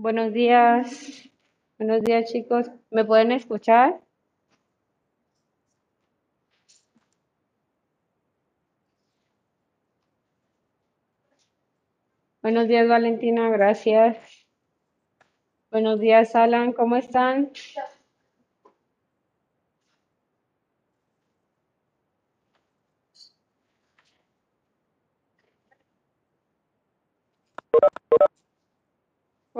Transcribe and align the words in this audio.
Buenos 0.00 0.32
días. 0.32 1.28
Buenos 1.78 2.02
días, 2.02 2.32
chicos. 2.32 2.70
¿Me 2.90 3.04
pueden 3.04 3.32
escuchar? 3.32 4.00
Buenos 12.42 12.66
días, 12.66 12.88
Valentina. 12.88 13.50
Gracias. 13.50 14.16
Buenos 15.70 16.00
días, 16.00 16.34
Alan. 16.34 16.72
¿Cómo 16.72 16.96
están? 16.96 17.50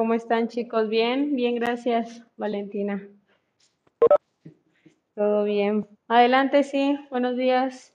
¿Cómo 0.01 0.15
están, 0.15 0.49
chicos? 0.49 0.89
Bien, 0.89 1.37
bien, 1.37 1.57
gracias, 1.57 2.25
Valentina. 2.39 3.07
Todo 5.15 5.45
bien. 5.45 5.87
Adelante, 6.09 6.63
sí. 6.63 6.99
Buenos 7.11 7.37
días. 7.37 7.95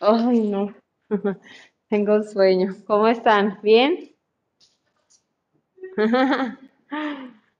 Ay, 0.00 0.38
no. 0.40 0.72
Tengo 1.88 2.22
sueño. 2.22 2.76
¿Cómo 2.86 3.08
están? 3.08 3.58
¿Bien? 3.62 4.14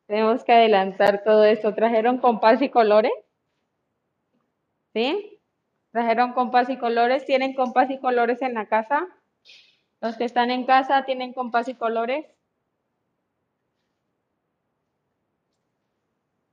Tenemos 0.06 0.44
que 0.44 0.52
adelantar 0.52 1.22
todo 1.24 1.44
esto. 1.44 1.74
¿Trajeron 1.74 2.18
compás 2.18 2.62
y 2.62 2.70
colores? 2.70 3.12
¿Sí? 4.94 5.40
¿Trajeron 5.92 6.32
compás 6.32 6.70
y 6.70 6.78
colores? 6.78 7.26
¿Tienen 7.26 7.54
compás 7.54 7.90
y 7.90 7.98
colores 8.00 8.40
en 8.40 8.54
la 8.54 8.66
casa? 8.66 9.06
Los 10.00 10.16
que 10.16 10.24
están 10.24 10.50
en 10.50 10.66
casa 10.66 11.04
tienen 11.04 11.32
compás 11.34 11.68
y 11.68 11.74
colores. 11.74 12.26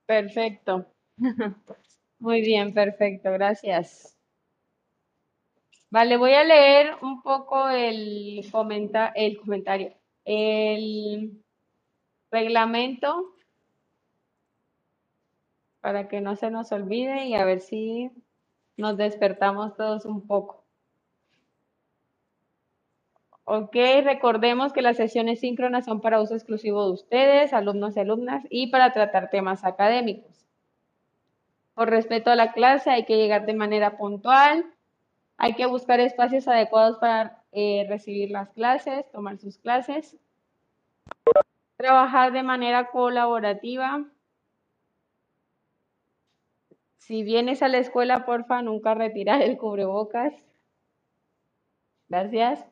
Perfecto. 0.06 0.86
Muy 2.22 2.42
bien, 2.42 2.72
perfecto, 2.72 3.32
gracias. 3.32 4.16
Vale, 5.90 6.18
voy 6.18 6.34
a 6.34 6.44
leer 6.44 6.96
un 7.02 7.24
poco 7.24 7.68
el, 7.68 8.48
comenta 8.52 9.12
el 9.16 9.40
comentario, 9.40 9.96
el 10.24 11.44
reglamento 12.30 13.34
para 15.82 16.08
que 16.08 16.22
no 16.22 16.36
se 16.36 16.52
nos 16.52 16.72
olvide 16.72 17.26
y 17.26 17.34
a 17.34 17.44
ver 17.44 17.60
si 17.60 18.12
nos 18.78 18.98
despertamos 18.98 19.76
todos 19.76 20.06
un 20.06 20.28
poco. 20.28 20.64
Ok, 23.46 23.76
recordemos 24.04 24.74
que 24.74 24.84
las 24.84 24.98
sesiones 24.98 25.40
síncronas 25.40 25.86
son 25.86 26.02
para 26.02 26.22
uso 26.22 26.36
exclusivo 26.36 26.86
de 26.86 26.92
ustedes, 26.92 27.52
alumnos 27.52 27.98
y 27.98 28.02
alumnas, 28.02 28.46
y 28.52 28.68
para 28.68 28.94
tratar 28.94 29.32
temas 29.32 29.66
académicos. 29.66 30.51
Por 31.74 31.90
respeto 31.90 32.32
a 32.32 32.36
la 32.36 32.52
clase 32.52 32.90
hay 32.90 33.06
que 33.06 33.18
llegar 33.18 33.46
de 33.46 33.54
manera 33.54 33.98
puntual, 33.98 34.66
hay 35.38 35.56
que 35.56 35.66
buscar 35.66 36.00
espacios 36.00 36.48
adecuados 36.48 36.98
para 37.00 37.44
eh, 37.52 37.86
recibir 37.90 38.30
las 38.32 38.50
clases, 38.50 39.10
tomar 39.12 39.38
sus 39.38 39.58
clases, 39.58 40.16
trabajar 41.78 42.32
de 42.32 42.44
manera 42.44 42.92
colaborativa. 42.92 44.06
Si 46.98 47.24
vienes 47.24 47.64
a 47.64 47.68
la 47.68 47.80
escuela, 47.80 48.26
porfa, 48.26 48.62
nunca 48.62 48.94
retirar 48.94 49.42
el 49.42 49.58
cubrebocas. 49.58 50.34
Gracias. 52.08 52.66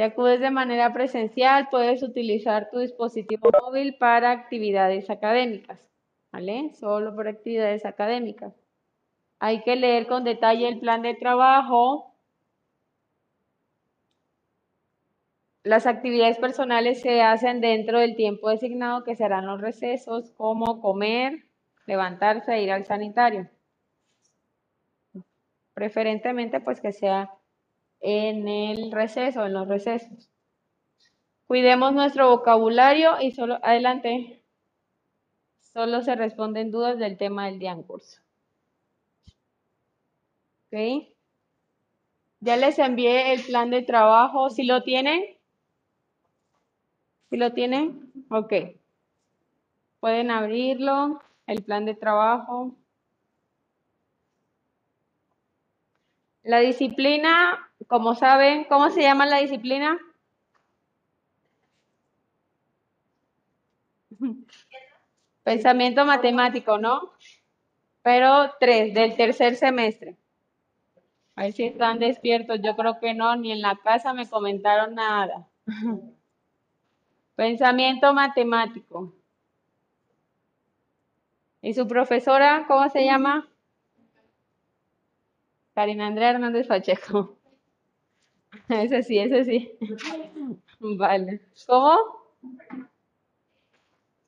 Si 0.00 0.04
acudes 0.04 0.40
de 0.40 0.50
manera 0.50 0.94
presencial, 0.94 1.68
puedes 1.70 2.02
utilizar 2.02 2.70
tu 2.70 2.78
dispositivo 2.78 3.50
móvil 3.62 3.96
para 3.98 4.30
actividades 4.30 5.10
académicas, 5.10 5.86
¿vale? 6.32 6.72
Solo 6.72 7.14
para 7.14 7.28
actividades 7.28 7.84
académicas. 7.84 8.54
Hay 9.40 9.62
que 9.62 9.76
leer 9.76 10.06
con 10.06 10.24
detalle 10.24 10.68
el 10.68 10.80
plan 10.80 11.02
de 11.02 11.12
trabajo. 11.12 12.14
Las 15.64 15.86
actividades 15.86 16.38
personales 16.38 17.02
se 17.02 17.20
hacen 17.20 17.60
dentro 17.60 17.98
del 17.98 18.16
tiempo 18.16 18.48
designado 18.48 19.04
que 19.04 19.16
serán 19.16 19.44
los 19.44 19.60
recesos, 19.60 20.30
como 20.30 20.80
comer, 20.80 21.44
levantarse 21.84 22.54
e 22.54 22.62
ir 22.62 22.72
al 22.72 22.86
sanitario. 22.86 23.50
Preferentemente, 25.74 26.58
pues 26.60 26.80
que 26.80 26.92
sea 26.92 27.34
en 28.00 28.48
el 28.48 28.90
receso, 28.92 29.44
en 29.44 29.52
los 29.52 29.68
recesos. 29.68 30.30
Cuidemos 31.46 31.92
nuestro 31.92 32.30
vocabulario 32.30 33.20
y 33.20 33.32
solo, 33.32 33.58
adelante, 33.62 34.42
solo 35.60 36.02
se 36.02 36.14
responden 36.14 36.70
dudas 36.70 36.98
del 36.98 37.18
tema 37.18 37.46
del 37.46 37.58
día 37.58 37.72
en 37.72 37.82
curso. 37.82 38.20
¿Ok? 40.66 41.08
Ya 42.40 42.56
les 42.56 42.78
envié 42.78 43.32
el 43.32 43.42
plan 43.42 43.70
de 43.70 43.82
trabajo. 43.82 44.48
¿Si 44.50 44.62
lo 44.62 44.82
tienen? 44.82 45.22
¿Si 47.28 47.36
lo 47.36 47.52
tienen? 47.52 48.12
Ok. 48.30 48.52
Pueden 50.00 50.30
abrirlo, 50.30 51.20
el 51.46 51.62
plan 51.62 51.84
de 51.84 51.94
trabajo. 51.94 52.74
La 56.42 56.60
disciplina 56.60 57.69
como 57.86 58.14
saben, 58.14 58.64
¿cómo 58.64 58.90
se 58.90 59.02
llama 59.02 59.26
la 59.26 59.38
disciplina? 59.38 59.98
Pensamiento 65.42 66.04
matemático, 66.04 66.78
¿no? 66.78 67.12
Pero 68.02 68.52
tres, 68.58 68.94
del 68.94 69.16
tercer 69.16 69.56
semestre. 69.56 70.16
A 71.34 71.44
ver 71.44 71.52
si 71.52 71.64
están 71.64 71.98
despiertos. 71.98 72.60
Yo 72.62 72.76
creo 72.76 73.00
que 73.00 73.14
no, 73.14 73.34
ni 73.36 73.52
en 73.52 73.62
la 73.62 73.76
casa 73.76 74.12
me 74.12 74.28
comentaron 74.28 74.94
nada. 74.94 75.48
Pensamiento 77.34 78.12
matemático. 78.12 79.14
¿Y 81.62 81.74
su 81.74 81.86
profesora, 81.86 82.64
cómo 82.68 82.88
se 82.90 83.04
llama? 83.04 83.48
Karina 85.74 86.06
Andrea 86.06 86.30
Hernández 86.30 86.66
Pacheco. 86.66 87.39
Ese 88.68 89.02
sí, 89.02 89.18
ese 89.18 89.44
sí. 89.44 89.78
Vale. 90.80 91.40
¿Cómo? 91.66 91.96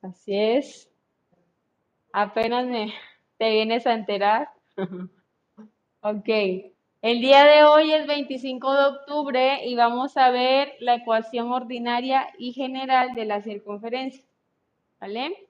Así 0.03 0.37
es. 0.37 0.91
Apenas 2.13 2.67
me 2.67 2.93
te 3.39 3.51
vienes 3.51 3.87
a 3.87 3.95
enterar. 3.95 4.49
ok. 6.03 6.29
El 7.03 7.21
día 7.21 7.45
de 7.45 7.65
hoy 7.65 7.93
es 7.93 8.07
25 8.07 8.73
de 8.75 8.85
octubre 8.85 9.67
y 9.67 9.75
vamos 9.75 10.17
a 10.17 10.31
ver 10.31 10.75
la 10.79 10.97
ecuación 10.97 11.51
ordinaria 11.51 12.29
y 12.39 12.53
general 12.53 13.15
de 13.15 13.25
la 13.25 13.43
circunferencia. 13.43 14.25
¿Vale? 15.01 15.49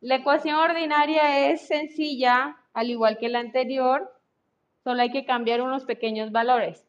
La 0.00 0.16
ecuación 0.16 0.56
ordinaria 0.56 1.50
es 1.50 1.66
sencilla, 1.66 2.56
al 2.72 2.90
igual 2.90 3.18
que 3.18 3.28
la 3.28 3.40
anterior, 3.40 4.12
solo 4.84 5.02
hay 5.02 5.10
que 5.10 5.24
cambiar 5.24 5.62
unos 5.62 5.84
pequeños 5.84 6.30
valores 6.30 6.85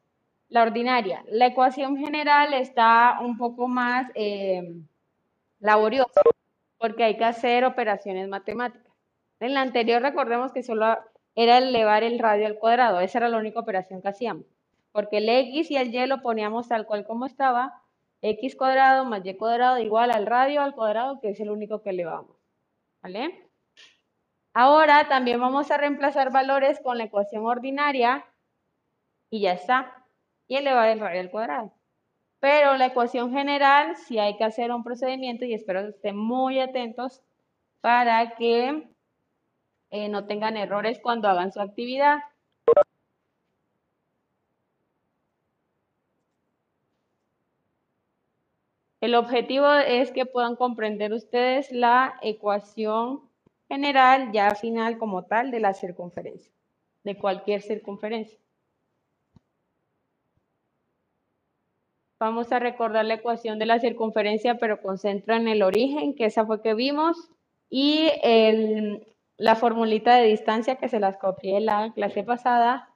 la 0.50 0.64
ordinaria. 0.64 1.24
La 1.30 1.48
ecuación 1.48 1.98
general 1.98 2.54
está 2.54 3.20
un 3.22 3.38
poco 3.38 3.68
más 3.68 4.10
eh, 4.16 4.76
laboriosa 5.60 6.22
porque 6.78 7.04
hay 7.04 7.18
que 7.18 7.26
hacer 7.26 7.66
operaciones 7.66 8.28
matemáticas. 8.28 8.94
En 9.40 9.54
la 9.54 9.62
anterior 9.62 10.02
recordemos 10.02 10.52
que 10.52 10.64
solo 10.64 10.98
era 11.36 11.58
elevar 11.58 12.04
el 12.04 12.20
radio 12.20 12.48
al 12.48 12.58
cuadrado, 12.58 13.00
esa 13.00 13.20
era 13.20 13.30
la 13.30 13.38
única 13.38 13.60
operación 13.60 14.02
que 14.02 14.08
hacíamos, 14.08 14.46
porque 14.92 15.18
el 15.18 15.30
x 15.30 15.70
y 15.70 15.78
el 15.78 15.94
y 15.94 16.08
lo 16.08 16.22
poníamos 16.22 16.68
tal 16.68 16.88
cual 16.88 17.06
como 17.06 17.26
estaba, 17.26 17.82
x 18.22 18.56
cuadrado 18.56 19.06
más 19.06 19.24
y 19.24 19.36
cuadrado 19.36 19.78
igual 19.78 20.12
al 20.12 20.26
radio 20.26 20.62
al 20.62 20.74
cuadrado, 20.74 21.20
que 21.20 21.30
es 21.30 21.40
el 21.40 21.52
único 21.52 21.84
que 21.84 21.92
elevamos. 21.92 22.36
¿Vale? 23.04 23.48
Ahora 24.54 25.08
también 25.08 25.40
vamos 25.40 25.70
a 25.70 25.78
reemplazar 25.78 26.32
valores 26.32 26.80
con 26.80 26.98
la 26.98 27.04
ecuación 27.04 27.46
ordinaria 27.46 28.26
y 29.30 29.42
ya 29.42 29.54
está 29.54 30.07
y 30.48 30.56
elevar 30.56 30.90
el 30.90 31.00
radio 31.00 31.22
al 31.22 31.32
cuadrado. 31.32 31.74
Pero 32.40 32.76
la 32.78 32.88
ecuación 32.88 33.32
general 33.32 33.96
sí 33.96 34.20
hay 34.20 34.38
que 34.38 34.44
hacer 34.44 34.72
un 34.72 34.84
procedimiento 34.84 35.46
y 35.46 35.54
espero 35.54 35.84
que 35.84 35.90
estén 35.90 36.18
muy 36.18 36.60
atentos 36.60 37.24
para 37.82 38.36
que 38.36 38.88
eh, 39.92 40.10
no 40.10 40.26
tengan 40.28 40.58
errores 40.58 41.00
cuando 41.02 41.28
hagan 41.30 41.52
su 41.52 41.62
actividad. 41.62 42.20
El 49.00 49.16
objetivo 49.16 49.72
es 49.74 50.12
que 50.12 50.26
puedan 50.26 50.56
comprender 50.56 51.14
ustedes 51.14 51.72
la 51.72 52.20
ecuación 52.22 53.22
general, 53.68 54.32
ya 54.32 54.56
final 54.56 54.98
como 54.98 55.26
tal, 55.26 55.52
de 55.52 55.60
la 55.60 55.74
circunferencia, 55.74 56.52
de 57.04 57.18
cualquier 57.18 57.62
circunferencia. 57.62 58.40
Vamos 62.20 62.52
a 62.52 62.58
recordar 62.58 63.06
la 63.06 63.16
ecuación 63.16 63.60
de 63.60 63.68
la 63.68 63.80
circunferencia, 63.80 64.58
pero 64.58 64.82
concentra 64.82 65.38
en 65.38 65.48
el 65.48 65.62
origen, 65.62 66.16
que 66.16 66.26
esa 66.26 66.46
fue 66.46 66.64
que 66.64 66.74
vimos, 66.74 67.30
y 67.70 68.10
la 69.38 69.56
formulita 69.56 70.16
de 70.16 70.28
distancia 70.28 70.78
que 70.78 70.90
se 70.90 71.00
las 71.00 71.18
copié 71.18 71.58
en 71.58 71.68
la 71.68 71.94
clase 71.94 72.24
pasada 72.24 72.90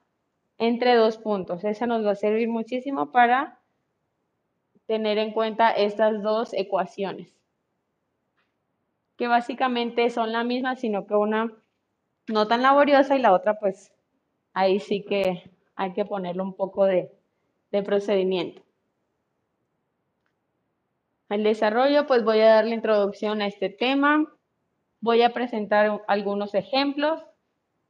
entre 0.58 0.96
dos 0.96 1.18
puntos. 1.18 1.62
Esa 1.62 1.86
nos 1.86 2.04
va 2.04 2.12
a 2.12 2.16
servir 2.16 2.48
muchísimo 2.48 3.12
para 3.12 3.60
tener 4.86 5.18
en 5.18 5.32
cuenta 5.32 5.70
estas 5.70 6.20
dos 6.22 6.52
ecuaciones, 6.52 7.32
que 9.16 9.28
básicamente 9.28 10.10
son 10.10 10.32
la 10.32 10.42
misma, 10.42 10.74
sino 10.74 11.06
que 11.06 11.14
una 11.14 11.52
no 12.26 12.48
tan 12.48 12.62
laboriosa 12.62 13.16
y 13.16 13.20
la 13.20 13.32
otra 13.32 13.60
pues 13.60 13.92
ahí 14.52 14.80
sí 14.80 15.04
que 15.04 15.48
hay 15.76 15.92
que 15.92 16.04
ponerle 16.04 16.42
un 16.42 16.54
poco 16.54 16.86
de, 16.86 17.10
de 17.70 17.82
procedimiento. 17.82 18.62
El 21.32 21.44
desarrollo, 21.44 22.06
pues 22.06 22.24
voy 22.24 22.40
a 22.40 22.54
dar 22.54 22.64
la 22.64 22.74
introducción 22.74 23.42
a 23.42 23.46
este 23.46 23.70
tema, 23.70 24.26
voy 25.00 25.22
a 25.22 25.32
presentar 25.32 26.02
algunos 26.06 26.54
ejemplos 26.54 27.20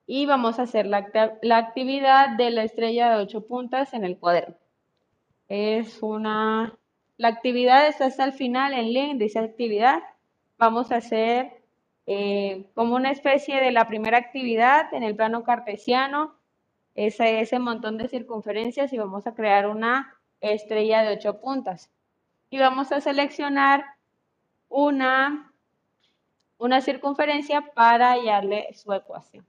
y 0.07 0.27
vamos 0.27 0.59
a 0.59 0.63
hacer 0.63 0.87
la, 0.87 1.11
la 1.43 1.57
actividad 1.57 2.37
de 2.37 2.51
la 2.51 2.65
estrella 2.65 3.11
de 3.11 3.23
ocho 3.23 3.47
puntas 3.47 3.95
en 3.95 4.05
el 4.05 4.19
cuaderno. 4.19 4.57
Es 5.49 6.03
una 6.03 6.79
la 7.23 7.29
actividad 7.29 7.87
está 7.87 8.07
hasta 8.07 8.25
el 8.25 8.33
final, 8.33 8.75
el 8.75 8.93
link 8.93 9.21
esa 9.21 9.43
actividad. 9.43 10.01
Vamos 10.59 10.91
a 10.91 10.97
hacer 10.97 11.53
eh, 12.07 12.67
como 12.75 12.97
una 12.97 13.13
especie 13.13 13.61
de 13.61 13.71
la 13.71 13.87
primera 13.87 14.19
actividad 14.19 14.93
en 14.93 15.05
el 15.05 15.15
plano 15.15 15.45
cartesiano, 15.45 16.35
ese, 16.97 17.41
ese 17.41 17.61
montón 17.61 17.97
de 17.97 18.09
circunferencias 18.09 18.93
y 18.93 18.99
vamos 18.99 19.27
a 19.27 19.35
crear 19.35 19.69
una 19.69 20.15
estrella 20.41 21.03
de 21.03 21.15
ocho 21.15 21.41
puntas. 21.41 21.91
Y 22.53 22.59
vamos 22.59 22.93
a 22.93 23.01
seleccionar 23.01 23.83
una, 24.69 25.55
una 26.59 26.83
circunferencia 26.83 27.63
para 27.75 28.11
hallarle 28.13 28.69
su 28.75 28.93
ecuación. 28.93 29.47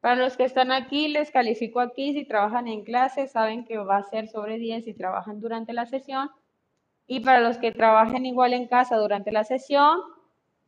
Para 0.00 0.16
los 0.16 0.38
que 0.38 0.44
están 0.44 0.72
aquí, 0.72 1.08
les 1.08 1.30
califico 1.30 1.78
aquí. 1.80 2.14
Si 2.14 2.24
trabajan 2.24 2.68
en 2.68 2.84
clase, 2.84 3.28
saben 3.28 3.66
que 3.66 3.76
va 3.76 3.98
a 3.98 4.04
ser 4.04 4.26
sobre 4.26 4.56
10 4.56 4.84
si 4.86 4.94
trabajan 4.94 5.38
durante 5.38 5.74
la 5.74 5.84
sesión. 5.84 6.30
Y 7.06 7.20
para 7.20 7.40
los 7.40 7.58
que 7.58 7.72
trabajen 7.72 8.24
igual 8.24 8.54
en 8.54 8.68
casa 8.68 8.96
durante 8.96 9.32
la 9.32 9.44
sesión, 9.44 10.00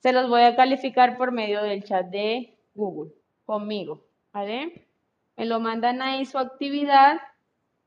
se 0.01 0.13
los 0.13 0.29
voy 0.29 0.43
a 0.43 0.57
calificar 0.57 1.17
por 1.17 1.33
medio 1.33 1.63
del 1.63 1.85
chat 1.85 2.05
de 2.09 2.54
Google, 2.75 3.13
conmigo. 3.45 4.05
¿Vale? 4.33 4.89
Me 5.37 5.47
lo 5.47 5.61
mandan 5.61 6.03
ahí 6.03 6.27
su 6.27 6.39
actividad 6.39 7.21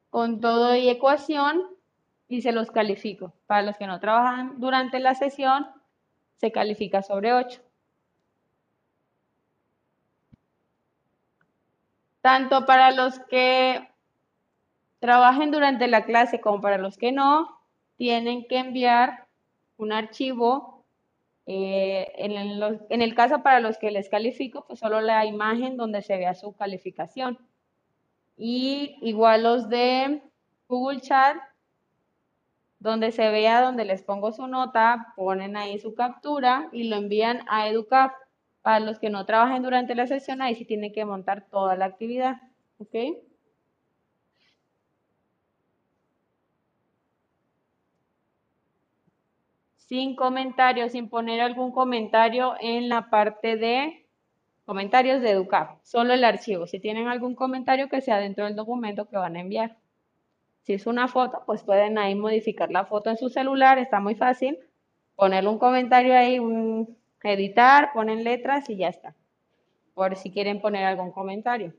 con 0.09 0.39
todo 0.39 0.75
y 0.75 0.89
ecuación 0.89 1.63
y 2.27 2.41
se 2.41 2.51
los 2.51 2.71
califico. 2.71 3.33
Para 3.45 3.61
los 3.63 3.77
que 3.77 3.87
no 3.87 3.99
trabajan 3.99 4.59
durante 4.59 4.99
la 4.99 5.15
sesión, 5.15 5.67
se 6.37 6.51
califica 6.51 7.01
sobre 7.01 7.33
8. 7.33 7.61
tanto 12.27 12.65
para 12.65 12.91
los 12.91 13.19
que 13.19 13.89
trabajen 14.99 15.49
durante 15.49 15.87
la 15.87 16.03
clase 16.03 16.41
como 16.41 16.59
para 16.59 16.77
los 16.77 16.97
que 16.97 17.13
no, 17.13 17.57
tienen 17.95 18.45
que 18.49 18.57
enviar 18.57 19.27
un 19.77 19.93
archivo. 19.93 20.76
Eh, 21.49 22.11
en, 22.17 22.33
en, 22.33 23.01
el, 23.01 23.15
caso 23.15 23.41
para 23.41 23.61
los 23.61 23.77
que 23.77 23.89
les 23.89 24.09
califico, 24.09 24.65
pues 24.67 24.79
solo 24.79 24.99
la 24.99 25.25
imagen 25.25 25.77
donde 25.77 26.01
se 26.01 26.17
vea 26.17 26.35
su 26.35 26.53
calificación. 26.53 27.39
Y 28.37 28.97
igual 29.01 29.43
los 29.43 29.69
de 29.69 30.21
Google 30.67 30.99
Chat, 30.99 31.37
donde 32.79 33.11
se 33.13 33.29
vea, 33.29 33.61
donde 33.61 33.85
les 33.85 34.03
pongo 34.03 34.33
su 34.33 34.45
nota, 34.47 35.13
ponen 35.15 35.55
ahí 35.55 35.79
su 35.79 35.95
captura 35.95 36.69
y 36.73 36.83
lo 36.89 36.97
envían 36.97 37.41
a 37.49 37.67
Educap. 37.69 38.13
Para 38.61 38.81
los 38.81 38.99
que 38.99 39.09
no 39.09 39.25
trabajen 39.25 39.63
durante 39.63 39.95
la 39.95 40.07
sesión, 40.07 40.41
ahí 40.41 40.53
sí 40.55 40.65
tienen 40.65 40.91
que 40.91 41.05
montar 41.05 41.47
toda 41.49 41.77
la 41.77 41.85
actividad. 41.85 42.41
¿Ok? 42.79 42.95
Sin 49.87 50.17
comentarios, 50.17 50.91
sin 50.91 51.09
poner 51.09 51.39
algún 51.39 51.71
comentario 51.71 52.55
en 52.59 52.89
la 52.89 53.09
parte 53.09 53.55
de 53.55 54.05
comentarios 54.65 55.21
de 55.21 55.31
educar. 55.31 55.77
Solo 55.81 56.13
el 56.13 56.25
archivo. 56.25 56.67
Si 56.67 56.81
tienen 56.81 57.07
algún 57.07 57.35
comentario 57.35 57.87
que 57.87 58.01
sea 58.01 58.19
dentro 58.19 58.43
del 58.43 58.57
documento 58.57 59.07
que 59.07 59.15
van 59.15 59.37
a 59.37 59.39
enviar. 59.39 59.77
Si 60.63 60.73
es 60.73 60.87
una 60.87 61.07
foto, 61.07 61.41
pues 61.45 61.63
pueden 61.63 61.97
ahí 61.97 62.15
modificar 62.15 62.69
la 62.69 62.85
foto 62.85 63.09
en 63.09 63.15
su 63.15 63.29
celular. 63.29 63.79
Está 63.79 64.01
muy 64.01 64.15
fácil. 64.15 64.59
Ponerle 65.15 65.49
un 65.49 65.57
comentario 65.57 66.17
ahí, 66.17 66.37
un 66.37 66.97
editar, 67.23 67.91
ponen 67.93 68.25
letras 68.25 68.69
y 68.69 68.75
ya 68.75 68.89
está. 68.89 69.15
Por 69.93 70.17
si 70.17 70.31
quieren 70.31 70.59
poner 70.59 70.83
algún 70.83 71.13
comentario. 71.13 71.73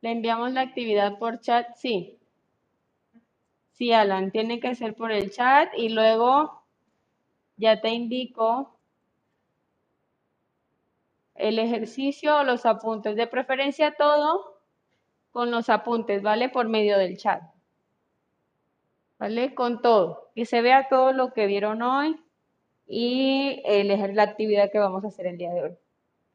¿Le 0.00 0.10
enviamos 0.10 0.52
la 0.52 0.62
actividad 0.62 1.18
por 1.18 1.38
chat? 1.38 1.68
Sí. 1.76 2.18
Sí, 3.74 3.92
Alan, 3.92 4.30
tiene 4.30 4.60
que 4.60 4.74
ser 4.76 4.94
por 4.94 5.10
el 5.10 5.32
chat 5.32 5.68
y 5.76 5.88
luego 5.88 6.62
ya 7.56 7.80
te 7.80 7.90
indico 7.90 8.78
el 11.34 11.58
ejercicio 11.58 12.38
o 12.38 12.44
los 12.44 12.66
apuntes. 12.66 13.16
De 13.16 13.26
preferencia 13.26 13.96
todo 13.96 14.60
con 15.32 15.50
los 15.50 15.68
apuntes, 15.68 16.22
¿vale? 16.22 16.48
Por 16.48 16.68
medio 16.68 16.96
del 16.98 17.16
chat. 17.18 17.42
¿Vale? 19.18 19.54
Con 19.56 19.82
todo. 19.82 20.30
Que 20.36 20.44
se 20.46 20.62
vea 20.62 20.88
todo 20.88 21.12
lo 21.12 21.32
que 21.32 21.46
vieron 21.46 21.82
hoy 21.82 22.16
y 22.86 23.60
elegir 23.64 24.14
la 24.14 24.22
actividad 24.22 24.70
que 24.70 24.78
vamos 24.78 25.04
a 25.04 25.08
hacer 25.08 25.26
el 25.26 25.36
día 25.38 25.52
de 25.52 25.62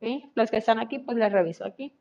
hoy. 0.01 0.31
Los 0.35 0.51
que 0.51 0.57
están 0.57 0.79
aquí, 0.79 0.99
pues 0.99 1.15
les 1.17 1.31
reviso 1.31 1.63
aquí. 1.63 1.97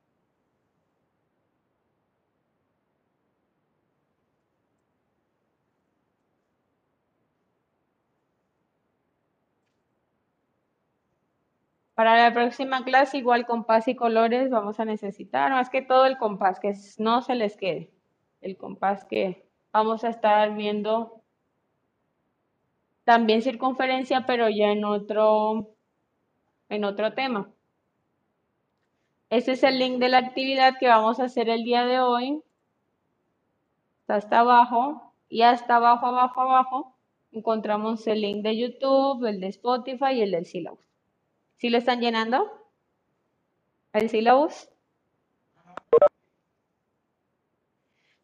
Para 11.98 12.14
la 12.14 12.32
próxima 12.32 12.84
clase, 12.84 13.18
igual 13.18 13.44
compás 13.44 13.88
y 13.88 13.96
colores 13.96 14.50
vamos 14.50 14.78
a 14.78 14.84
necesitar, 14.84 15.50
más 15.50 15.68
que 15.68 15.82
todo 15.82 16.06
el 16.06 16.16
compás, 16.16 16.60
que 16.60 16.72
no 16.98 17.22
se 17.22 17.34
les 17.34 17.56
quede. 17.56 17.90
El 18.40 18.56
compás 18.56 19.04
que 19.04 19.44
vamos 19.72 20.04
a 20.04 20.10
estar 20.10 20.54
viendo 20.54 21.24
también 23.02 23.42
circunferencia, 23.42 24.26
pero 24.26 24.48
ya 24.48 24.70
en 24.70 24.84
otro, 24.84 25.74
en 26.68 26.84
otro 26.84 27.14
tema. 27.14 27.50
Este 29.28 29.50
es 29.50 29.64
el 29.64 29.80
link 29.80 29.98
de 29.98 30.08
la 30.08 30.18
actividad 30.18 30.78
que 30.78 30.86
vamos 30.86 31.18
a 31.18 31.24
hacer 31.24 31.48
el 31.48 31.64
día 31.64 31.84
de 31.84 31.98
hoy. 31.98 32.44
Está 34.02 34.14
hasta 34.14 34.38
abajo 34.38 35.14
y 35.28 35.42
hasta 35.42 35.74
abajo, 35.74 36.06
abajo, 36.06 36.42
abajo 36.42 36.94
encontramos 37.32 38.06
el 38.06 38.20
link 38.20 38.44
de 38.44 38.56
YouTube, 38.56 39.24
el 39.24 39.40
de 39.40 39.48
Spotify 39.48 40.12
y 40.12 40.22
el 40.22 40.30
del 40.30 40.46
Syllabus. 40.46 40.87
¿Sí 41.58 41.70
lo 41.70 41.78
están 41.78 42.00
llenando? 42.00 42.50
¿El 43.92 44.08
Syllabus? 44.08 44.70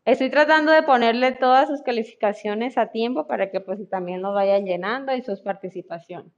Estoy 0.04 0.30
tratando 0.30 0.70
de 0.70 0.84
ponerle 0.84 1.32
todas 1.32 1.68
sus 1.68 1.82
calificaciones 1.82 2.78
a 2.78 2.92
tiempo 2.92 3.26
para 3.26 3.50
que 3.50 3.60
pues 3.60 3.88
también 3.88 4.22
lo 4.22 4.32
vayan 4.32 4.64
llenando 4.66 5.14
y 5.16 5.22
sus 5.22 5.40
participaciones. 5.40 6.32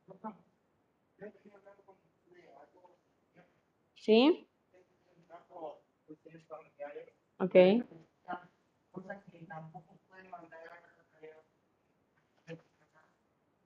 ¿Sí? 3.97 4.49
Ok. 7.39 7.57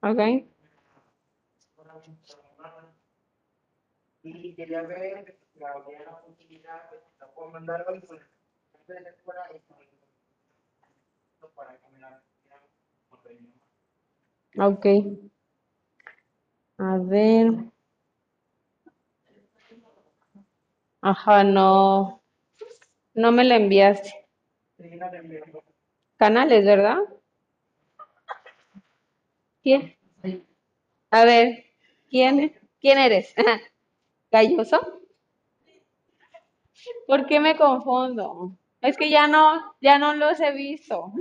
Ok. 0.03 0.21
Y 4.23 4.55
quería 4.55 4.83
ver 4.83 5.39
la 5.59 5.75
puedo 7.35 7.51
mandar 7.51 7.85
hoy 7.89 8.01
pues 8.01 8.21
de 8.87 9.01
la 9.01 9.11
escuela 9.11 9.43
para 11.55 11.79
que 11.79 11.89
me 11.93 11.99
la 11.99 12.23
Ok. 14.67 14.87
A 16.79 16.99
ver. 16.99 17.71
Ajá, 21.03 21.45
no. 21.45 22.23
No 23.15 23.33
me 23.33 23.45
la 23.45 23.57
enviaste. 23.57 24.13
Canales, 26.17 26.65
¿verdad? 26.65 26.99
¿Quién? 29.63 29.97
A 31.11 31.25
ver, 31.25 31.65
¿quién, 32.09 32.53
quién 32.81 32.99
eres? 32.99 33.35
¿Galloso? 34.31 34.81
¿Por 37.07 37.27
qué 37.27 37.40
me 37.40 37.57
confundo? 37.57 38.57
Es 38.81 38.97
que 38.97 39.11
ya 39.11 39.27
no, 39.27 39.75
ya 39.81 39.99
no 39.99 40.14
los 40.14 40.40
he 40.40 40.53
visto. 40.53 41.12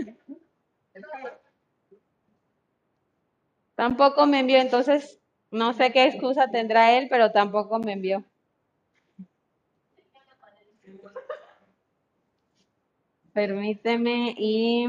Tampoco 3.75 4.25
me 4.27 4.39
envió, 4.39 4.57
entonces 4.57 5.19
no 5.51 5.73
sé 5.73 5.91
qué 5.91 6.05
excusa 6.05 6.49
tendrá 6.49 6.97
él, 6.97 7.07
pero 7.09 7.31
tampoco 7.31 7.79
me 7.79 7.93
envió. 7.93 8.23
Permíteme 13.33 14.35
y 14.37 14.85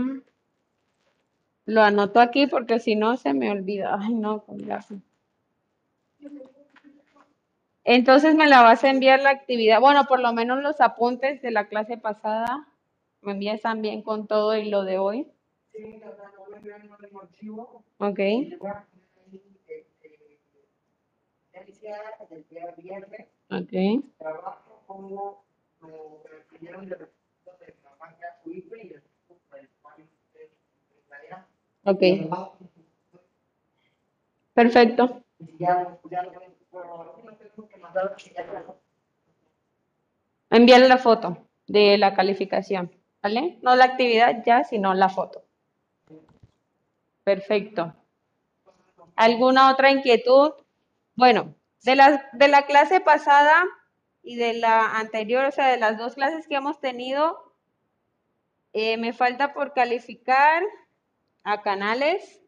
lo 1.67 1.83
anoto 1.83 2.21
aquí 2.21 2.47
porque 2.47 2.81
si 2.81 2.97
no 2.97 3.17
se 3.17 3.33
me 3.33 3.51
olvida. 3.51 3.97
Ay, 4.01 4.15
no, 4.15 4.43
con 4.45 4.59
Entonces 7.93 8.37
me 8.37 8.47
la 8.47 8.63
vas 8.63 8.85
a 8.85 8.91
enviar 8.91 9.19
la 9.19 9.31
actividad. 9.31 9.81
Bueno, 9.81 10.05
por 10.07 10.21
lo 10.21 10.33
menos 10.33 10.63
los 10.63 10.81
apuntes 10.81 11.43
de 11.43 11.51
la 11.51 11.67
clase 11.67 11.97
pasada. 11.97 12.69
Me 13.21 13.33
envías 13.33 13.63
también 13.63 14.03
con 14.03 14.29
todo 14.29 14.57
y 14.57 14.71
lo 14.71 14.85
de 14.85 14.99
hoy. 14.99 15.27
Sí, 15.73 16.01
Ok. 17.99 18.21
Ok. 23.51 23.73
Trabajo 24.19 24.83
como 24.87 25.43
Ok. 31.85 32.03
Perfecto. 34.55 35.25
Envíale 40.51 40.89
la 40.89 40.99
foto 40.99 41.47
de 41.67 41.99
la 41.99 42.15
calificación, 42.15 42.91
¿vale? 43.23 43.59
No 43.63 43.77
la 43.77 43.85
actividad 43.85 44.43
ya, 44.45 44.65
sino 44.65 44.95
la 44.95 45.09
foto. 45.09 45.45
Perfecto. 47.25 47.95
¿Alguna 49.15 49.71
otra 49.71 49.91
inquietud? 49.91 50.53
Bueno, 51.15 51.55
de 51.85 51.97
la, 51.97 52.29
de 52.33 52.49
la 52.49 52.67
clase 52.67 53.01
pasada 53.01 53.65
y 54.23 54.37
de 54.37 54.55
la 54.55 54.99
anterior, 54.99 55.45
o 55.45 55.53
sea, 55.53 55.69
de 55.69 55.77
las 55.77 55.99
dos 55.99 56.15
clases 56.15 56.49
que 56.49 56.57
hemos 56.57 56.81
tenido, 56.81 57.55
eh, 58.73 58.97
me 58.97 59.13
falta 59.13 59.53
por 59.53 59.73
calificar 59.73 60.63
a 61.45 61.63
Canales. 61.63 62.43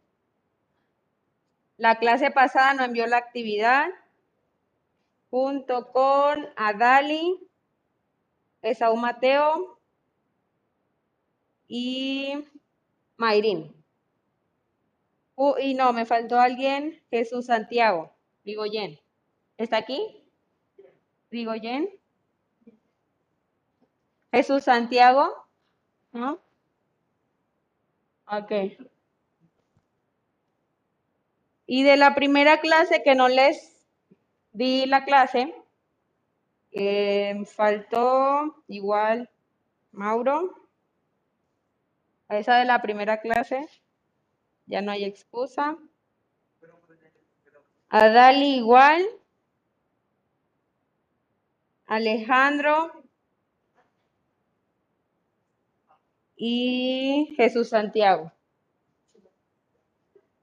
La 1.77 1.97
clase 1.97 2.31
pasada 2.31 2.75
no 2.75 2.85
envió 2.85 3.07
la 3.07 3.19
actividad 3.19 3.89
junto 5.33 5.91
con 5.93 6.47
Adali, 6.57 7.41
Esaú 8.61 8.97
Mateo 8.97 9.81
y 11.67 12.35
Mayrín. 13.17 13.75
Uh, 15.35 15.57
y 15.57 15.73
no, 15.73 15.95
me 15.95 16.05
faltó 16.05 16.39
alguien, 16.39 17.03
Jesús 17.09 17.47
Santiago, 17.47 18.15
Yen. 18.45 19.01
¿Está 19.57 19.79
aquí? 19.79 20.23
Yen. 21.31 21.89
Jesús 24.33 24.65
Santiago. 24.65 25.47
¿No? 26.13 26.43
Ok. 28.27 28.53
Y 31.65 31.85
de 31.85 31.97
la 31.97 32.15
primera 32.15 32.61
clase 32.61 33.03
que 33.03 33.15
no 33.15 33.29
les 33.29 33.72
di 34.53 34.87
la 34.87 35.05
clase, 35.05 35.55
eh, 36.73 37.43
faltó 37.47 38.63
igual 38.69 39.31
Mauro. 39.93 40.55
Esa 42.29 42.57
de 42.57 42.65
la 42.65 42.81
primera 42.81 43.21
clase, 43.21 43.69
ya 44.67 44.81
no 44.81 44.93
hay 44.93 45.05
excusa. 45.05 45.77
Adali 47.91 48.57
igual. 48.57 49.05
Alejandro. 51.87 53.03
y 56.45 57.35
Jesús 57.37 57.69
Santiago. 57.69 58.33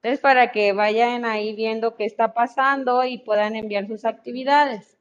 Entonces, 0.02 0.22
para 0.22 0.52
que 0.52 0.72
vayan 0.72 1.26
ahí 1.26 1.54
viendo 1.56 1.96
qué 1.96 2.06
está 2.06 2.34
pasando 2.34 3.04
y 3.04 3.18
puedan 3.18 3.56
enviar 3.56 3.86
sus 3.88 4.06
actividades. 4.06 4.98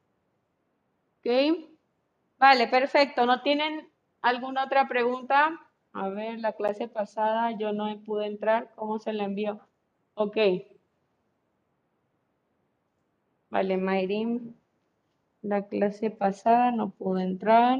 ¿Ok? 1.20 1.68
Vale, 2.38 2.66
perfecto. 2.66 3.24
¿No 3.24 3.42
tienen 3.42 3.88
alguna 4.22 4.64
otra 4.64 4.88
pregunta? 4.88 5.60
A 5.92 6.08
ver, 6.08 6.40
la 6.40 6.52
clase 6.52 6.88
pasada 6.88 7.52
yo 7.52 7.72
no 7.72 7.96
pude 8.04 8.26
entrar. 8.26 8.72
¿Cómo 8.74 8.98
se 8.98 9.12
la 9.12 9.24
envió? 9.24 9.60
Ok. 10.14 10.36
Vale, 13.50 13.76
Mayrim. 13.76 14.54
La 15.42 15.68
clase 15.68 16.10
pasada 16.10 16.72
no 16.72 16.90
pude 16.90 17.22
entrar. 17.22 17.78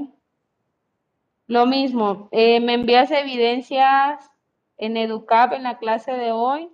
Lo 1.49 1.67
mismo, 1.67 2.29
eh, 2.31 2.61
me 2.61 2.75
envías 2.75 3.11
evidencias 3.11 4.31
en 4.77 4.97
EduCap 4.97 5.53
en 5.55 5.65
la 5.65 5.79
clase 5.79 6.13
de 6.13 6.31
hoy. 6.31 6.71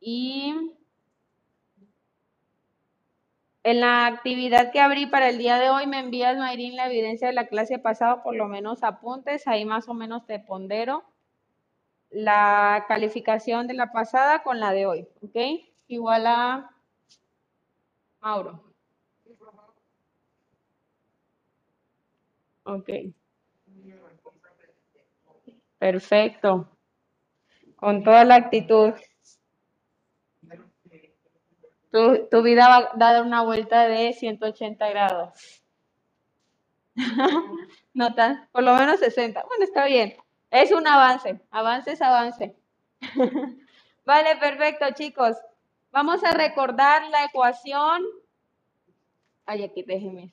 Y 0.00 0.54
en 3.64 3.80
la 3.80 4.06
actividad 4.06 4.72
que 4.72 4.80
abrí 4.80 5.06
para 5.06 5.28
el 5.28 5.38
día 5.38 5.58
de 5.58 5.70
hoy 5.70 5.86
me 5.86 5.98
envías, 5.98 6.38
Mayrin, 6.38 6.76
la 6.76 6.86
evidencia 6.86 7.26
de 7.28 7.34
la 7.34 7.48
clase 7.48 7.78
pasada, 7.78 8.22
por 8.22 8.34
lo 8.34 8.46
menos 8.48 8.82
apuntes, 8.82 9.46
ahí 9.46 9.64
más 9.64 9.88
o 9.88 9.94
menos 9.94 10.24
te 10.26 10.38
pondero 10.38 11.04
la 12.10 12.84
calificación 12.88 13.66
de 13.66 13.74
la 13.74 13.92
pasada 13.92 14.42
con 14.42 14.60
la 14.60 14.72
de 14.72 14.86
hoy, 14.86 15.08
¿ok? 15.22 15.36
Igual 15.88 16.26
a 16.26 16.70
Mauro. 18.20 18.62
Ok. 22.64 22.88
Perfecto. 25.78 26.68
Con 27.76 28.02
toda 28.02 28.24
la 28.24 28.36
actitud. 28.36 28.94
Tu, 31.90 32.28
tu 32.28 32.42
vida 32.42 32.68
va 32.68 32.76
a 32.76 32.96
dar 32.96 33.22
una 33.22 33.42
vuelta 33.42 33.86
de 33.88 34.12
180 34.12 34.88
grados. 34.88 35.62
no 37.94 38.14
tan, 38.14 38.48
por 38.52 38.62
lo 38.62 38.74
menos 38.74 39.00
60. 39.00 39.44
Bueno, 39.46 39.64
está 39.64 39.86
bien. 39.86 40.16
Es 40.50 40.72
un 40.72 40.86
avance. 40.86 41.40
Avance 41.50 41.92
es 41.92 42.02
avance. 42.02 42.56
vale, 44.04 44.36
perfecto, 44.36 44.86
chicos. 44.94 45.36
Vamos 45.90 46.24
a 46.24 46.32
recordar 46.32 47.08
la 47.10 47.24
ecuación. 47.24 48.02
Ay, 49.44 49.64
aquí 49.64 49.82
déjenme. 49.82 50.32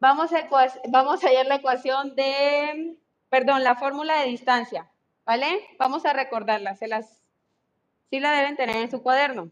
Vamos 0.00 0.32
a, 0.32 0.48
vamos 0.88 1.24
a 1.24 1.28
hallar 1.28 1.46
la 1.46 1.54
ecuación 1.56 2.14
de, 2.14 2.98
perdón, 3.30 3.64
la 3.64 3.74
fórmula 3.74 4.20
de 4.20 4.26
distancia, 4.26 4.90
¿vale? 5.24 5.66
Vamos 5.78 6.04
a 6.04 6.12
recordarla, 6.12 6.76
se 6.76 6.88
las, 6.88 7.22
sí 8.10 8.20
la 8.20 8.32
deben 8.32 8.54
tener 8.56 8.76
en 8.76 8.90
su 8.90 9.02
cuaderno. 9.02 9.50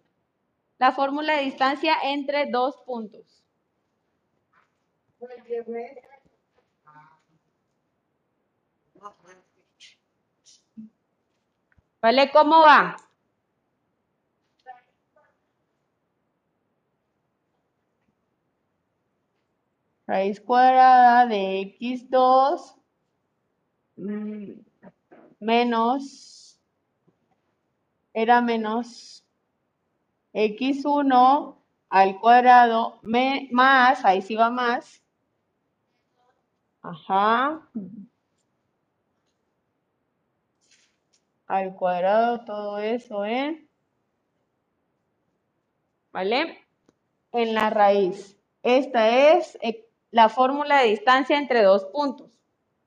La 0.82 0.90
fórmula 0.90 1.36
de 1.36 1.42
distancia 1.44 1.94
entre 2.02 2.50
dos 2.50 2.74
puntos. 2.84 3.44
¿Vale? 12.00 12.32
¿Cómo 12.32 12.62
va? 12.62 12.96
raíz 20.04 20.40
cuadrada 20.40 21.26
de 21.26 21.76
x2 21.78 22.74
mm, 23.98 24.52
menos, 25.38 26.58
era 28.12 28.40
menos 28.40 29.21
x1 30.32 31.56
al 31.88 32.18
cuadrado 32.20 33.00
más, 33.02 34.04
ahí 34.04 34.22
sí 34.22 34.34
va 34.34 34.50
más. 34.50 35.02
Ajá. 36.82 37.68
Al 41.46 41.74
cuadrado 41.74 42.44
todo 42.44 42.78
eso 42.78 43.24
en, 43.26 43.68
¿vale? 46.12 46.64
En 47.32 47.54
la 47.54 47.70
raíz. 47.70 48.38
Esta 48.62 49.34
es 49.34 49.58
eh, 49.60 49.86
la 50.10 50.28
fórmula 50.28 50.80
de 50.80 50.88
distancia 50.88 51.38
entre 51.38 51.62
dos 51.62 51.84
puntos. 51.86 52.30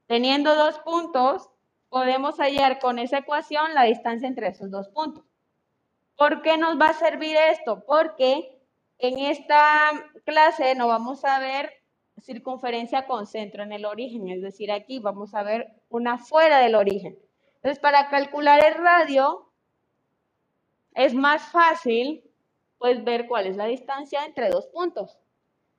Teniendo 0.08 0.55
dos 0.55 0.79
puntos, 0.79 1.49
podemos 1.89 2.38
hallar 2.38 2.79
con 2.79 2.99
esa 2.99 3.19
ecuación 3.19 3.73
la 3.73 3.84
distancia 3.84 4.27
entre 4.27 4.47
esos 4.47 4.71
dos 4.71 4.88
puntos. 4.89 5.23
¿Por 6.17 6.41
qué 6.41 6.58
nos 6.58 6.80
va 6.80 6.89
a 6.89 6.93
servir 6.93 7.36
esto? 7.51 7.84
Porque 7.86 8.60
en 8.97 9.19
esta 9.19 9.91
clase 10.25 10.75
no 10.75 10.88
vamos 10.88 11.25
a 11.25 11.39
ver 11.39 11.71
circunferencia 12.21 13.06
con 13.08 13.28
centro 13.28 13.63
en 13.63 13.73
el 13.73 13.86
origen, 13.86 14.30
es 14.30 14.41
decir, 14.41 14.71
aquí 14.71 14.99
vamos 14.99 15.36
a 15.36 15.43
ver 15.43 15.67
una 15.89 16.17
fuera 16.17 16.60
del 16.60 16.75
origen. 16.75 17.19
Entonces, 17.56 17.80
para 17.80 18.10
calcular 18.10 18.63
el 18.63 18.75
radio, 18.75 19.51
es 20.93 21.13
más 21.13 21.43
fácil 21.51 22.23
pues 22.78 23.04
ver 23.04 23.28
cuál 23.28 23.47
es 23.47 23.58
la 23.58 23.65
distancia 23.65 24.25
entre 24.25 24.49
dos 24.49 24.67
puntos 24.67 25.19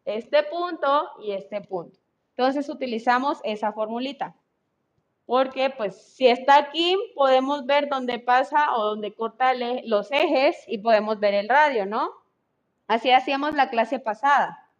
este 0.06 0.44
punto 0.44 1.10
y 1.20 1.32
este 1.32 1.60
punto. 1.60 1.98
Entonces 2.36 2.68
utilizamos 2.68 3.40
esa 3.44 3.72
formulita. 3.72 4.34
Porque 5.26 5.70
pues 5.70 6.00
si 6.14 6.28
está 6.28 6.56
aquí, 6.56 6.96
podemos 7.14 7.66
ver 7.66 7.88
dónde 7.88 8.20
pasa 8.20 8.74
o 8.76 8.84
dónde 8.84 9.12
corta 9.12 9.52
los 9.84 10.10
ejes 10.12 10.56
y 10.68 10.78
podemos 10.78 11.18
ver 11.18 11.34
el 11.34 11.48
radio, 11.48 11.84
¿no? 11.84 12.10
Así 12.86 13.10
hacíamos 13.10 13.54
la 13.54 13.68
clase 13.68 13.98
pasada. 13.98 14.70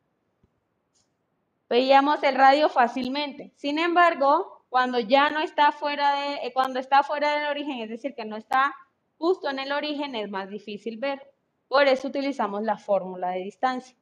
Veíamos 1.69 2.23
el 2.23 2.37
radio 2.37 2.69
fácilmente. 2.69 3.53
Sin 3.57 3.81
embargo, 3.81 4.65
cuando 4.69 5.01
ya 5.01 5.31
no 5.31 5.41
está 5.41 5.73
fuera 5.73 6.15
de, 6.15 6.35
eh, 6.47 6.53
cuando 6.53 6.79
está 6.79 7.03
fuera 7.03 7.37
del 7.39 7.49
origen, 7.49 7.81
es 7.81 7.91
decir, 7.91 8.15
que 8.15 8.25
no 8.25 8.37
está 8.37 8.73
justo 9.19 9.51
en 9.51 9.59
el 9.59 9.73
origen, 9.73 10.15
es 10.15 10.31
más 10.31 10.49
difícil 10.49 10.99
ver. 10.99 11.21
Por 11.67 11.89
eso 11.89 12.07
utilizamos 12.07 12.63
la 12.63 12.79
fórmula 12.79 13.31
de 13.31 13.41
distancia. 13.41 13.97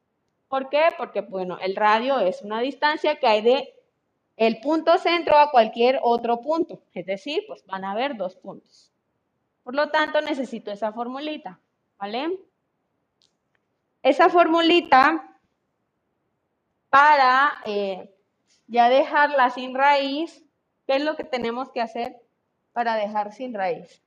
¿Por 0.48 0.68
qué? 0.68 0.88
Porque, 0.98 1.22
bueno, 1.22 1.59
el 1.61 1.74
radio 1.74 2.18
es 2.20 2.42
una 2.42 2.61
distancia 2.61 3.18
que 3.18 3.26
hay 3.26 3.40
de 3.40 3.74
el 4.37 4.61
punto 4.61 4.99
centro 4.99 5.38
a 5.38 5.51
cualquier 5.51 6.01
otro 6.03 6.40
punto. 6.40 6.83
Es 6.92 7.07
decir, 7.07 7.44
pues 7.47 7.64
van 7.66 7.85
a 7.85 7.92
haber 7.92 8.16
dos 8.16 8.37
puntos. 8.37 8.90
Por 9.62 9.75
lo 9.75 9.90
tanto, 9.90 10.20
necesito 10.20 10.70
esa 10.70 10.92
formulita, 10.92 11.61
¿vale? 11.99 12.38
Esa 14.03 14.29
formulita 14.29 15.38
para 16.90 17.55
eh, 17.64 18.14
ya 18.66 18.88
dejarla 18.88 19.51
sin 19.51 19.75
raíz, 19.75 20.44
¿qué 20.87 20.97
es 20.97 21.03
lo 21.03 21.16
que 21.16 21.25
tenemos 21.25 21.70
que 21.70 21.81
hacer 21.81 22.20
para 22.73 22.97
dejar 22.97 23.33
sin 23.33 23.55
raíz? 23.55 24.03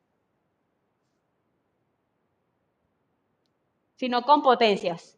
Sino 3.96 4.22
con 4.24 4.44
potencias. 4.44 5.18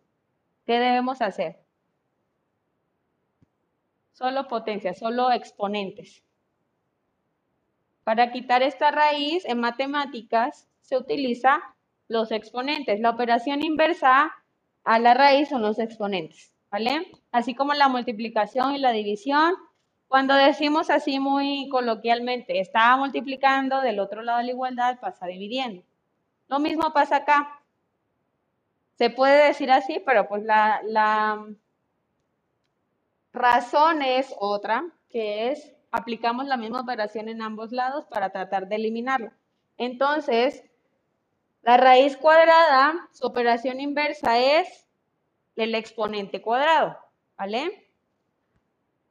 ¿Qué 0.65 0.79
debemos 0.79 1.21
hacer? 1.21 1.59
Solo 4.19 4.49
potencia, 4.49 4.93
solo 4.93 5.31
exponentes. 5.31 6.21
Para 8.03 8.33
quitar 8.33 8.61
esta 8.63 8.91
raíz 8.91 9.45
en 9.45 9.61
matemáticas 9.61 10.67
se 10.81 10.97
utiliza 10.97 11.61
los 12.09 12.33
exponentes. 12.33 12.99
La 12.99 13.11
operación 13.11 13.63
inversa 13.63 14.29
a 14.83 14.99
la 14.99 15.13
raíz 15.13 15.47
son 15.47 15.61
los 15.61 15.79
exponentes, 15.79 16.53
¿vale? 16.69 17.09
Así 17.31 17.55
como 17.55 17.73
la 17.73 17.87
multiplicación 17.87 18.75
y 18.75 18.79
la 18.79 18.91
división. 18.91 19.53
Cuando 20.09 20.33
decimos 20.33 20.89
así 20.89 21.21
muy 21.21 21.69
coloquialmente, 21.69 22.59
está 22.59 22.97
multiplicando, 22.97 23.79
del 23.79 24.01
otro 24.01 24.21
lado 24.21 24.39
de 24.39 24.43
la 24.47 24.51
igualdad 24.51 24.99
pasa 24.99 25.27
dividiendo. 25.27 25.81
Lo 26.49 26.59
mismo 26.59 26.91
pasa 26.91 27.17
acá. 27.17 27.61
Se 28.97 29.09
puede 29.11 29.47
decir 29.47 29.71
así, 29.71 30.03
pero 30.05 30.27
pues 30.27 30.43
la, 30.43 30.81
razón 33.33 34.01
es 34.01 34.33
otra, 34.39 34.85
que 35.09 35.51
es 35.51 35.73
aplicamos 35.91 36.45
la 36.45 36.57
misma 36.57 36.81
operación 36.81 37.29
en 37.29 37.41
ambos 37.41 37.71
lados 37.71 38.05
para 38.05 38.31
tratar 38.31 38.67
de 38.67 38.75
eliminarla. 38.75 39.33
Entonces, 39.77 40.63
la 41.61 41.77
raíz 41.77 42.17
cuadrada, 42.17 43.09
su 43.11 43.25
operación 43.25 43.79
inversa 43.79 44.37
es 44.37 44.87
el 45.55 45.75
exponente 45.75 46.41
cuadrado, 46.41 46.97
¿vale? 47.37 47.89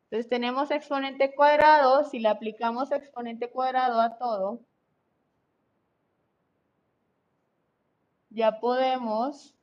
Entonces 0.04 0.28
tenemos 0.28 0.70
exponente 0.70 1.35
cuadrado, 1.35 2.04
si 2.04 2.18
le 2.18 2.28
aplicamos 2.28 2.90
exponente 2.92 3.50
cuadrado 3.50 4.00
a 4.00 4.16
todo, 4.16 4.61
ya 8.31 8.61
podemos 8.61 9.54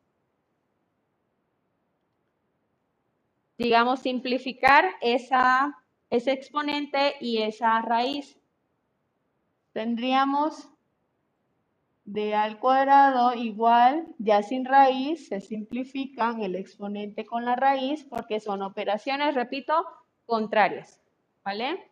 digamos, 3.57 4.01
simplificar 4.01 4.85
esa, 5.01 5.75
ese 6.09 6.31
exponente 6.31 7.15
y 7.19 7.41
esa 7.41 7.81
raíz. 7.81 8.37
Tendríamos 9.73 10.69
de 12.05 12.35
al 12.35 12.59
cuadrado 12.59 13.33
igual, 13.33 14.07
ya 14.19 14.43
sin 14.43 14.65
raíz, 14.65 15.27
se 15.27 15.41
simplifican 15.41 16.41
el 16.41 16.55
exponente 16.55 17.25
con 17.25 17.45
la 17.45 17.55
raíz 17.55 18.03
porque 18.03 18.39
son 18.39 18.61
operaciones, 18.61 19.33
repito, 19.33 19.85
contrarias, 20.25 21.01
¿vale? 21.43 21.91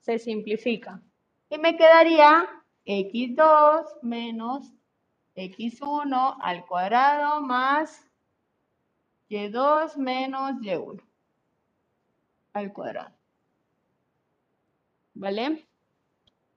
Se 0.00 0.18
simplifica. 0.18 1.00
Y 1.48 1.58
me 1.58 1.76
quedaría 1.76 2.46
x2 2.84 3.86
menos 4.02 4.70
x1 5.34 6.36
al 6.40 6.66
cuadrado 6.66 7.40
más 7.40 8.06
y2 9.34 9.96
menos 9.96 10.52
y1 10.60 11.02
al 12.52 12.72
cuadrado. 12.72 13.14
¿Vale? 15.14 15.66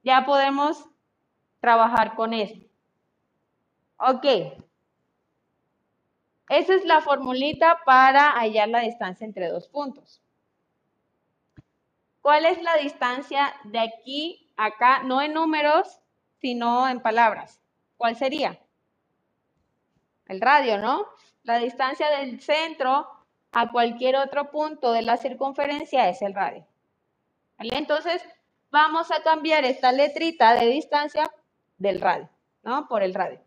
Ya 0.04 0.26
podemos 0.26 0.88
trabajar 1.60 2.16
con 2.16 2.34
eso. 2.34 2.62
Ok. 3.98 4.26
Esa 6.50 6.76
es 6.76 6.86
la 6.86 7.02
formulita 7.02 7.82
para 7.86 8.32
hallar 8.32 8.70
la 8.70 8.80
distancia 8.80 9.26
entre 9.26 9.50
dos 9.50 9.68
puntos. 9.68 10.22
¿Cuál 12.22 12.46
es 12.46 12.62
la 12.62 12.78
distancia 12.78 13.54
de 13.66 13.80
aquí 13.80 14.52
a 14.56 14.66
acá? 14.66 15.04
No 15.04 15.22
en 15.22 15.34
números, 15.34 16.00
sino 16.40 16.88
en 16.88 17.02
palabras. 17.02 17.60
¿Cuál 17.98 18.16
sería? 18.16 18.60
El 20.28 20.42
radio, 20.42 20.78
¿no? 20.78 21.06
La 21.48 21.60
distancia 21.60 22.10
del 22.10 22.42
centro 22.42 23.08
a 23.54 23.72
cualquier 23.72 24.18
otro 24.18 24.52
punto 24.52 24.92
de 24.92 25.02
la 25.02 25.16
circunferencia 25.16 26.10
es 26.10 26.22
el 26.22 26.34
radio. 26.34 26.68
Entonces, 27.60 28.22
vamos 28.70 29.12
a 29.12 29.24
cambiar 29.24 29.64
esta 29.64 29.94
letrita 29.94 30.56
de 30.56 30.66
distancia 30.66 31.32
del 31.78 32.02
radio, 32.02 32.30
¿no? 32.64 32.90
Por 32.90 33.02
el 33.02 33.14
radio. 33.14 33.40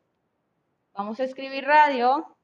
Vamos 0.94 1.20
a 1.20 1.24
escribir 1.24 1.66
radio. 1.66 2.34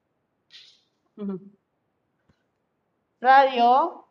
Radio, 3.23 4.09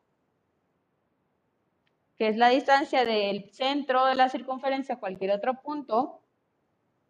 que 2.17 2.29
es 2.29 2.37
la 2.37 2.49
distancia 2.49 3.05
del 3.05 3.53
centro 3.53 4.05
de 4.07 4.15
la 4.15 4.29
circunferencia 4.29 4.95
a 4.95 4.99
cualquier 4.99 5.29
otro 5.29 5.61
punto. 5.61 6.21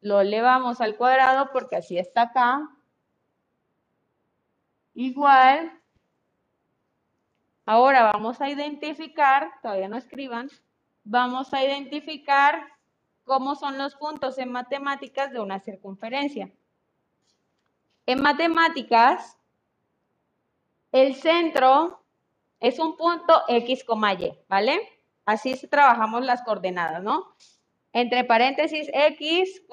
Lo 0.02 0.20
elevamos 0.20 0.82
al 0.82 0.98
cuadrado 0.98 1.52
porque 1.54 1.78
así 1.78 1.98
está 1.98 2.24
acá 2.24 2.75
igual, 4.96 5.72
ahora 7.66 8.12
vamos 8.12 8.42
a 8.42 8.50
identificar, 8.50 9.52
todavía 9.62 9.88
no 9.88 9.98
escriban, 9.98 10.50
vamos 11.04 11.54
a 11.54 11.64
identificar 11.64 12.66
cómo 13.26 13.56
son 13.56 13.78
los 13.78 13.96
puntos 13.96 14.38
en 14.38 14.52
matemáticas 14.52 15.32
de 15.32 15.40
una 15.40 15.60
circunferencia. 15.60 16.52
En 18.08 18.22
matemáticas, 18.22 19.38
el 20.92 21.16
centro 21.16 22.02
es 22.60 22.80
un 22.80 22.96
punto 22.96 23.44
X, 23.48 23.84
Y, 23.84 24.34
¿vale? 24.48 24.80
Así 25.26 25.56
trabajamos 25.68 26.24
las 26.24 26.44
coordenadas, 26.44 27.04
¿no? 27.04 27.36
Entre 27.94 28.24
paréntesis 28.24 28.90
X, 28.94 29.64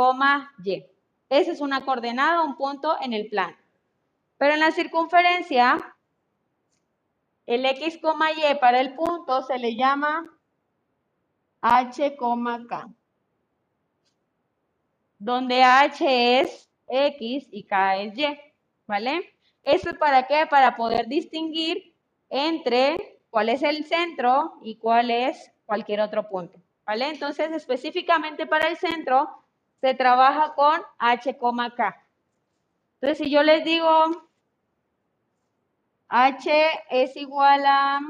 Y. 0.65 0.85
Esa 1.29 1.53
es 1.53 1.61
una 1.61 1.85
coordenada, 1.85 2.43
un 2.43 2.57
punto 2.57 2.97
en 3.01 3.13
el 3.13 3.29
plano. 3.29 3.57
Pero 4.43 4.55
en 4.55 4.59
la 4.59 4.73
circunferencia, 4.73 5.95
el 7.47 7.65
x, 7.65 8.01
y 8.03 8.55
para 8.57 8.81
el 8.81 8.93
punto 8.93 9.41
se 9.43 9.57
le 9.57 9.77
llama 9.77 10.37
h, 11.61 12.17
k. 12.17 12.89
Donde 15.17 15.63
h 15.63 16.41
es 16.41 16.69
x 16.89 17.47
y 17.53 17.63
k 17.63 17.97
es 17.99 18.19
y, 18.19 18.37
¿vale? 18.89 19.33
¿Esto 19.63 19.91
es 19.91 19.99
para 19.99 20.27
qué? 20.27 20.45
Para 20.51 20.75
poder 20.75 21.07
distinguir 21.07 21.95
entre 22.29 23.21
cuál 23.31 23.49
es 23.49 23.63
el 23.63 23.85
centro 23.85 24.55
y 24.65 24.75
cuál 24.75 25.13
es 25.13 25.53
cualquier 25.67 26.01
otro 26.01 26.29
punto. 26.29 26.59
¿Vale? 26.85 27.11
Entonces, 27.11 27.53
específicamente 27.53 28.49
para 28.49 28.67
el 28.67 28.77
centro, 28.77 29.31
se 29.81 29.95
trabaja 29.95 30.53
con 30.57 30.83
h, 30.99 31.37
k. 31.37 32.07
Entonces, 33.01 33.19
si 33.19 33.31
yo 33.31 33.45
les 33.45 33.63
digo 33.65 34.32
h 36.14 36.53
es 36.90 37.16
igual 37.16 37.64
a 37.64 38.01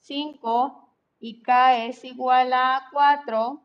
5 0.00 0.96
y 1.20 1.42
k 1.42 1.84
es 1.84 2.02
igual 2.02 2.54
a 2.54 2.88
4, 2.90 3.62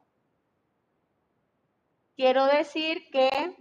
quiero 2.17 2.45
decir 2.47 3.09
que 3.11 3.55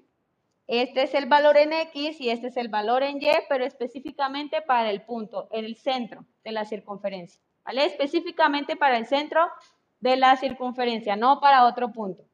este 0.66 1.04
es 1.04 1.14
el 1.14 1.26
valor 1.26 1.56
en 1.56 1.72
X 1.72 2.20
y 2.20 2.30
este 2.30 2.48
es 2.48 2.56
el 2.56 2.68
valor 2.68 3.04
en 3.04 3.22
Y, 3.22 3.28
pero 3.48 3.64
específicamente 3.64 4.62
para 4.62 4.90
el 4.90 5.02
punto, 5.02 5.48
el 5.52 5.76
centro 5.76 6.24
de 6.42 6.52
la 6.52 6.64
circunferencia. 6.64 7.40
¿Vale? 7.64 7.84
Específicamente 7.84 8.76
para 8.76 8.96
el 8.96 9.06
centro 9.06 9.48
de 10.00 10.16
la 10.16 10.36
circunferencia, 10.36 11.14
no 11.14 11.40
para 11.40 11.66
otro 11.66 11.92
punto. 11.92 12.24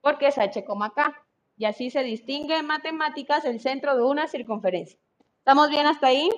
Porque 0.00 0.28
es 0.28 0.38
H, 0.38 0.64
K. 0.64 1.24
Y 1.56 1.64
así 1.64 1.90
se 1.90 2.04
distingue 2.04 2.56
en 2.56 2.66
matemáticas 2.66 3.44
el 3.44 3.58
centro 3.58 3.96
de 3.96 4.02
una 4.04 4.28
circunferencia. 4.28 4.98
¿Estamos 5.38 5.70
bien 5.70 5.86
hasta 5.86 6.08
ahí? 6.08 6.30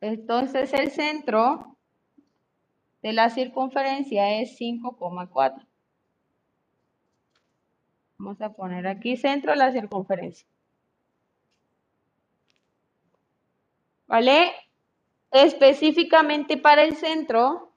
Entonces 0.00 0.72
el 0.72 0.90
centro 0.90 1.76
de 3.02 3.12
la 3.12 3.30
circunferencia 3.30 4.40
es 4.40 4.58
5,4. 4.58 5.66
Vamos 8.18 8.40
a 8.40 8.52
poner 8.52 8.86
aquí 8.86 9.16
centro 9.16 9.52
de 9.52 9.58
la 9.58 9.72
circunferencia. 9.72 10.46
¿Vale? 14.06 14.52
Específicamente 15.30 16.56
para 16.56 16.82
el 16.82 16.96
centro, 16.96 17.72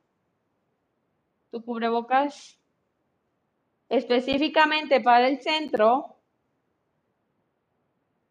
tu 1.51 1.63
cubrebocas, 1.63 2.57
específicamente 3.89 5.01
para 5.01 5.27
el 5.27 5.41
centro, 5.41 6.15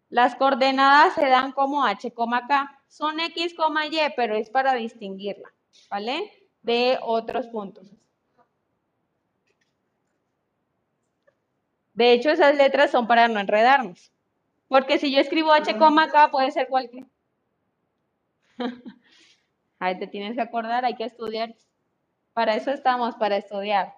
las 0.08 0.34
coordenadas 0.34 1.14
se 1.14 1.28
dan 1.28 1.52
como 1.52 1.84
h, 1.84 2.12
k. 2.12 2.79
Son 2.90 3.20
x, 3.20 3.54
y, 3.54 3.98
pero 4.16 4.34
es 4.34 4.50
para 4.50 4.74
distinguirla, 4.74 5.48
¿vale? 5.88 6.48
De 6.60 6.98
otros 7.00 7.46
puntos. 7.46 7.86
De 11.94 12.12
hecho, 12.12 12.30
esas 12.30 12.56
letras 12.56 12.90
son 12.90 13.06
para 13.06 13.28
no 13.28 13.38
enredarnos. 13.38 14.10
Porque 14.66 14.98
si 14.98 15.12
yo 15.12 15.20
escribo 15.20 15.52
H, 15.52 15.72
K, 15.78 16.30
puede 16.32 16.50
ser 16.50 16.66
cualquier. 16.66 17.06
Ahí 19.78 19.96
te 19.96 20.08
tienes 20.08 20.34
que 20.34 20.42
acordar, 20.42 20.84
hay 20.84 20.96
que 20.96 21.04
estudiar. 21.04 21.54
Para 22.32 22.56
eso 22.56 22.72
estamos, 22.72 23.14
para 23.14 23.36
estudiar. 23.36 23.94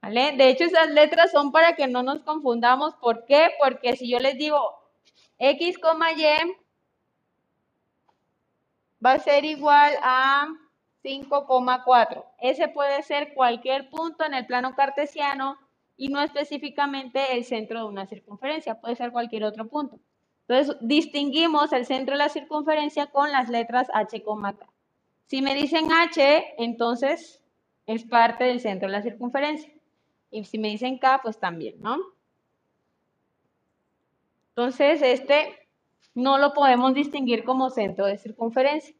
¿Vale? 0.00 0.32
De 0.36 0.48
hecho, 0.48 0.64
esas 0.64 0.90
letras 0.90 1.30
son 1.30 1.52
para 1.52 1.76
que 1.76 1.86
no 1.86 2.02
nos 2.02 2.22
confundamos. 2.22 2.96
¿Por 2.96 3.24
qué? 3.24 3.50
Porque 3.62 3.96
si 3.96 4.10
yo 4.10 4.18
les 4.18 4.36
digo 4.36 4.58
X, 5.38 5.78
Y, 5.78 6.61
va 9.04 9.12
a 9.12 9.18
ser 9.18 9.44
igual 9.44 9.92
a 10.02 10.48
5,4. 11.04 12.24
Ese 12.40 12.68
puede 12.68 13.02
ser 13.02 13.34
cualquier 13.34 13.90
punto 13.90 14.24
en 14.24 14.34
el 14.34 14.46
plano 14.46 14.74
cartesiano 14.74 15.58
y 15.96 16.08
no 16.08 16.20
específicamente 16.20 17.36
el 17.36 17.44
centro 17.44 17.80
de 17.80 17.86
una 17.86 18.06
circunferencia, 18.06 18.80
puede 18.80 18.96
ser 18.96 19.12
cualquier 19.12 19.44
otro 19.44 19.68
punto. 19.68 19.98
Entonces, 20.48 20.76
distinguimos 20.80 21.72
el 21.72 21.86
centro 21.86 22.14
de 22.14 22.18
la 22.18 22.28
circunferencia 22.28 23.06
con 23.06 23.30
las 23.30 23.48
letras 23.48 23.88
H, 23.92 24.22
K. 24.22 24.56
Si 25.26 25.40
me 25.42 25.54
dicen 25.54 25.90
H, 25.92 26.54
entonces 26.58 27.42
es 27.86 28.04
parte 28.04 28.44
del 28.44 28.60
centro 28.60 28.88
de 28.88 28.92
la 28.92 29.02
circunferencia. 29.02 29.72
Y 30.30 30.44
si 30.44 30.58
me 30.58 30.68
dicen 30.68 30.98
K, 30.98 31.20
pues 31.22 31.38
también, 31.38 31.80
¿no? 31.80 31.98
Entonces, 34.48 35.00
este 35.02 35.61
no 36.14 36.38
lo 36.38 36.52
podemos 36.52 36.94
distinguir 36.94 37.44
como 37.44 37.70
centro 37.70 38.06
de 38.06 38.18
circunferencia, 38.18 38.94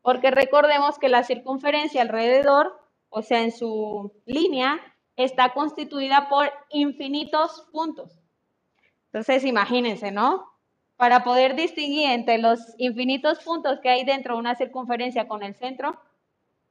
porque 0.00 0.30
recordemos 0.30 0.98
que 0.98 1.08
la 1.08 1.24
circunferencia 1.24 2.02
alrededor, 2.02 2.78
o 3.08 3.22
sea, 3.22 3.42
en 3.42 3.52
su 3.52 4.12
línea, 4.26 4.80
está 5.16 5.52
constituida 5.52 6.28
por 6.28 6.50
infinitos 6.70 7.66
puntos. 7.72 8.18
Entonces, 9.06 9.44
imagínense, 9.44 10.10
¿no? 10.10 10.50
Para 10.96 11.24
poder 11.24 11.54
distinguir 11.54 12.10
entre 12.10 12.38
los 12.38 12.60
infinitos 12.78 13.40
puntos 13.40 13.80
que 13.80 13.90
hay 13.90 14.04
dentro 14.04 14.34
de 14.34 14.40
una 14.40 14.54
circunferencia 14.54 15.28
con 15.28 15.42
el 15.42 15.54
centro, 15.54 16.00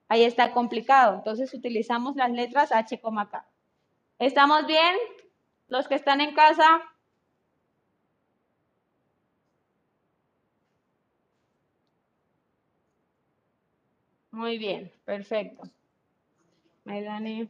ahí 0.07 0.23
está 0.23 0.51
complicado. 0.51 1.15
Entonces, 1.15 1.53
utilizamos 1.53 2.15
las 2.15 2.31
letras 2.31 2.71
H, 2.71 2.99
K. 2.99 3.45
¿Estamos 4.19 4.65
bien? 4.65 4.95
Los 5.67 5.87
que 5.87 5.95
están 5.95 6.21
en 6.21 6.33
casa. 6.33 6.81
Muy 14.31 14.57
bien, 14.57 14.91
perfecto. 15.05 15.63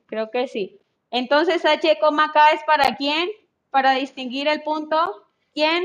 Creo 0.08 0.32
que 0.32 0.48
sí. 0.48 0.80
Entonces, 1.12 1.64
H, 1.66 1.98
K 2.00 2.52
es 2.54 2.64
para 2.64 2.96
quién? 2.96 3.30
Para 3.70 3.94
distinguir 3.94 4.48
el 4.48 4.62
punto. 4.64 4.98
¿Quién? 5.54 5.84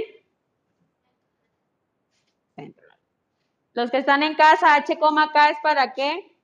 Los 3.74 3.90
que 3.90 3.98
están 3.98 4.22
en 4.22 4.34
casa, 4.34 4.74
H, 4.74 4.98
K 4.98 5.50
es 5.50 5.58
para 5.62 5.92
qué? 5.92 6.34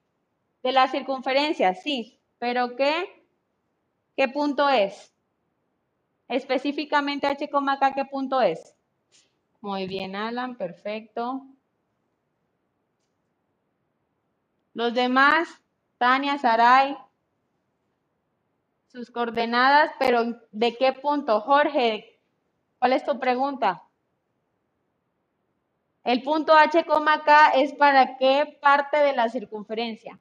De 0.62 0.72
la 0.72 0.88
circunferencia, 0.88 1.74
sí. 1.74 2.18
¿Pero 2.38 2.76
qué? 2.76 3.24
¿Qué 4.16 4.28
punto 4.28 4.68
es? 4.68 5.12
Específicamente 6.28 7.26
H, 7.26 7.48
K, 7.48 7.94
¿qué 7.94 8.04
punto 8.04 8.40
es? 8.40 8.74
Muy 9.60 9.86
bien, 9.86 10.16
Alan, 10.16 10.56
perfecto. 10.56 11.46
Los 14.74 14.94
demás, 14.94 15.48
Tania, 15.98 16.38
Saray, 16.38 16.96
sus 18.86 19.10
coordenadas, 19.10 19.92
pero 19.98 20.38
¿de 20.50 20.76
qué 20.76 20.92
punto? 20.92 21.40
Jorge, 21.40 22.20
¿cuál 22.78 22.92
es 22.92 23.04
tu 23.04 23.18
pregunta? 23.18 23.82
El 26.04 26.22
punto 26.22 26.52
H, 26.52 26.84
K 26.84 27.50
es 27.54 27.72
para 27.74 28.16
qué 28.16 28.58
parte 28.60 28.98
de 28.98 29.14
la 29.14 29.28
circunferencia. 29.28 30.18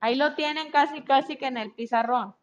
Ahí 0.00 0.14
lo 0.14 0.34
tienen 0.34 0.70
casi, 0.70 1.02
casi 1.02 1.36
que 1.36 1.46
en 1.46 1.56
el 1.56 1.72
pizarrón. 1.72 2.34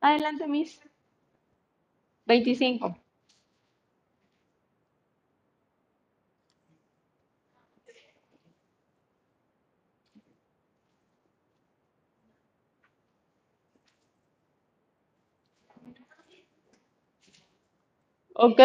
Adelante, 0.00 0.48
Miss. 0.48 0.80
25. 2.26 3.01
¿Ok? 18.44 18.60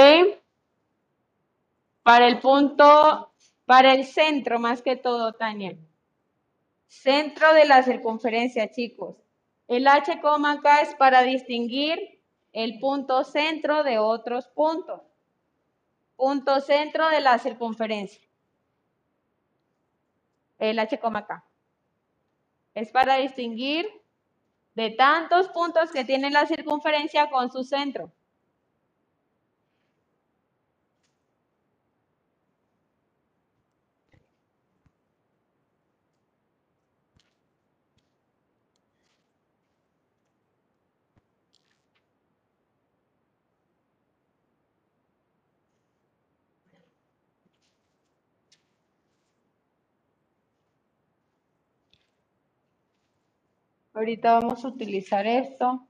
Para 2.02 2.28
el 2.28 2.40
punto, 2.40 3.32
para 3.68 3.94
el 3.94 4.06
centro 4.06 4.58
más 4.58 4.82
que 4.82 4.96
todo, 4.96 5.34
Tania. 5.34 5.78
Centro 6.88 7.54
de 7.54 7.66
la 7.66 7.84
circunferencia, 7.84 8.72
chicos. 8.72 9.18
El 9.68 9.88
H, 9.88 10.20
K 10.20 10.82
es 10.82 10.96
para 10.96 11.22
distinguir 11.22 12.20
el 12.54 12.80
punto 12.80 13.24
centro 13.24 13.84
de 13.84 14.00
otros 14.00 14.48
puntos. 14.48 15.00
Punto 16.16 16.60
centro 16.60 17.10
de 17.10 17.22
la 17.22 17.38
circunferencia. 17.38 18.28
El 20.58 20.80
H, 20.80 20.98
K. 20.98 21.46
Es 22.74 22.90
para 22.90 23.18
distinguir 23.18 23.88
de 24.74 24.90
tantos 24.90 25.50
puntos 25.50 25.92
que 25.92 26.04
tiene 26.04 26.32
la 26.32 26.48
circunferencia 26.48 27.30
con 27.30 27.52
su 27.52 27.64
centro. 27.64 28.12
Ahorita 53.98 54.34
vamos 54.34 54.64
a 54.64 54.68
utilizar 54.68 55.26
esto. 55.26 55.88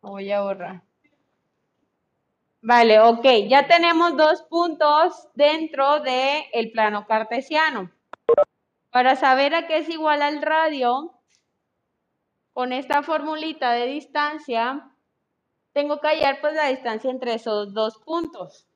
Voy 0.00 0.30
a 0.30 0.40
borrar. 0.40 0.84
Vale, 2.62 3.00
ok, 3.00 3.24
ya 3.48 3.66
tenemos 3.66 4.16
dos 4.16 4.42
puntos 4.42 5.28
dentro 5.34 5.98
del 5.98 6.44
el 6.52 6.70
plano 6.70 7.08
cartesiano. 7.08 7.90
Para 8.92 9.16
saber 9.16 9.52
a 9.52 9.66
qué 9.66 9.78
es 9.78 9.88
igual 9.88 10.22
al 10.22 10.42
radio, 10.42 11.12
con 12.52 12.72
esta 12.72 13.02
formulita 13.02 13.72
de 13.72 13.86
distancia, 13.86 14.92
tengo 15.72 15.98
que 15.98 16.06
hallar 16.06 16.40
pues 16.40 16.54
la 16.54 16.68
distancia 16.68 17.10
entre 17.10 17.34
esos 17.34 17.74
dos 17.74 17.98
puntos. 17.98 18.68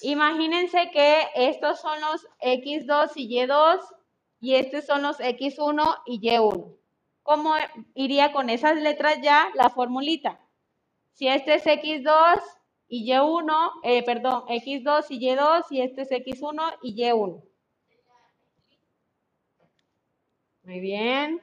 Imagínense 0.00 0.90
que 0.90 1.28
estos 1.36 1.80
son 1.80 2.00
los 2.00 2.26
X2 2.40 3.12
y 3.14 3.46
Y2 3.46 3.99
y 4.40 4.54
estos 4.54 4.86
son 4.86 5.02
los 5.02 5.18
X1 5.20 6.02
y 6.06 6.20
Y1. 6.20 6.76
¿Cómo 7.22 7.54
iría 7.94 8.32
con 8.32 8.50
esas 8.50 8.76
letras 8.76 9.20
ya 9.22 9.50
la 9.54 9.70
formulita? 9.70 10.40
Si 11.12 11.28
este 11.28 11.54
es 11.54 11.66
X2 11.66 12.40
y 12.88 13.12
Y1, 13.12 13.72
eh, 13.84 14.02
perdón, 14.04 14.44
X2 14.48 15.06
y 15.10 15.20
Y2 15.20 15.64
y 15.70 15.80
este 15.82 16.02
es 16.02 16.10
X1 16.10 16.78
y 16.82 16.94
Y1. 16.96 17.42
Muy 20.62 20.80
bien. 20.80 21.40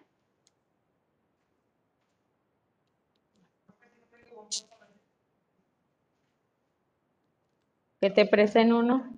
Que 8.00 8.10
te 8.10 8.26
presen 8.26 8.74
uno. 8.74 9.17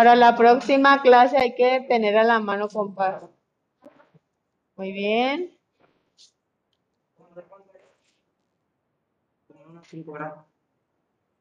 Para 0.00 0.16
la 0.16 0.34
próxima 0.34 1.02
clase 1.02 1.36
hay 1.36 1.54
que 1.54 1.82
tener 1.82 2.16
a 2.16 2.24
la 2.24 2.40
mano 2.40 2.68
compás. 2.68 3.22
Muy 4.74 4.92
bien. 4.92 5.54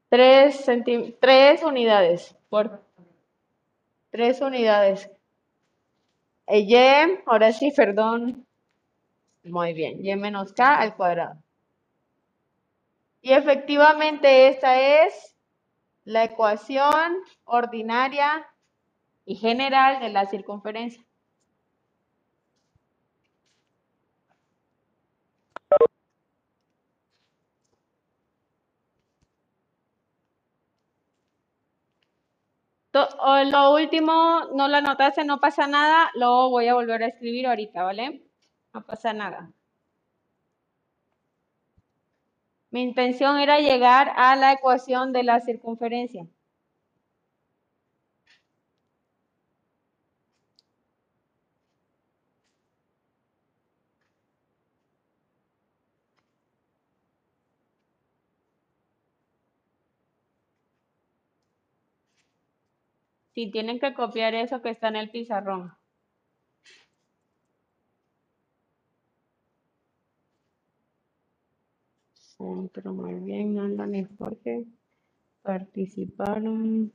Tres, 0.10 0.66
tres 1.22 1.64
unidades. 1.64 2.36
Por 2.50 2.84
tres 4.12 4.42
unidades. 4.42 5.10
Y, 6.46 6.76
ahora 7.28 7.54
sí, 7.54 7.72
perdón. 7.72 8.46
Muy 9.46 9.72
bien. 9.72 10.06
Y 10.06 10.14
menos 10.18 10.52
K 10.52 10.80
al 10.80 10.98
cuadrado. 10.98 11.42
Y 13.22 13.32
efectivamente 13.32 14.50
esta 14.50 15.06
es 15.06 15.38
la 16.04 16.26
ecuación 16.26 17.20
ordinaria 17.46 18.46
y 19.30 19.36
general 19.36 20.00
de 20.00 20.10
la 20.10 20.26
circunferencia. 20.26 21.04
Lo 32.94 33.74
último, 33.74 34.46
no 34.56 34.68
lo 34.68 34.78
anotaste, 34.78 35.24
no 35.24 35.40
pasa 35.40 35.68
nada, 35.68 36.10
lo 36.16 36.50
voy 36.50 36.68
a 36.68 36.74
volver 36.74 37.04
a 37.04 37.08
escribir 37.08 37.46
ahorita, 37.48 37.84
¿vale? 37.84 38.24
No 38.74 38.84
pasa 38.86 39.14
nada. 39.14 39.52
Mi 42.72 42.82
intención 42.82 43.38
era 43.40 43.60
llegar 43.60 44.12
a 44.16 44.36
la 44.36 44.54
ecuación 44.54 45.14
de 45.14 45.24
la 45.24 45.40
circunferencia. 45.40 46.26
Si 63.40 63.50
tienen 63.50 63.80
que 63.80 63.94
copiar 63.94 64.36
eso 64.36 64.62
que 64.62 64.70
está 64.70 64.90
en 64.90 64.98
el 64.98 65.12
pizarrón. 65.12 65.72
Pero 72.74 72.94
muy 72.94 73.14
bien, 73.14 73.56
no 73.56 73.86
ni 73.86 74.04
porque 74.04 74.66
participaron. 75.42 76.92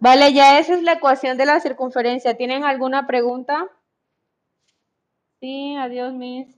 Vale, 0.00 0.32
ya 0.32 0.58
esa 0.58 0.74
es 0.74 0.82
la 0.82 0.94
ecuación 0.94 1.36
de 1.36 1.44
la 1.44 1.60
circunferencia. 1.60 2.34
¿Tienen 2.34 2.64
alguna 2.64 3.06
pregunta? 3.06 3.68
Sí, 5.40 5.76
adiós, 5.76 6.14
Miss. 6.14 6.48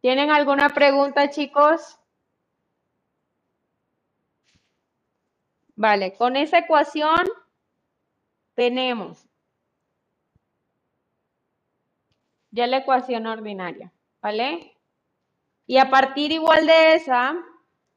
¿Tienen 0.00 0.30
alguna 0.30 0.70
pregunta, 0.70 1.28
chicos? 1.28 1.98
Vale, 5.76 6.14
con 6.14 6.36
esa 6.36 6.58
ecuación 6.58 7.20
tenemos 8.54 9.26
ya 12.50 12.66
la 12.66 12.78
ecuación 12.78 13.26
ordinaria, 13.26 13.92
¿vale? 14.22 14.74
Y 15.66 15.76
a 15.76 15.90
partir 15.90 16.32
igual 16.32 16.66
de 16.66 16.94
esa, 16.94 17.34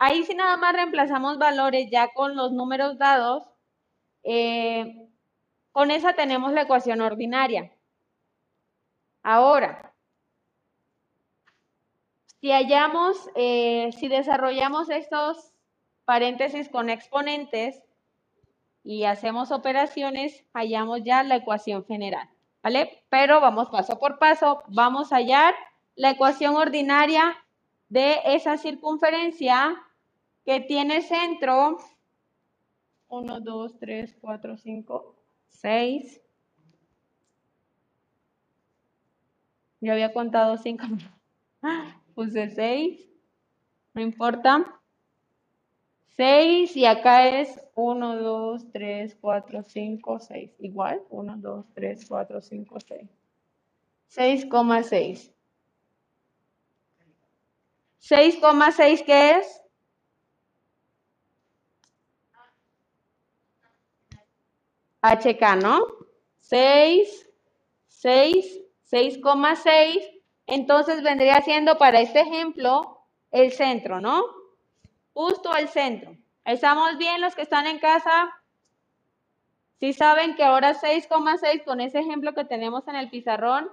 Ahí 0.06 0.26
si 0.26 0.36
nada 0.36 0.58
más 0.58 0.74
reemplazamos 0.74 1.38
valores 1.38 1.90
ya 1.90 2.10
con 2.10 2.36
los 2.36 2.52
números 2.52 2.98
dados, 2.98 3.48
eh, 4.24 5.08
con 5.72 5.92
esa 5.92 6.12
tenemos 6.12 6.52
la 6.52 6.64
ecuación 6.64 7.00
ordinaria. 7.00 7.72
Ahora, 9.22 9.94
si 12.42 12.52
hallamos, 12.52 13.30
eh, 13.36 13.92
si 13.98 14.10
desarrollamos 14.10 14.90
estos 14.90 15.54
paréntesis 16.04 16.68
con 16.68 16.90
exponentes 16.90 17.82
y 18.84 19.06
hacemos 19.06 19.52
operaciones, 19.52 20.44
hallamos 20.54 21.04
ya 21.06 21.24
la 21.24 21.38
ecuación 21.38 21.86
general, 21.86 22.30
¿vale? 22.62 23.06
Pero 23.08 23.40
vamos 23.40 23.70
paso 23.70 23.98
por 24.00 24.20
paso, 24.20 24.64
vamos 24.68 25.14
a 25.14 25.16
hallar 25.16 25.56
la 25.96 26.10
ecuación 26.10 26.58
ordinaria 26.58 27.38
de 27.88 28.20
esa 28.26 28.58
circunferencia 28.58 29.82
que 30.46 30.60
tiene 30.62 31.02
centro 31.02 31.78
1, 33.08 33.40
2, 33.42 33.80
3, 33.80 34.16
4, 34.20 34.58
5, 34.58 35.16
6. 35.48 36.22
Yo 39.82 39.94
había 39.94 40.14
contado 40.14 40.58
5. 40.58 40.84
Puse 42.16 42.50
6. 42.50 43.08
No 43.94 44.02
importa. 44.02 44.80
6 46.16 46.76
y 46.76 46.86
acá 46.86 47.28
es 47.28 47.60
1, 47.76 48.16
2, 48.18 48.72
3, 48.72 49.18
4, 49.20 49.64
5, 49.64 50.20
6. 50.20 50.52
Igual. 50.60 51.02
1, 51.10 51.38
2, 51.38 51.66
3, 51.74 52.06
4, 52.06 52.42
5, 52.42 52.80
6. 52.80 53.10
6,6. 54.10 55.32
6,6 58.00 59.06
¿qué 59.06 59.32
es? 59.38 59.63
HK, 65.04 65.62
¿no? 65.62 65.86
6, 66.40 67.30
6, 67.88 68.60
6,6. 68.90 70.00
Entonces 70.48 71.04
vendría 71.04 71.42
siendo 71.42 71.78
para 71.78 72.00
este 72.00 72.22
ejemplo 72.22 73.06
el 73.32 73.52
centro, 73.52 74.00
¿no? 74.00 74.24
Justo 75.14 75.52
al 75.52 75.68
centro. 75.70 76.18
¿Estamos 76.46 76.98
bien 76.98 77.22
los 77.22 77.36
que 77.36 77.44
están 77.44 77.68
en 77.68 77.80
casa? 77.80 78.32
Si 79.80 79.94
saben 79.94 80.36
que 80.36 80.44
ahora 80.44 80.74
6,6 80.74 81.66
con 81.66 81.82
ese 81.82 82.00
ejemplo 82.00 82.34
que 82.34 82.46
tenemos 82.46 82.88
en 82.88 82.96
el 82.96 83.10
pizarrón 83.10 83.70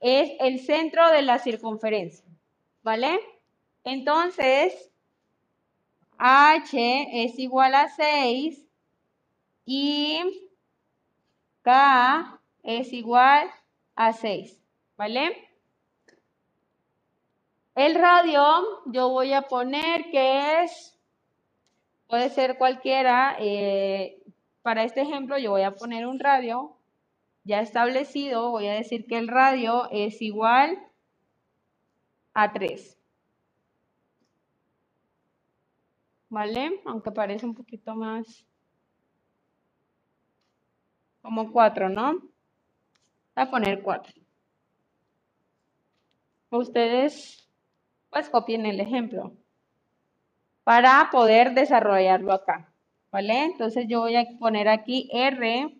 es 0.00 0.32
el 0.40 0.58
centro 0.58 1.08
de 1.10 1.22
la 1.22 1.38
circunferencia, 1.38 2.26
¿vale? 2.82 3.20
Entonces, 3.84 4.90
H 6.18 7.24
es 7.24 7.38
igual 7.38 7.74
a 7.74 7.88
6 7.88 8.71
y 9.64 10.50
K 11.62 12.40
es 12.62 12.92
igual 12.92 13.50
a 13.94 14.12
6, 14.12 14.60
¿vale? 14.96 15.48
El 17.74 17.94
radio, 17.94 18.82
yo 18.86 19.08
voy 19.08 19.32
a 19.32 19.42
poner 19.42 20.10
que 20.10 20.62
es, 20.62 20.98
puede 22.06 22.28
ser 22.30 22.58
cualquiera, 22.58 23.36
eh, 23.38 24.22
para 24.62 24.84
este 24.84 25.02
ejemplo 25.02 25.38
yo 25.38 25.50
voy 25.50 25.62
a 25.62 25.74
poner 25.74 26.06
un 26.06 26.18
radio 26.18 26.76
ya 27.44 27.60
establecido, 27.60 28.50
voy 28.50 28.68
a 28.68 28.74
decir 28.74 29.06
que 29.06 29.18
el 29.18 29.28
radio 29.28 29.88
es 29.90 30.20
igual 30.22 30.78
a 32.34 32.52
3. 32.52 32.98
¿Vale? 36.28 36.80
Aunque 36.86 37.10
parece 37.10 37.44
un 37.44 37.54
poquito 37.54 37.94
más 37.94 38.46
como 41.22 41.52
4, 41.52 41.88
¿no? 41.88 42.12
Voy 42.12 42.30
a 43.36 43.50
poner 43.50 43.82
4. 43.82 44.12
Ustedes 46.50 47.48
pues 48.10 48.28
copien 48.28 48.66
el 48.66 48.78
ejemplo 48.80 49.32
para 50.64 51.08
poder 51.10 51.54
desarrollarlo 51.54 52.32
acá. 52.32 52.68
¿Vale? 53.10 53.44
Entonces 53.44 53.86
yo 53.88 54.00
voy 54.00 54.16
a 54.16 54.24
poner 54.38 54.68
aquí 54.68 55.08
R 55.12 55.76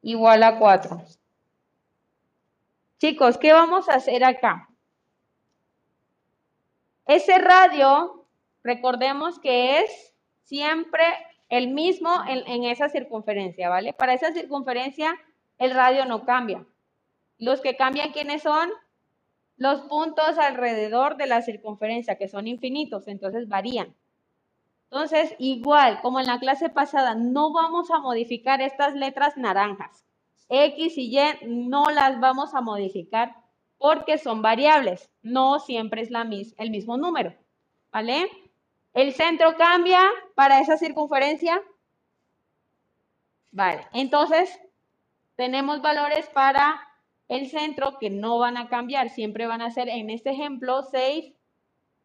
igual 0.00 0.42
a 0.42 0.58
4. 0.58 1.02
Chicos, 2.98 3.36
¿qué 3.36 3.52
vamos 3.52 3.88
a 3.88 3.94
hacer 3.94 4.24
acá? 4.24 4.68
Ese 7.04 7.36
radio, 7.38 8.26
recordemos 8.62 9.38
que 9.38 9.80
es 9.80 10.14
siempre 10.44 11.04
el 11.52 11.68
mismo 11.68 12.08
en, 12.26 12.64
esa 12.64 12.88
circunferencia, 12.88 13.68
¿vale? 13.68 13.92
Para 13.92 14.14
esa 14.14 14.32
circunferencia 14.32 15.14
el 15.58 15.72
radio 15.72 16.06
no 16.06 16.24
cambia. 16.24 16.64
Los 17.36 17.60
que 17.60 17.76
cambian, 17.76 18.12
¿quiénes 18.12 18.42
son? 18.42 18.70
los 19.58 19.82
puntos 19.82 20.38
alrededor 20.38 21.18
de 21.18 21.26
la 21.26 21.42
circunferencia, 21.42 22.16
que 22.16 22.26
son 22.26 22.48
infinitos, 22.48 23.06
entonces 23.06 23.48
varían. 23.48 23.94
Entonces, 24.90 25.36
igual, 25.38 26.00
como 26.00 26.20
en 26.20 26.26
la 26.26 26.40
clase 26.40 26.70
pasada, 26.70 27.14
no 27.14 27.52
vamos 27.52 27.90
a 27.90 28.00
modificar 28.00 28.62
estas 28.62 28.94
letras 28.94 29.36
naranjas. 29.36 30.06
X 30.48 30.96
y 30.96 31.16
Y 31.16 31.46
no 31.46 31.84
las 31.90 32.18
vamos 32.18 32.54
a 32.54 32.62
modificar 32.62 33.36
porque 33.76 34.16
son 34.16 34.40
variables, 34.40 35.10
no 35.22 35.60
siempre 35.60 36.00
es 36.00 36.10
la 36.10 36.28
el 36.58 36.70
mismo 36.70 36.96
número, 36.96 37.34
¿vale? 37.92 38.26
¿El 38.94 39.14
centro 39.14 39.56
cambia 39.56 40.00
para 40.34 40.60
esa 40.60 40.76
circunferencia? 40.76 41.62
Vale, 43.50 43.86
entonces 43.92 44.58
tenemos 45.36 45.80
valores 45.82 46.28
para 46.28 46.80
el 47.28 47.48
centro 47.48 47.98
que 47.98 48.10
no 48.10 48.38
van 48.38 48.56
a 48.56 48.68
cambiar, 48.68 49.08
siempre 49.08 49.46
van 49.46 49.62
a 49.62 49.70
ser 49.70 49.88
en 49.88 50.10
este 50.10 50.30
ejemplo 50.30 50.82
6, 50.82 51.32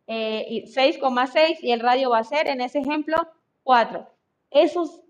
6,6 0.07 1.35
eh, 1.35 1.57
y 1.61 1.71
el 1.71 1.81
radio 1.81 2.09
va 2.09 2.19
a 2.19 2.23
ser 2.23 2.47
en 2.47 2.61
ese 2.61 2.79
ejemplo 2.79 3.17
4. 3.63 4.07
Esos, 4.51 5.01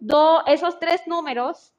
esos 0.47 0.79
tres 0.79 1.05
números 1.05 1.73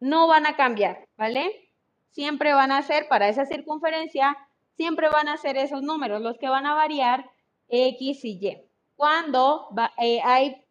no 0.00 0.26
van 0.26 0.46
a 0.46 0.56
cambiar, 0.56 1.06
¿vale? 1.16 1.70
Siempre 2.10 2.54
van 2.54 2.72
a 2.72 2.82
ser 2.82 3.08
para 3.08 3.28
esa 3.28 3.44
circunferencia, 3.44 4.36
siempre 4.76 5.08
van 5.10 5.28
a 5.28 5.36
ser 5.36 5.58
esos 5.58 5.82
números 5.82 6.22
los 6.22 6.38
que 6.38 6.48
van 6.48 6.64
a 6.64 6.74
variar 6.74 7.30
X 7.68 8.24
y 8.24 8.38
Y. 8.40 8.62
Cuando 8.96 9.68
eh, 9.98 10.20
hay 10.24 10.64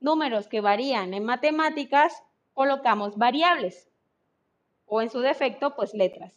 números 0.00 0.48
que 0.48 0.60
varían 0.60 1.14
en 1.14 1.24
matemáticas, 1.24 2.22
colocamos 2.54 3.16
variables 3.16 3.88
o 4.86 5.00
en 5.00 5.10
su 5.10 5.20
defecto, 5.20 5.76
pues 5.76 5.94
letras. 5.94 6.32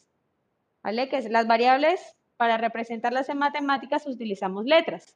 ¿Vale? 0.84 1.10
Que 1.10 1.22
las 1.30 1.48
variables, 1.48 2.16
para 2.38 2.58
representarlas 2.58 3.30
en 3.30 3.38
matemáticas, 3.38 4.06
utilizamos 4.06 4.66
letras. 4.66 5.16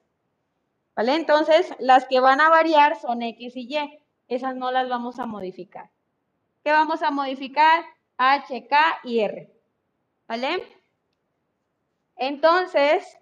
¿Vale? 0.95 1.15
Entonces, 1.15 1.73
las 1.79 2.05
que 2.07 2.19
van 2.19 2.41
a 2.41 2.49
variar 2.49 2.99
son 2.99 3.21
X 3.21 3.55
y 3.55 3.67
Y. 3.75 3.99
Esas 4.27 4.55
no 4.55 4.71
las 4.71 4.89
vamos 4.89 5.19
a 5.19 5.25
modificar. 5.25 5.91
¿Qué 6.63 6.71
vamos 6.71 7.01
a 7.01 7.11
modificar? 7.11 7.85
H, 8.17 8.67
K 8.67 8.99
y 9.03 9.19
R. 9.19 9.53
¿Vale? 10.27 10.63
Entonces, 12.15 13.17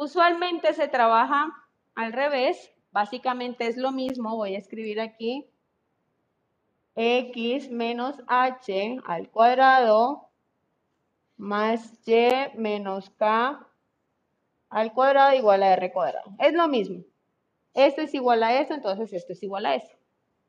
usualmente 0.00 0.72
se 0.72 0.88
trabaja 0.88 1.52
al 1.94 2.12
revés. 2.12 2.72
Básicamente 2.90 3.66
es 3.66 3.76
lo 3.76 3.92
mismo. 3.92 4.34
Voy 4.34 4.54
a 4.54 4.58
escribir 4.58 4.98
aquí 5.00 5.46
x 6.96 7.70
menos 7.70 8.16
h 8.26 8.98
al 9.06 9.30
cuadrado 9.30 10.28
más 11.36 11.96
y 12.06 12.28
menos 12.56 13.10
k 13.10 13.66
al 14.70 14.92
cuadrado 14.92 15.34
igual 15.34 15.62
a 15.62 15.74
r 15.74 15.92
cuadrado. 15.92 16.32
Es 16.38 16.54
lo 16.54 16.66
mismo. 16.66 17.04
Esto 17.74 18.00
es 18.00 18.14
igual 18.14 18.42
a 18.42 18.58
esto, 18.58 18.74
entonces 18.74 19.12
esto 19.12 19.34
es 19.34 19.42
igual 19.42 19.66
a 19.66 19.74
eso. 19.74 19.94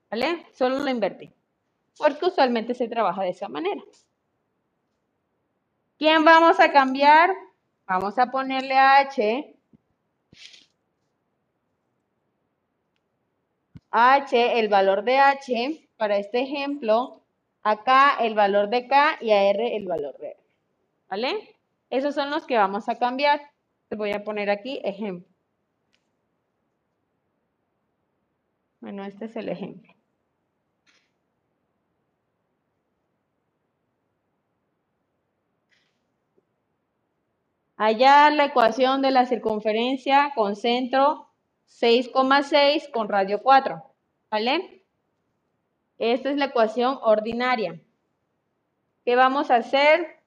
¿Vale? 0.10 0.46
Solo 0.54 0.80
lo 0.80 0.90
invertí. 0.90 1.32
Porque 1.98 2.26
usualmente 2.26 2.74
se 2.74 2.88
trabaja 2.88 3.22
de 3.24 3.30
esa 3.30 3.50
manera. 3.50 3.82
¿Quién 5.98 6.24
vamos 6.24 6.60
a 6.60 6.72
cambiar? 6.72 7.32
Vamos 7.88 8.18
a 8.18 8.32
ponerle 8.32 8.78
a 8.78 9.02
h. 9.02 9.56
h, 13.92 14.60
el 14.60 14.70
valor 14.70 15.04
de 15.04 15.18
h, 15.20 15.90
para 15.98 16.18
este 16.18 16.42
ejemplo, 16.42 17.22
acá 17.64 18.18
el 18.22 18.34
valor 18.34 18.70
de 18.70 18.88
K 18.88 19.18
y 19.22 19.32
a 19.32 19.44
R 19.50 19.76
el 19.76 19.88
valor 19.88 20.18
de 20.18 20.32
R. 20.32 20.38
¿Vale? 21.10 21.56
Esos 21.90 22.16
son 22.16 22.32
los 22.32 22.46
que 22.46 22.58
vamos 22.58 22.88
a 22.90 22.96
cambiar. 22.96 23.42
Te 23.90 23.96
voy 23.98 24.14
a 24.14 24.24
poner 24.24 24.50
aquí 24.50 24.80
ejemplo. 24.84 25.28
Bueno, 28.80 29.04
este 29.06 29.26
es 29.26 29.36
el 29.36 29.50
ejemplo. 29.50 29.91
Allá 37.84 38.30
la 38.30 38.46
ecuación 38.46 39.02
de 39.02 39.10
la 39.10 39.26
circunferencia 39.26 40.34
con 40.36 40.56
centro 40.56 41.32
6,6 41.68 42.92
con 42.92 43.10
radio 43.10 43.42
4. 43.42 43.84
¿Vale? 44.30 44.86
Esta 45.98 46.30
es 46.30 46.38
la 46.38 46.46
ecuación 46.46 47.00
ordinaria. 47.02 47.82
¿Qué 49.04 49.16
vamos 49.16 49.50
a 49.50 49.56
hacer? 49.56 50.22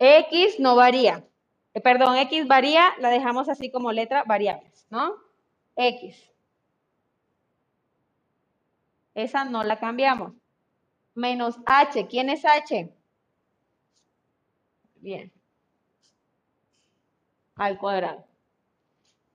X 0.00 0.58
no 0.58 0.74
varía. 0.74 1.24
Eh, 1.72 1.80
perdón, 1.80 2.16
X 2.16 2.48
varía, 2.48 2.94
la 2.98 3.10
dejamos 3.10 3.48
así 3.48 3.70
como 3.70 3.92
letra 3.92 4.24
variables, 4.26 4.84
¿no? 4.90 5.14
X. 5.76 6.28
Esa 9.14 9.44
no 9.44 9.62
la 9.62 9.78
cambiamos. 9.78 10.32
Menos 11.14 11.54
H. 11.66 12.08
¿Quién 12.08 12.30
es 12.30 12.44
H? 12.44 12.97
Bien. 15.00 15.32
Al 17.56 17.78
cuadrado. 17.78 18.24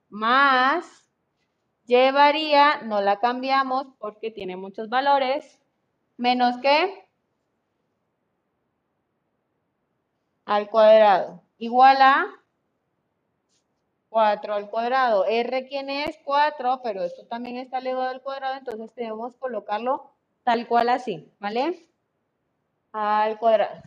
Más 0.10 1.04
Llevaría, 1.86 2.82
no 2.84 3.02
la 3.02 3.20
cambiamos 3.20 3.88
porque 4.00 4.32
tiene 4.32 4.56
muchos 4.56 4.90
valores. 4.90 5.60
Menos 6.18 6.58
que 6.58 7.06
al 10.46 10.70
cuadrado. 10.70 11.42
Igual 11.58 12.02
a 12.02 12.28
4 14.10 14.54
al 14.54 14.70
cuadrado. 14.70 15.26
R, 15.26 15.68
¿quién 15.68 15.90
es? 15.90 16.18
4, 16.24 16.82
pero 16.84 17.04
esto 17.04 17.26
también 17.26 17.58
está 17.58 17.80
elevado 17.80 18.10
al 18.10 18.22
cuadrado, 18.22 18.56
entonces 18.58 18.96
debemos 18.96 19.36
colocarlo 19.36 20.12
tal 20.44 20.68
cual 20.68 20.90
así, 20.90 21.32
¿vale? 21.40 21.88
Al 22.94 23.38
cuadrado. 23.40 23.82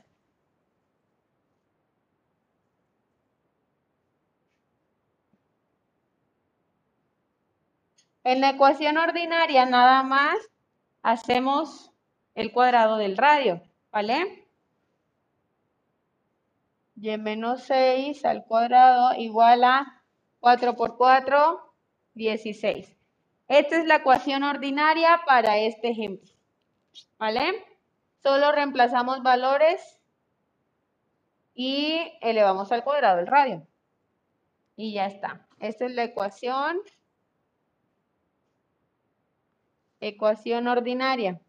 En 8.26 8.40
la 8.40 8.50
ecuación 8.50 8.98
ordinaria 8.98 9.66
nada 9.66 10.02
más 10.02 10.36
hacemos 11.00 11.92
el 12.34 12.50
cuadrado 12.50 12.96
del 12.96 13.16
radio, 13.16 13.62
¿vale? 13.92 14.48
Y 17.00 17.16
menos 17.18 17.62
6 17.62 18.24
al 18.24 18.44
cuadrado 18.44 19.14
igual 19.16 19.62
a 19.62 20.02
4 20.40 20.74
por 20.74 20.96
4, 20.96 21.72
16. 22.14 22.96
Esta 23.46 23.76
es 23.76 23.86
la 23.86 23.94
ecuación 23.94 24.42
ordinaria 24.42 25.20
para 25.24 25.58
este 25.58 25.90
ejemplo, 25.90 26.32
¿vale? 27.18 27.64
solo 28.24 28.50
reemplazamos 28.50 29.22
valores 29.22 30.00
y 31.54 32.00
elevamos 32.20 32.72
al 32.72 32.82
cuadrado 32.82 33.20
el 33.20 33.28
radio. 33.28 33.64
Y 34.74 34.94
ya 34.94 35.06
está. 35.06 35.46
Esta 35.60 35.84
es 35.84 35.92
la 35.92 36.02
ecuación. 36.02 36.80
Ecuación 40.00 40.68
ordinaria. 40.68 41.40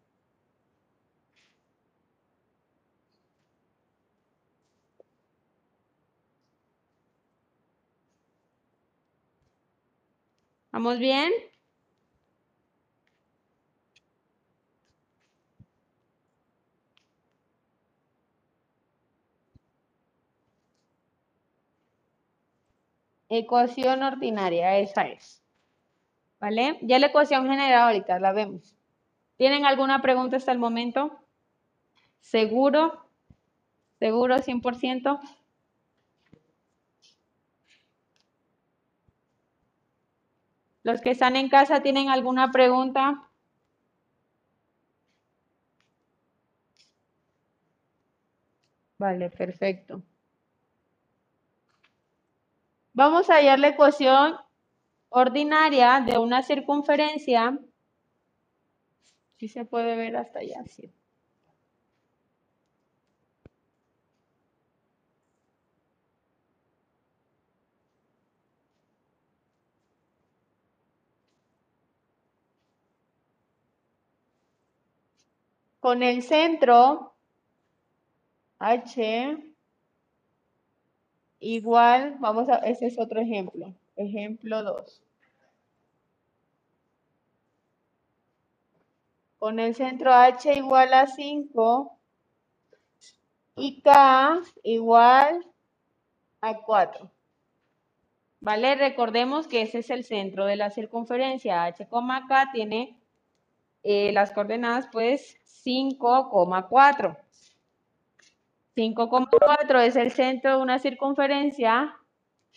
¿Vamos 10.72 10.98
bien? 10.98 11.32
Ecuación 23.30 24.02
ordinaria, 24.02 24.76
esa 24.80 25.08
es. 25.08 25.37
¿Vale? 26.40 26.78
Ya 26.82 26.98
la 26.98 27.06
ecuación 27.06 27.48
general 27.48 27.82
ahorita 27.82 28.18
la 28.20 28.32
vemos. 28.32 28.76
¿Tienen 29.36 29.64
alguna 29.64 30.02
pregunta 30.02 30.36
hasta 30.36 30.52
el 30.52 30.58
momento? 30.58 31.18
¿Seguro? 32.20 33.04
¿Seguro 33.98 34.38
100%? 34.38 35.20
Los 40.82 41.00
que 41.00 41.10
están 41.10 41.36
en 41.36 41.48
casa, 41.48 41.82
¿tienen 41.82 42.08
alguna 42.08 42.50
pregunta? 42.50 43.28
Vale, 48.98 49.30
perfecto. 49.30 50.02
Vamos 52.92 53.30
a 53.30 53.34
hallar 53.36 53.58
la 53.58 53.68
ecuación 53.68 54.36
ordinaria 55.10 56.00
de 56.00 56.18
una 56.18 56.42
circunferencia. 56.42 57.58
Si 59.38 59.48
se 59.48 59.64
puede 59.64 59.96
ver 59.96 60.16
hasta 60.16 60.40
allá, 60.40 60.64
sí. 60.66 60.92
Con 75.80 76.02
el 76.02 76.22
centro 76.22 77.14
H 78.60 79.48
Igual, 81.40 82.16
vamos 82.20 82.48
a, 82.48 82.58
ese 82.58 82.86
es 82.86 82.98
otro 82.98 83.20
ejemplo. 83.20 83.74
Ejemplo 83.98 84.62
2. 84.62 85.02
Con 89.40 89.58
el 89.58 89.74
centro 89.74 90.14
H 90.14 90.54
igual 90.54 90.94
a 90.94 91.08
5 91.08 91.98
y 93.56 93.82
K 93.82 94.40
igual 94.62 95.44
a 96.40 96.58
4. 96.58 97.10
¿Vale? 98.40 98.76
Recordemos 98.76 99.48
que 99.48 99.62
ese 99.62 99.78
es 99.78 99.90
el 99.90 100.04
centro 100.04 100.46
de 100.46 100.54
la 100.54 100.70
circunferencia. 100.70 101.64
H, 101.64 101.88
K 101.88 102.50
tiene 102.52 102.96
eh, 103.82 104.12
las 104.12 104.30
coordenadas 104.30 104.88
pues 104.92 105.38
5,4. 105.64 107.18
5,4 108.76 109.80
es 109.80 109.96
el 109.96 110.12
centro 110.12 110.56
de 110.56 110.62
una 110.62 110.78
circunferencia 110.78 111.96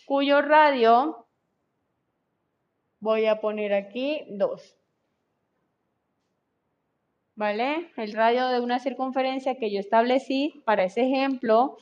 cuyo 0.06 0.40
radio, 0.40 1.21
voy 3.02 3.26
a 3.26 3.40
poner 3.40 3.74
aquí 3.74 4.24
2. 4.30 4.76
¿Vale? 7.34 7.90
El 7.96 8.12
radio 8.12 8.46
de 8.48 8.60
una 8.60 8.78
circunferencia 8.78 9.56
que 9.58 9.72
yo 9.72 9.80
establecí 9.80 10.62
para 10.64 10.84
ese 10.84 11.02
ejemplo 11.02 11.76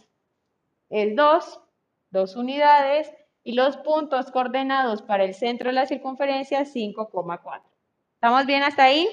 es 0.89 1.15
2, 1.15 1.61
2 2.11 2.37
unidades, 2.37 3.13
y 3.43 3.53
los 3.53 3.77
puntos 3.79 4.31
coordenados 4.31 5.03
para 5.03 5.25
el 5.25 5.35
centro 5.35 5.69
de 5.69 5.75
la 5.75 5.87
circunferencia 5.87 6.65
5,4. 6.65 7.63
¿Estamos 8.15 8.47
bien 8.47 8.63
hasta 8.63 8.85
ahí? 8.85 9.07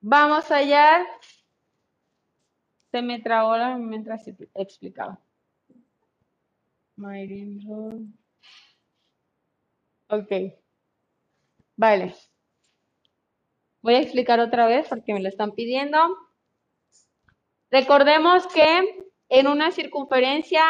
Vamos 0.00 0.50
a 0.50 0.56
hallar 0.56 1.06
se 2.90 3.02
me 3.02 3.20
trabó 3.20 3.56
la 3.56 3.76
mientras 3.76 4.26
explicaba. 4.54 5.20
Ok. 10.10 10.32
Vale. 11.76 12.14
Voy 13.80 13.94
a 13.94 14.00
explicar 14.00 14.40
otra 14.40 14.66
vez 14.66 14.88
porque 14.88 15.14
me 15.14 15.20
lo 15.20 15.28
están 15.28 15.52
pidiendo. 15.52 15.98
Recordemos 17.70 18.46
que 18.48 19.04
en 19.28 19.46
una 19.46 19.70
circunferencia 19.70 20.64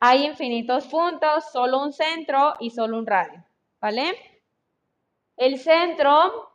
hay 0.00 0.26
infinitos 0.26 0.86
puntos, 0.86 1.50
solo 1.50 1.82
un 1.82 1.94
centro 1.94 2.54
y 2.60 2.70
solo 2.70 2.98
un 2.98 3.06
radio. 3.06 3.42
¿Vale? 3.80 4.14
El 5.38 5.58
centro 5.58 6.52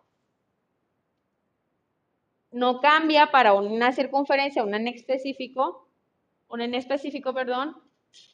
no 2.52 2.80
cambia 2.80 3.32
para 3.32 3.54
una 3.54 3.92
circunferencia, 3.92 4.64
un 4.64 4.76
en 4.76 4.88
específico, 4.88 5.88
un 6.48 6.62
en 6.62 6.76
específico, 6.76 7.34
perdón. 7.34 7.76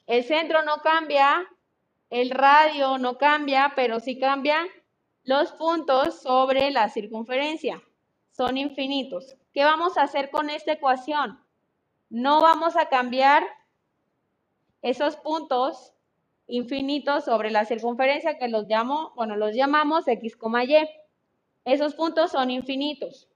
El 0.06 0.26
centro 0.26 0.64
no 0.64 0.82
cambia, 0.82 1.48
el 2.10 2.32
radio 2.32 2.97
no 2.97 3.18
cambia, 3.18 3.74
pero 3.76 3.99
sí 3.99 4.20
cambian 4.20 4.68
los 5.24 5.51
puntos 5.53 6.22
sobre 6.22 6.72
la 6.72 6.89
circunferencia. 6.89 7.82
Son 8.32 8.58
infinitos. 8.58 9.36
¿Qué 9.53 9.64
vamos 9.64 9.97
a 9.97 10.03
hacer 10.03 10.30
con 10.30 10.49
esta 10.49 10.74
ecuación? 10.74 11.39
No 12.10 12.41
vamos 12.41 12.76
a 12.76 12.88
cambiar 12.88 13.43
esos 14.82 15.18
puntos 15.18 15.93
infinitos 16.47 17.26
sobre 17.26 17.51
la 17.51 17.66
circunferencia 17.66 18.38
que 18.38 18.47
los 18.47 18.68
llamo, 18.68 19.12
bueno, 19.16 19.36
los 19.36 19.53
llamamos 19.53 20.08
x, 20.08 20.38
y. 20.68 20.88
Esos 21.66 21.95
puntos 21.95 22.32
son 22.32 22.51
infinitos. 22.51 23.28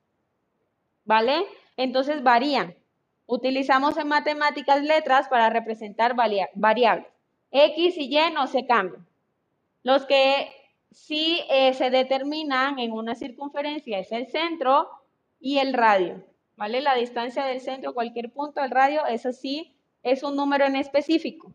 ¿vale? 1.05 1.45
Entonces 1.78 2.24
varían. 2.24 2.76
Utilizamos 3.26 3.97
en 3.97 4.07
matemáticas 4.07 4.82
letras 4.82 5.28
para 5.30 5.49
representar 5.49 6.15
variables. 6.15 7.11
X 7.51 7.97
y 7.97 8.17
Y 8.17 8.33
no 8.33 8.47
se 8.47 8.65
cambian. 8.65 9.05
Los 9.83 10.05
que 10.05 10.49
sí 10.91 11.41
eh, 11.49 11.73
se 11.73 11.89
determinan 11.89 12.79
en 12.79 12.91
una 12.91 13.15
circunferencia 13.15 13.99
es 13.99 14.11
el 14.11 14.27
centro 14.27 14.89
y 15.39 15.57
el 15.57 15.73
radio, 15.73 16.23
¿vale? 16.55 16.81
La 16.81 16.95
distancia 16.95 17.45
del 17.45 17.61
centro, 17.61 17.93
cualquier 17.93 18.31
punto 18.31 18.61
del 18.61 18.71
radio, 18.71 19.05
eso 19.05 19.31
sí 19.31 19.73
es 20.03 20.23
un 20.23 20.35
número 20.35 20.65
en 20.65 20.75
específico. 20.75 21.53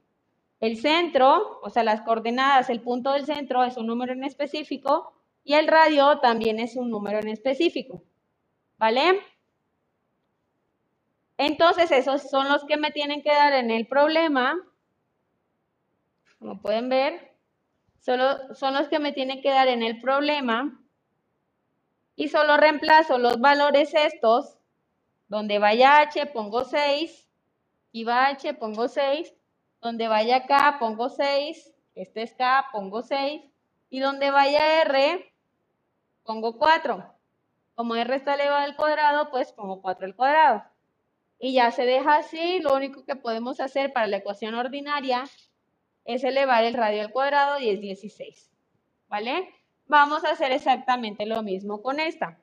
El 0.60 0.78
centro, 0.78 1.60
o 1.62 1.70
sea, 1.70 1.84
las 1.84 2.00
coordenadas, 2.02 2.70
el 2.70 2.80
punto 2.80 3.12
del 3.12 3.26
centro 3.26 3.62
es 3.62 3.76
un 3.76 3.86
número 3.86 4.12
en 4.12 4.24
específico 4.24 5.12
y 5.44 5.54
el 5.54 5.68
radio 5.68 6.18
también 6.18 6.58
es 6.58 6.76
un 6.76 6.90
número 6.90 7.18
en 7.18 7.28
específico, 7.28 8.02
¿vale? 8.78 9.20
Entonces, 11.38 11.92
esos 11.92 12.22
son 12.22 12.48
los 12.48 12.64
que 12.64 12.78
me 12.78 12.90
tienen 12.90 13.22
que 13.22 13.30
dar 13.30 13.52
en 13.52 13.70
el 13.70 13.86
problema. 13.86 14.56
Como 16.38 16.60
pueden 16.60 16.88
ver, 16.88 17.34
solo, 18.00 18.54
son 18.54 18.74
los 18.74 18.88
que 18.88 18.98
me 18.98 19.12
tienen 19.12 19.40
que 19.42 19.50
dar 19.50 19.68
en 19.68 19.82
el 19.82 20.00
problema. 20.00 20.80
Y 22.14 22.28
solo 22.28 22.56
reemplazo 22.56 23.18
los 23.18 23.40
valores 23.40 23.94
estos. 23.94 24.58
Donde 25.28 25.58
vaya 25.58 26.00
H, 26.00 26.26
pongo 26.26 26.64
6. 26.64 27.28
Y 27.92 28.04
va 28.04 28.26
H, 28.26 28.54
pongo 28.54 28.88
6. 28.88 29.34
Donde 29.80 30.08
vaya 30.08 30.46
K, 30.46 30.76
pongo 30.78 31.08
6. 31.08 31.74
Este 31.94 32.22
es 32.22 32.34
K, 32.34 32.66
pongo 32.72 33.02
6. 33.02 33.42
Y 33.90 34.00
donde 34.00 34.30
vaya 34.30 34.82
R, 34.82 35.32
pongo 36.24 36.58
4. 36.58 37.04
Como 37.74 37.94
R 37.94 38.14
está 38.14 38.34
elevado 38.34 38.64
al 38.64 38.76
cuadrado, 38.76 39.30
pues 39.30 39.52
pongo 39.52 39.82
4 39.82 40.06
al 40.06 40.14
cuadrado 40.14 40.64
y 41.38 41.52
ya 41.52 41.70
se 41.70 41.84
deja 41.84 42.16
así, 42.16 42.60
lo 42.60 42.74
único 42.74 43.04
que 43.04 43.16
podemos 43.16 43.60
hacer 43.60 43.92
para 43.92 44.06
la 44.06 44.18
ecuación 44.18 44.54
ordinaria 44.54 45.24
es 46.06 46.24
elevar 46.24 46.64
el 46.64 46.74
radio 46.74 47.02
al 47.02 47.12
cuadrado 47.12 47.58
y 47.58 47.70
es 47.70 47.80
16, 47.80 48.50
¿vale? 49.08 49.52
Vamos 49.86 50.24
a 50.24 50.30
hacer 50.30 50.52
exactamente 50.52 51.26
lo 51.26 51.42
mismo 51.42 51.82
con 51.82 52.00
esta. 52.00 52.38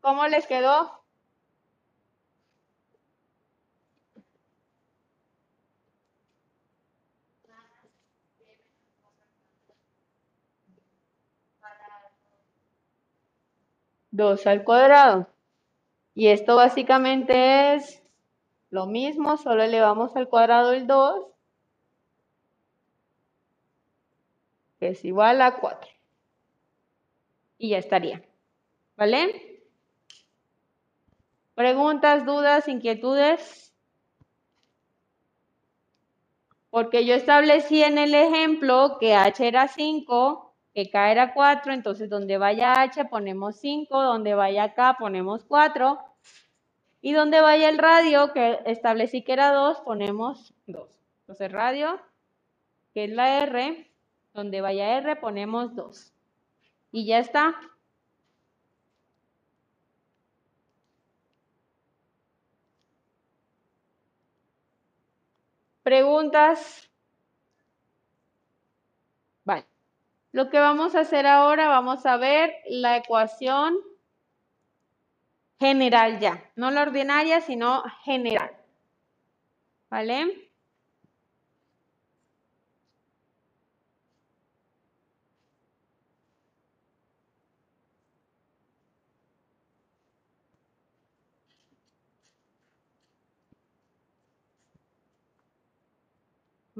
¿Cómo 0.00 0.26
les 0.26 0.46
quedó? 0.46 1.00
2 14.10 14.46
al 14.46 14.64
cuadrado. 14.64 15.28
Y 16.14 16.28
esto 16.28 16.56
básicamente 16.56 17.74
es 17.74 18.02
lo 18.70 18.86
mismo, 18.86 19.36
solo 19.36 19.62
elevamos 19.62 20.16
al 20.16 20.28
cuadrado 20.28 20.72
el 20.72 20.86
2, 20.86 21.29
es 24.88 25.04
igual 25.04 25.42
a 25.42 25.56
4. 25.56 25.90
Y 27.58 27.70
ya 27.70 27.78
estaría. 27.78 28.22
¿Vale? 28.96 29.62
¿Preguntas, 31.54 32.24
dudas, 32.24 32.68
inquietudes? 32.68 33.74
Porque 36.70 37.04
yo 37.04 37.14
establecí 37.14 37.82
en 37.82 37.98
el 37.98 38.14
ejemplo 38.14 38.96
que 38.98 39.14
h 39.14 39.46
era 39.46 39.68
5, 39.68 40.54
que 40.72 40.88
k 40.88 41.10
era 41.10 41.34
4, 41.34 41.72
entonces 41.72 42.08
donde 42.08 42.38
vaya 42.38 42.80
h 42.80 43.04
ponemos 43.06 43.56
5, 43.56 44.02
donde 44.02 44.34
vaya 44.34 44.72
k 44.74 44.96
ponemos 44.98 45.44
4, 45.44 45.98
y 47.02 47.12
donde 47.12 47.40
vaya 47.40 47.68
el 47.68 47.78
radio, 47.78 48.32
que 48.32 48.60
establecí 48.66 49.22
que 49.22 49.32
era 49.32 49.52
2, 49.52 49.80
ponemos 49.80 50.54
2. 50.66 50.88
Entonces 51.22 51.50
radio, 51.50 52.00
que 52.94 53.04
es 53.04 53.10
la 53.10 53.40
r, 53.40 53.89
donde 54.34 54.60
vaya 54.60 54.98
r 54.98 55.16
ponemos 55.16 55.74
2. 55.74 56.12
Y 56.92 57.06
ya 57.06 57.18
está. 57.18 57.54
¿Preguntas? 65.82 66.88
Vale. 69.44 69.66
Lo 70.32 70.50
que 70.50 70.58
vamos 70.58 70.94
a 70.94 71.00
hacer 71.00 71.26
ahora, 71.26 71.68
vamos 71.68 72.06
a 72.06 72.16
ver 72.16 72.54
la 72.68 72.96
ecuación 72.98 73.76
general 75.58 76.20
ya. 76.20 76.50
No 76.56 76.70
la 76.70 76.82
ordinaria, 76.82 77.40
sino 77.40 77.82
general. 78.04 78.50
¿Vale? 79.90 80.49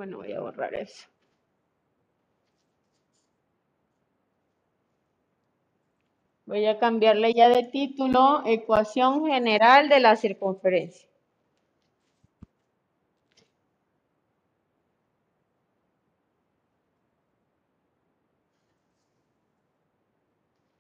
Bueno, 0.01 0.17
voy 0.17 0.33
a 0.33 0.41
borrar 0.41 0.75
eso. 0.75 1.07
Voy 6.47 6.65
a 6.65 6.79
cambiarle 6.79 7.35
ya 7.35 7.51
de 7.51 7.65
título, 7.65 8.43
ecuación 8.47 9.27
general 9.27 9.91
de 9.91 10.01
la 10.01 10.17
circunferencia. 10.17 11.07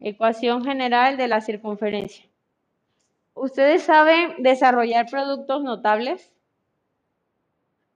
Ecuación 0.00 0.64
general 0.64 1.18
de 1.18 1.28
la 1.28 1.42
circunferencia. 1.42 2.24
¿Ustedes 3.34 3.82
saben 3.82 4.42
desarrollar 4.42 5.10
productos 5.10 5.62
notables? 5.62 6.32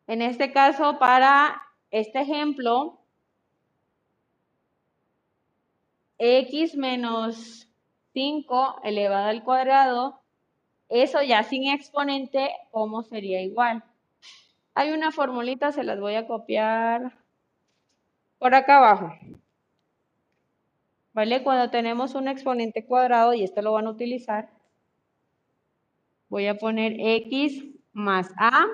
En 0.07 0.21
este 0.23 0.53
caso, 0.53 0.99
para 0.99 1.63
este 1.91 2.21
ejemplo, 2.21 2.99
x 6.19 6.77
menos 6.77 7.69
5 8.13 8.81
elevado 8.85 9.29
al 9.29 9.43
cuadrado, 9.43 10.21
eso 10.89 11.23
ya 11.23 11.43
sin 11.43 11.69
exponente, 11.69 12.51
¿cómo 12.71 13.03
sería 13.03 13.43
igual? 13.43 13.83
Hay 14.75 14.93
una 14.93 15.11
formulita, 15.11 15.73
se 15.73 15.85
las 15.85 15.99
voy 15.99 16.15
a 16.17 16.27
copiar 16.27 17.17
por 18.39 18.55
acá 18.55 18.79
abajo. 18.79 19.13
¿Vale? 21.13 21.43
Cuando 21.43 21.71
tenemos 21.71 22.15
un 22.15 22.29
exponente 22.29 22.85
cuadrado, 22.85 23.35
y 23.35 23.45
esto 23.45 23.63
lo 23.63 23.73
van 23.73 23.87
a 23.87 23.91
utilizar, 23.91 24.51
voy 26.29 26.49
a 26.49 26.59
poner 26.59 26.97
x 26.99 27.65
más 27.93 28.33
a 28.37 28.67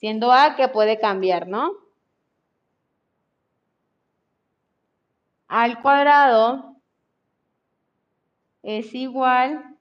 siendo 0.00 0.32
A 0.32 0.56
que 0.56 0.68
puede 0.68 0.98
cambiar, 0.98 1.46
¿no? 1.46 1.74
Al 5.46 5.82
cuadrado 5.82 6.76
es 8.62 8.94
igual, 8.94 9.76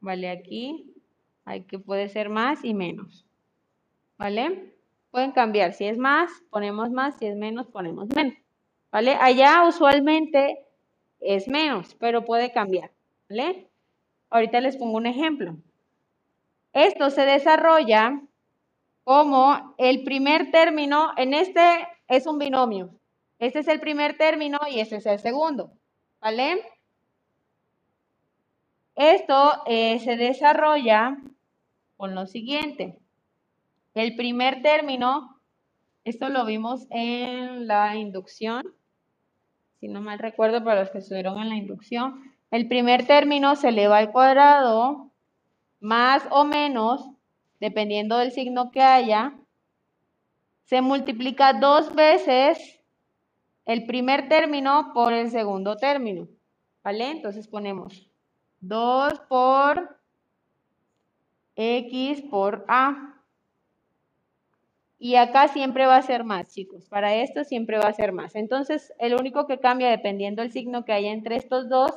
¿vale? 0.00 0.30
Aquí 0.30 0.92
hay 1.46 1.62
que 1.62 1.78
puede 1.78 2.10
ser 2.10 2.28
más 2.28 2.62
y 2.64 2.74
menos, 2.74 3.24
¿vale? 4.18 4.74
Pueden 5.10 5.32
cambiar, 5.32 5.72
si 5.72 5.86
es 5.86 5.96
más, 5.96 6.30
ponemos 6.50 6.90
más, 6.90 7.16
si 7.18 7.26
es 7.26 7.36
menos, 7.36 7.66
ponemos 7.68 8.08
menos, 8.14 8.34
¿vale? 8.90 9.16
Allá 9.20 9.66
usualmente 9.66 10.66
es 11.20 11.48
menos, 11.48 11.94
pero 11.94 12.26
puede 12.26 12.52
cambiar, 12.52 12.90
¿vale? 13.30 13.70
Ahorita 14.28 14.60
les 14.60 14.76
pongo 14.76 14.98
un 14.98 15.06
ejemplo. 15.06 15.56
Esto 16.74 17.08
se 17.08 17.22
desarrolla 17.22 18.20
como 19.04 19.74
el 19.78 20.04
primer 20.04 20.50
término, 20.50 21.12
en 21.16 21.34
este 21.34 21.88
es 22.08 22.26
un 22.26 22.38
binomio. 22.38 22.90
Este 23.38 23.60
es 23.60 23.68
el 23.68 23.80
primer 23.80 24.16
término 24.16 24.58
y 24.70 24.80
este 24.80 24.96
es 24.96 25.06
el 25.06 25.18
segundo, 25.18 25.72
¿vale? 26.20 26.62
Esto 28.94 29.62
eh, 29.66 29.98
se 29.98 30.16
desarrolla 30.16 31.16
con 31.96 32.14
lo 32.14 32.26
siguiente. 32.26 32.98
El 33.94 34.14
primer 34.16 34.62
término, 34.62 35.40
esto 36.04 36.28
lo 36.28 36.44
vimos 36.44 36.86
en 36.90 37.66
la 37.66 37.96
inducción, 37.96 38.62
si 39.80 39.88
no 39.88 40.00
mal 40.00 40.18
recuerdo 40.18 40.62
para 40.62 40.80
los 40.80 40.90
que 40.90 40.98
estuvieron 40.98 41.40
en 41.40 41.48
la 41.48 41.56
inducción. 41.56 42.22
El 42.50 42.68
primer 42.68 43.06
término 43.06 43.56
se 43.56 43.70
eleva 43.70 43.98
al 43.98 44.12
cuadrado 44.12 45.10
más 45.80 46.22
o 46.30 46.44
menos 46.44 47.10
dependiendo 47.62 48.18
del 48.18 48.32
signo 48.32 48.72
que 48.72 48.82
haya, 48.82 49.38
se 50.64 50.80
multiplica 50.80 51.52
dos 51.52 51.94
veces 51.94 52.80
el 53.64 53.86
primer 53.86 54.28
término 54.28 54.90
por 54.92 55.12
el 55.12 55.30
segundo 55.30 55.76
término. 55.76 56.26
¿Vale? 56.82 57.12
Entonces 57.12 57.46
ponemos 57.46 58.10
2 58.62 59.12
por 59.28 59.96
x 61.54 62.22
por 62.22 62.64
a. 62.66 63.14
Y 64.98 65.14
acá 65.14 65.46
siempre 65.46 65.86
va 65.86 65.98
a 65.98 66.02
ser 66.02 66.24
más, 66.24 66.52
chicos. 66.52 66.88
Para 66.88 67.14
esto 67.14 67.44
siempre 67.44 67.78
va 67.78 67.86
a 67.86 67.92
ser 67.92 68.10
más. 68.10 68.34
Entonces, 68.34 68.92
el 68.98 69.14
único 69.14 69.46
que 69.46 69.60
cambia 69.60 69.88
dependiendo 69.88 70.42
del 70.42 70.50
signo 70.50 70.84
que 70.84 70.92
haya 70.92 71.12
entre 71.12 71.36
estos 71.36 71.68
dos 71.68 71.92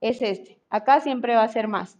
es 0.00 0.22
este. 0.22 0.60
Acá 0.70 1.00
siempre 1.00 1.34
va 1.34 1.42
a 1.42 1.48
ser 1.48 1.66
más 1.66 1.98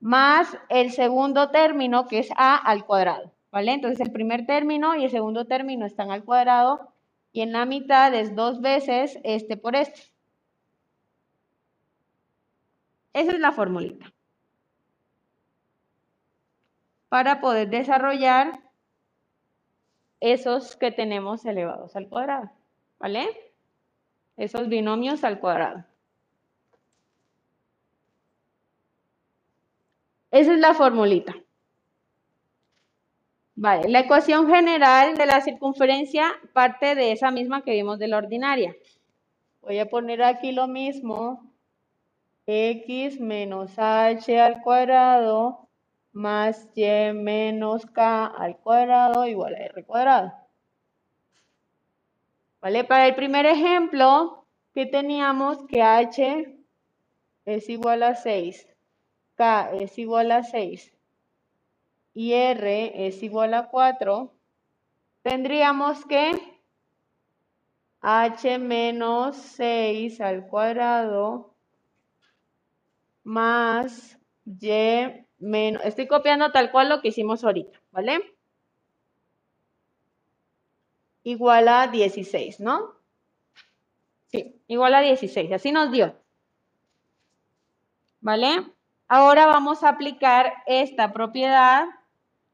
más 0.00 0.56
el 0.70 0.90
segundo 0.92 1.50
término, 1.50 2.06
que 2.08 2.18
es 2.18 2.30
a 2.36 2.56
al 2.56 2.84
cuadrado, 2.86 3.32
¿vale? 3.52 3.72
Entonces 3.72 4.00
el 4.00 4.12
primer 4.12 4.46
término 4.46 4.96
y 4.96 5.04
el 5.04 5.10
segundo 5.10 5.46
término 5.46 5.86
están 5.86 6.10
al 6.10 6.24
cuadrado 6.24 6.92
y 7.32 7.42
en 7.42 7.52
la 7.52 7.66
mitad 7.66 8.12
es 8.14 8.34
dos 8.34 8.60
veces 8.60 9.18
este 9.22 9.56
por 9.56 9.76
este. 9.76 10.00
Esa 13.12 13.32
es 13.32 13.40
la 13.40 13.52
formulita. 13.52 14.12
Para 17.08 17.40
poder 17.40 17.68
desarrollar 17.68 18.60
esos 20.20 20.76
que 20.76 20.92
tenemos 20.92 21.44
elevados 21.44 21.96
al 21.96 22.08
cuadrado, 22.08 22.50
¿vale? 22.98 23.28
Esos 24.36 24.68
binomios 24.68 25.24
al 25.24 25.40
cuadrado. 25.40 25.84
Esa 30.30 30.54
es 30.54 30.60
la 30.60 30.74
formulita. 30.74 31.34
Vale, 33.56 33.88
la 33.88 34.00
ecuación 34.00 34.48
general 34.48 35.16
de 35.16 35.26
la 35.26 35.40
circunferencia 35.40 36.32
parte 36.52 36.94
de 36.94 37.12
esa 37.12 37.30
misma 37.30 37.62
que 37.62 37.72
vimos 37.72 37.98
de 37.98 38.08
la 38.08 38.18
ordinaria. 38.18 38.74
Voy 39.60 39.78
a 39.78 39.90
poner 39.90 40.22
aquí 40.22 40.52
lo 40.52 40.66
mismo. 40.68 41.52
x 42.46 43.20
menos 43.20 43.78
h 43.78 44.40
al 44.40 44.62
cuadrado 44.62 45.68
más 46.12 46.68
y 46.74 47.12
menos 47.12 47.86
k 47.86 48.26
al 48.26 48.56
cuadrado 48.56 49.26
igual 49.26 49.54
a 49.54 49.64
r 49.66 49.84
cuadrado. 49.84 50.32
¿Vale? 52.60 52.84
Para 52.84 53.06
el 53.08 53.14
primer 53.14 53.46
ejemplo, 53.46 54.46
que 54.74 54.86
teníamos 54.86 55.66
que 55.66 55.82
h 55.82 56.56
es 57.44 57.68
igual 57.68 58.02
a 58.04 58.14
6 58.14 58.69
K 59.40 59.70
es 59.72 59.98
igual 59.98 60.32
a 60.32 60.42
6 60.42 60.92
y 62.12 62.34
R 62.34 63.06
es 63.06 63.22
igual 63.22 63.54
a 63.54 63.68
4, 63.70 64.34
tendríamos 65.22 66.04
que 66.04 66.32
H 68.02 68.58
menos 68.58 69.36
6 69.38 70.20
al 70.20 70.46
cuadrado 70.46 71.54
más 73.24 74.18
y 74.44 75.24
menos, 75.38 75.86
estoy 75.86 76.06
copiando 76.06 76.52
tal 76.52 76.70
cual 76.70 76.90
lo 76.90 77.00
que 77.00 77.08
hicimos 77.08 77.42
ahorita, 77.42 77.80
¿vale? 77.92 78.36
Igual 81.22 81.68
a 81.68 81.86
16, 81.86 82.60
¿no? 82.60 82.92
Sí, 84.26 84.60
igual 84.66 84.92
a 84.92 85.00
16, 85.00 85.50
así 85.52 85.72
nos 85.72 85.90
dio. 85.90 86.14
¿Vale? 88.20 88.79
Ahora 89.12 89.46
vamos 89.46 89.82
a 89.82 89.88
aplicar 89.88 90.62
esta 90.66 91.12
propiedad, 91.12 91.88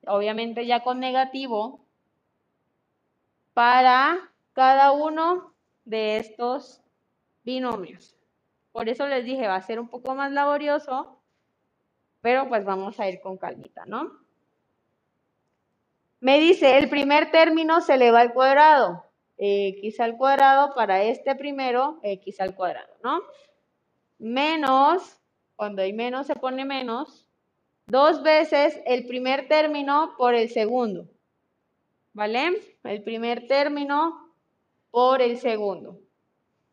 obviamente 0.07 0.65
ya 0.65 0.83
con 0.83 1.01
negativo, 1.01 1.85
para 3.53 4.17
cada 4.55 4.93
uno 4.93 5.53
de 5.85 6.17
estos 6.17 6.81
binomios. 7.45 8.17
Por 8.73 8.89
eso 8.89 9.07
les 9.07 9.27
dije, 9.27 9.47
va 9.47 9.57
a 9.57 9.61
ser 9.61 9.79
un 9.79 9.89
poco 9.89 10.15
más 10.15 10.33
laborioso, 10.33 11.21
pero 12.23 12.49
pues 12.49 12.65
vamos 12.65 12.99
a 13.01 13.07
ir 13.07 13.21
con 13.21 13.37
calmita, 13.37 13.85
¿no? 13.85 14.13
Me 16.21 16.39
dice, 16.39 16.79
el 16.79 16.89
primer 16.89 17.31
término 17.31 17.83
se 17.83 17.97
eleva 17.97 18.21
al 18.21 18.33
cuadrado. 18.33 19.05
x 19.37 20.01
al 20.01 20.17
cuadrado 20.17 20.75
para 20.75 21.03
este 21.03 21.35
primero, 21.35 22.01
x 22.03 22.41
al 22.41 22.55
cuadrado, 22.55 22.95
¿no? 23.05 23.21
Menos, 24.19 25.16
cuando 25.57 25.83
hay 25.83 25.93
menos 25.93 26.27
se 26.27 26.37
pone 26.37 26.65
menos, 26.65 27.27
dos 27.87 28.23
veces 28.23 28.81
el 28.87 29.07
primer 29.07 29.49
término 29.49 30.15
por 30.17 30.35
el 30.35 30.49
segundo. 30.51 31.09
¿Vale? 32.13 32.77
El 32.85 33.03
primer 33.03 33.47
término 33.47 34.33
por 34.91 35.21
el 35.21 35.39
segundo. 35.39 35.99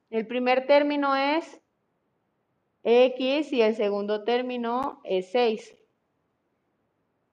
El 0.10 0.28
primer 0.28 0.68
término 0.68 1.16
es 1.16 1.60
x 2.84 3.52
y 3.52 3.62
el 3.62 3.76
segundo 3.76 4.24
término 4.24 5.02
es 5.04 5.32
6 5.32 5.76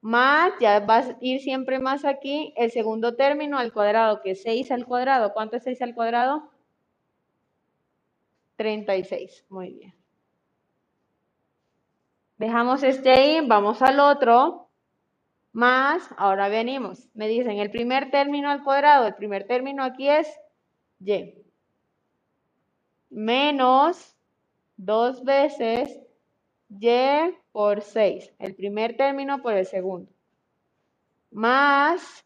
más, 0.00 0.52
ya 0.60 0.80
vas 0.80 1.10
a 1.10 1.18
ir 1.20 1.40
siempre 1.40 1.78
más 1.78 2.04
aquí, 2.04 2.54
el 2.56 2.70
segundo 2.70 3.16
término 3.16 3.58
al 3.58 3.72
cuadrado, 3.72 4.22
que 4.22 4.32
es 4.32 4.42
6 4.42 4.70
al 4.70 4.86
cuadrado. 4.86 5.32
¿Cuánto 5.32 5.56
es 5.56 5.64
6 5.64 5.82
al 5.82 5.94
cuadrado? 5.94 6.50
36. 8.56 9.44
Muy 9.48 9.72
bien. 9.74 9.99
Dejamos 12.40 12.82
este 12.82 13.10
ahí, 13.10 13.46
vamos 13.46 13.82
al 13.82 14.00
otro. 14.00 14.70
Más, 15.52 16.08
ahora 16.16 16.48
venimos. 16.48 17.06
Me 17.12 17.28
dicen 17.28 17.58
el 17.58 17.70
primer 17.70 18.10
término 18.10 18.48
al 18.48 18.64
cuadrado. 18.64 19.06
El 19.06 19.14
primer 19.14 19.46
término 19.46 19.84
aquí 19.84 20.08
es 20.08 20.26
y. 21.00 21.34
Menos 23.10 24.16
dos 24.78 25.22
veces 25.22 26.00
y 26.70 27.34
por 27.52 27.82
6, 27.82 28.32
el 28.38 28.54
primer 28.54 28.96
término 28.96 29.42
por 29.42 29.52
el 29.52 29.66
segundo, 29.66 30.10
más 31.30 32.24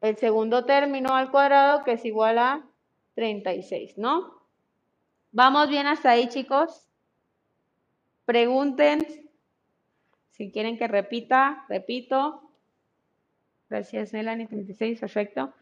el 0.00 0.16
segundo 0.16 0.64
término 0.64 1.14
al 1.14 1.30
cuadrado 1.30 1.84
que 1.84 1.92
es 1.92 2.04
igual 2.04 2.38
a 2.38 2.66
36, 3.14 3.96
¿no? 3.96 4.42
¿Vamos 5.30 5.68
bien 5.68 5.86
hasta 5.86 6.10
ahí, 6.10 6.28
chicos? 6.28 6.88
Pregunten 8.24 9.21
si 10.32 10.50
quieren 10.50 10.78
que 10.78 10.88
repita, 10.88 11.64
repito. 11.68 12.42
Gracias, 13.68 14.12
Melanie, 14.12 14.46
36, 14.46 15.00
perfecto. 15.00 15.52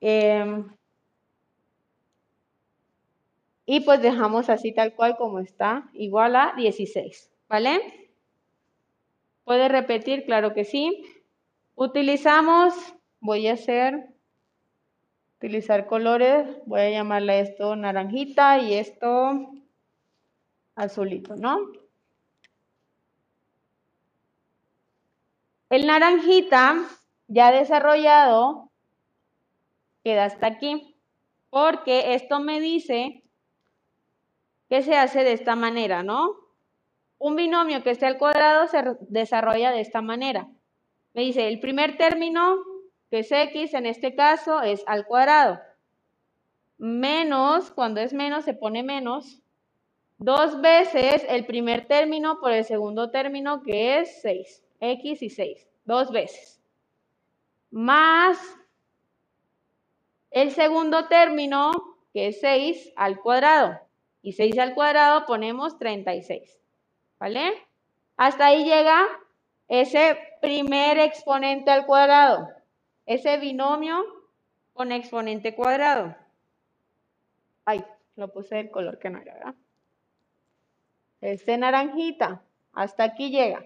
Em, 0.00 0.68
y 3.66 3.80
pues 3.80 4.02
dejamos 4.02 4.50
así 4.50 4.72
tal 4.72 4.94
cual 4.94 5.16
como 5.16 5.38
está, 5.38 5.88
igual 5.94 6.36
a 6.36 6.52
16, 6.56 7.30
¿vale? 7.48 8.10
¿Puede 9.44 9.68
repetir? 9.68 10.24
Claro 10.24 10.54
que 10.54 10.64
sí. 10.64 11.04
Utilizamos, 11.74 12.74
voy 13.20 13.48
a 13.48 13.54
hacer, 13.54 14.08
utilizar 15.38 15.86
colores, 15.86 16.46
voy 16.66 16.80
a 16.80 16.90
llamarle 16.90 17.40
esto 17.40 17.76
naranjita 17.76 18.58
y 18.58 18.74
esto 18.74 19.50
azulito, 20.74 21.36
¿no? 21.36 21.83
El 25.70 25.86
naranjita 25.86 26.84
ya 27.26 27.50
desarrollado 27.50 28.70
queda 30.02 30.26
hasta 30.26 30.46
aquí, 30.46 30.96
porque 31.50 32.14
esto 32.14 32.40
me 32.40 32.60
dice 32.60 33.22
que 34.68 34.82
se 34.82 34.96
hace 34.96 35.24
de 35.24 35.32
esta 35.32 35.56
manera, 35.56 36.02
¿no? 36.02 36.36
Un 37.18 37.36
binomio 37.36 37.82
que 37.82 37.90
esté 37.90 38.06
al 38.06 38.18
cuadrado 38.18 38.68
se 38.68 38.82
desarrolla 39.08 39.70
de 39.70 39.80
esta 39.80 40.02
manera. 40.02 40.48
Me 41.14 41.22
dice, 41.22 41.48
el 41.48 41.60
primer 41.60 41.96
término, 41.96 42.56
que 43.08 43.20
es 43.20 43.30
x, 43.32 43.72
en 43.74 43.86
este 43.86 44.14
caso, 44.14 44.60
es 44.60 44.82
al 44.86 45.06
cuadrado. 45.06 45.60
Menos, 46.76 47.70
cuando 47.70 48.00
es 48.00 48.12
menos, 48.12 48.44
se 48.44 48.52
pone 48.52 48.82
menos. 48.82 49.40
Dos 50.18 50.60
veces 50.60 51.24
el 51.28 51.46
primer 51.46 51.86
término 51.86 52.40
por 52.40 52.52
el 52.52 52.64
segundo 52.64 53.10
término, 53.10 53.62
que 53.62 54.00
es 54.00 54.20
6. 54.22 54.63
X 54.92 55.22
y 55.22 55.30
6. 55.30 55.68
Dos 55.84 56.10
veces. 56.10 56.60
Más 57.70 58.38
el 60.30 60.50
segundo 60.50 61.06
término, 61.08 61.72
que 62.12 62.28
es 62.28 62.40
6 62.40 62.92
al 62.96 63.20
cuadrado. 63.20 63.80
Y 64.22 64.32
6 64.32 64.58
al 64.58 64.74
cuadrado 64.74 65.26
ponemos 65.26 65.78
36. 65.78 66.58
¿Vale? 67.18 67.52
Hasta 68.16 68.46
ahí 68.46 68.64
llega 68.64 69.06
ese 69.68 70.18
primer 70.40 70.98
exponente 70.98 71.70
al 71.70 71.86
cuadrado, 71.86 72.48
ese 73.06 73.38
binomio 73.38 74.04
con 74.72 74.92
exponente 74.92 75.54
cuadrado. 75.54 76.14
Ay, 77.64 77.84
lo 78.16 78.32
puse 78.32 78.56
del 78.56 78.70
color 78.70 78.98
que 78.98 79.10
no 79.10 79.20
era, 79.20 79.34
¿verdad? 79.34 79.54
Este 81.20 81.56
naranjita, 81.56 82.42
hasta 82.72 83.04
aquí 83.04 83.30
llega. 83.30 83.64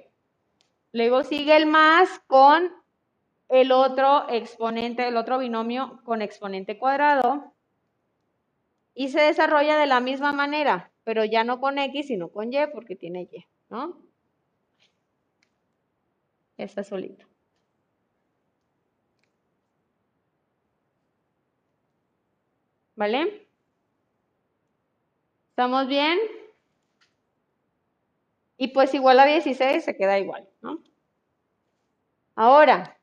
Luego 0.92 1.24
sigue 1.24 1.56
el 1.56 1.66
más 1.66 2.20
con 2.26 2.72
el 3.48 3.72
otro 3.72 4.28
exponente, 4.28 5.08
el 5.08 5.16
otro 5.16 5.38
binomio 5.38 6.00
con 6.04 6.22
exponente 6.22 6.78
cuadrado. 6.78 7.52
Y 8.94 9.08
se 9.08 9.20
desarrolla 9.20 9.78
de 9.78 9.86
la 9.86 10.00
misma 10.00 10.32
manera 10.32 10.90
pero 11.08 11.24
ya 11.24 11.42
no 11.42 11.58
con 11.58 11.78
X, 11.78 12.08
sino 12.08 12.28
con 12.28 12.52
Y, 12.52 12.66
porque 12.70 12.94
tiene 12.94 13.22
Y, 13.32 13.46
¿no? 13.70 13.96
Está 16.58 16.84
solito. 16.84 17.26
¿Vale? 22.94 23.48
¿Estamos 25.48 25.88
bien? 25.88 26.18
Y 28.58 28.68
pues 28.68 28.92
igual 28.92 29.20
a 29.20 29.24
16 29.24 29.84
se 29.84 29.96
queda 29.96 30.18
igual, 30.18 30.46
¿no? 30.60 30.82
Ahora, 32.34 32.98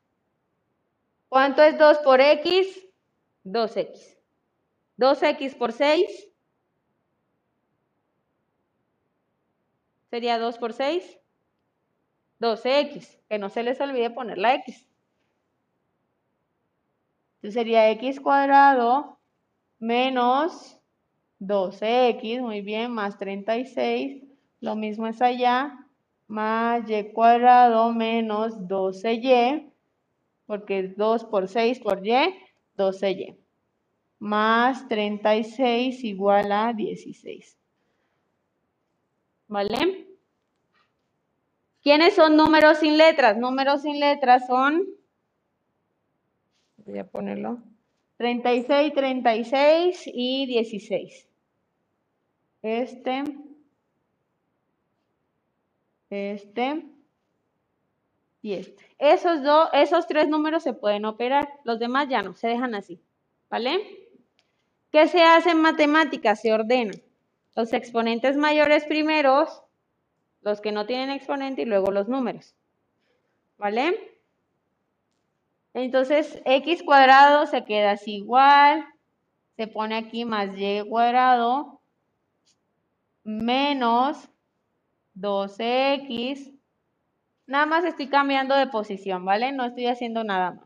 ¿cuánto 1.28 1.62
es 1.62 1.76
2 1.78 1.98
por 1.98 2.20
X? 2.20 2.86
2X. 3.44 4.16
2X 4.98 5.56
por 5.56 5.72
6, 5.72 6.30
sería 10.10 10.38
2 10.38 10.58
por 10.58 10.72
6, 10.72 11.20
12x, 12.40 13.18
que 13.28 13.38
no 13.38 13.48
se 13.50 13.62
les 13.62 13.80
olvide 13.80 14.10
poner 14.10 14.38
la 14.38 14.54
x. 14.54 14.88
Entonces 17.36 17.54
sería 17.54 17.90
x 17.90 18.20
cuadrado 18.20 19.18
menos 19.78 20.80
12x, 21.40 22.40
muy 22.40 22.62
bien, 22.62 22.92
más 22.92 23.18
36, 23.18 24.25
lo 24.60 24.76
mismo 24.76 25.06
es 25.06 25.20
allá, 25.22 25.86
más 26.26 26.86
y 26.86 27.12
cuadrado 27.12 27.92
menos 27.92 28.54
12y, 28.60 29.70
porque 30.46 30.80
es 30.80 30.96
2 30.96 31.24
por 31.24 31.48
6 31.48 31.80
por 31.80 32.02
y, 32.02 32.34
12y, 32.76 33.36
más 34.18 34.88
36 34.88 36.04
igual 36.04 36.52
a 36.52 36.72
16. 36.72 37.56
¿Vale? 39.48 40.06
¿Quiénes 41.82 42.14
son 42.14 42.36
números 42.36 42.78
sin 42.78 42.96
letras? 42.96 43.36
Números 43.36 43.82
sin 43.82 44.00
letras 44.00 44.46
son, 44.48 44.84
voy 46.84 46.98
a 46.98 47.06
ponerlo, 47.06 47.62
36, 48.16 48.92
36 48.92 50.10
y 50.12 50.46
16. 50.46 51.28
Este, 52.62 53.22
este 56.10 56.86
y 58.42 58.54
este. 58.54 58.84
Esos, 58.98 59.42
dos, 59.42 59.68
esos 59.72 60.06
tres 60.06 60.28
números 60.28 60.62
se 60.62 60.72
pueden 60.72 61.04
operar, 61.04 61.48
los 61.64 61.78
demás 61.78 62.08
ya 62.08 62.22
no, 62.22 62.34
se 62.34 62.48
dejan 62.48 62.74
así. 62.74 63.00
¿Vale? 63.50 64.08
¿Qué 64.90 65.08
se 65.08 65.22
hace 65.22 65.50
en 65.50 65.60
matemáticas? 65.60 66.40
Se 66.40 66.52
ordena 66.52 66.92
los 67.56 67.72
exponentes 67.72 68.36
mayores 68.36 68.84
primeros, 68.84 69.62
los 70.42 70.60
que 70.60 70.72
no 70.72 70.86
tienen 70.86 71.10
exponente 71.10 71.62
y 71.62 71.64
luego 71.64 71.90
los 71.90 72.06
números. 72.06 72.54
¿Vale? 73.56 74.18
Entonces, 75.72 76.40
x 76.44 76.82
cuadrado 76.82 77.46
se 77.46 77.64
queda 77.64 77.92
así 77.92 78.16
igual, 78.16 78.86
se 79.56 79.66
pone 79.66 79.96
aquí 79.96 80.24
más 80.24 80.50
y 80.56 80.82
cuadrado 80.88 81.80
menos 83.24 84.28
2x. 85.16 86.52
Nada 87.46 87.66
más 87.66 87.84
estoy 87.84 88.08
cambiando 88.08 88.54
de 88.56 88.66
posición, 88.66 89.24
¿vale? 89.24 89.52
No 89.52 89.64
estoy 89.64 89.86
haciendo 89.86 90.24
nada 90.24 90.52
más. 90.52 90.64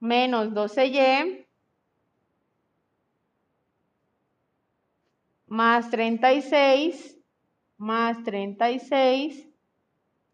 Menos 0.00 0.50
12y 0.50 1.46
más 5.46 5.90
36 5.90 7.18
más 7.78 8.22
36 8.24 9.48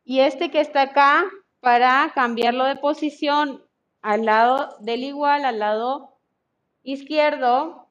y 0.04 0.20
este 0.20 0.50
que 0.50 0.60
está 0.60 0.82
acá 0.82 1.24
para 1.60 2.10
cambiarlo 2.14 2.64
de 2.64 2.76
posición 2.76 3.62
al 4.02 4.24
lado 4.24 4.76
del 4.80 5.04
igual, 5.04 5.44
al 5.44 5.58
lado 5.58 6.18
izquierdo, 6.82 7.83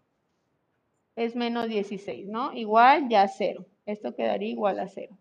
es 1.16 1.36
menos 1.36 1.68
16, 1.68 2.28
¿no? 2.28 2.53
Igual 2.53 3.09
ya 3.09 3.28
cero. 3.28 3.66
Esto 3.86 4.16
quedaría 4.16 4.49
igual 4.49 4.80
a 4.80 4.88
cero. 4.88 5.18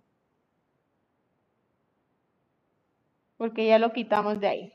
Porque 3.36 3.66
ya 3.66 3.78
lo 3.78 3.92
quitamos 3.92 4.40
de 4.40 4.46
ahí. 4.48 4.74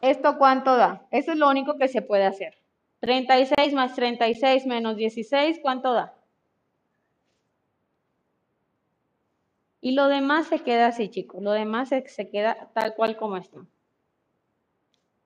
¿Esto 0.00 0.36
cuánto 0.38 0.76
da? 0.76 1.06
Eso 1.10 1.32
es 1.32 1.38
lo 1.38 1.48
único 1.48 1.78
que 1.78 1.88
se 1.88 2.02
puede 2.02 2.24
hacer. 2.24 2.58
36 3.00 3.74
más 3.74 3.94
36 3.94 4.66
menos 4.66 4.96
16, 4.96 5.58
¿cuánto 5.62 5.92
da? 5.92 6.14
Y 9.80 9.92
lo 9.92 10.08
demás 10.08 10.46
se 10.46 10.60
queda 10.60 10.86
así, 10.88 11.08
chicos. 11.10 11.42
Lo 11.42 11.52
demás 11.52 11.90
se, 11.90 12.08
se 12.08 12.30
queda 12.30 12.70
tal 12.74 12.94
cual 12.94 13.16
como 13.16 13.36
está. 13.36 13.66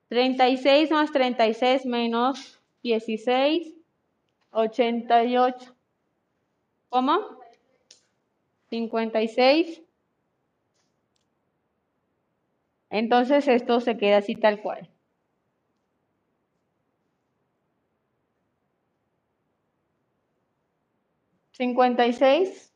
36 0.08 0.90
más 0.90 1.12
36 1.12 1.84
menos 1.86 2.60
16, 2.82 3.74
88. 4.50 5.74
¿Cómo? 6.88 7.38
56. 8.70 9.82
Entonces 12.90 13.48
esto 13.48 13.80
se 13.80 13.98
queda 13.98 14.18
así 14.18 14.34
tal 14.34 14.60
cual. 14.62 14.88
Cincuenta 21.52 22.06
y 22.06 22.12
seis. 22.12 22.72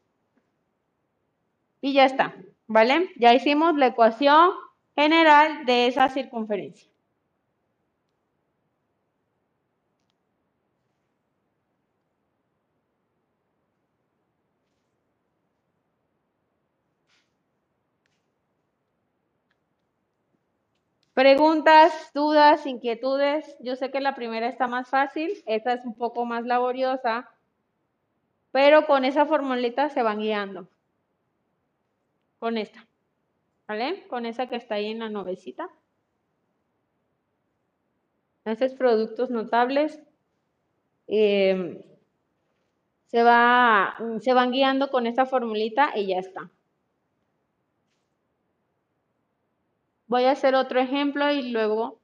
Y 1.81 1.95
ya 1.95 2.05
está, 2.05 2.35
¿vale? 2.67 3.11
Ya 3.17 3.33
hicimos 3.35 3.77
la 3.77 3.89
ecuación 3.89 4.51
general 4.95 5.65
de 5.67 5.87
esa 5.87 6.09
circunferencia. 6.09 6.92
Preguntas, 21.15 22.11
dudas, 22.15 22.67
inquietudes. 22.67 23.57
Yo 23.61 23.77
sé 23.77 23.91
que 23.91 24.01
la 24.01 24.15
primera 24.15 24.49
está 24.49 24.67
más 24.67 24.89
fácil, 24.89 25.43
esta 25.47 25.75
es 25.75 25.85
un 25.85 25.95
poco 25.95 26.25
más 26.25 26.47
laboriosa, 26.47 27.29
pero 28.51 28.87
con 28.87 29.05
esa 29.05 29.27
formulita 29.27 29.91
se 29.91 30.03
van 30.03 30.21
guiando. 30.21 30.69
Con 32.39 32.57
esta, 32.57 32.87
¿vale? 33.69 34.07
Con 34.09 34.27
esa 34.27 34.49
que 34.49 34.57
está 34.57 34.77
ahí 34.77 34.87
en 34.87 35.01
la 35.01 35.11
novecita. 35.11 35.69
Estos 38.45 38.73
productos 38.75 39.31
notables. 39.31 40.01
Em, 41.07 41.83
se, 43.07 43.23
va, 43.23 43.97
se 44.21 44.33
van 44.33 44.51
guiando 44.51 44.91
con 44.91 45.07
esta 45.07 45.27
formulita 45.27 45.93
y 45.95 46.07
ya 46.07 46.19
está. 46.19 46.51
Voy 50.13 50.25
a 50.25 50.33
hacer 50.33 50.55
otro 50.55 50.79
ejemplo 50.79 51.33
y 51.33 51.53
luego 51.53 51.99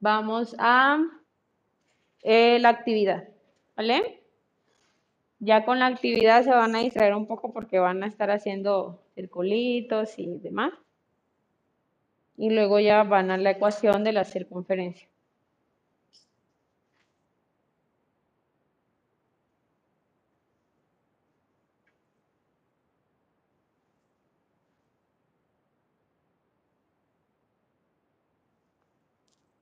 vamos 0.00 0.56
a 0.58 0.98
eh, 2.24 2.58
la 2.58 2.70
actividad, 2.70 3.28
¿vale? 3.76 4.24
Ya 5.38 5.64
con 5.64 5.78
la 5.78 5.86
actividad 5.86 6.42
se 6.42 6.50
van 6.50 6.74
a 6.74 6.80
distraer 6.80 7.14
un 7.14 7.28
poco 7.28 7.52
porque 7.52 7.78
van 7.78 8.02
a 8.02 8.08
estar 8.08 8.32
haciendo 8.32 9.00
circulitos 9.14 10.18
y 10.18 10.38
demás. 10.38 10.72
Y 12.36 12.50
luego 12.50 12.80
ya 12.80 13.04
van 13.04 13.30
a 13.30 13.38
la 13.38 13.52
ecuación 13.52 14.02
de 14.02 14.12
la 14.12 14.24
circunferencia. 14.24 15.06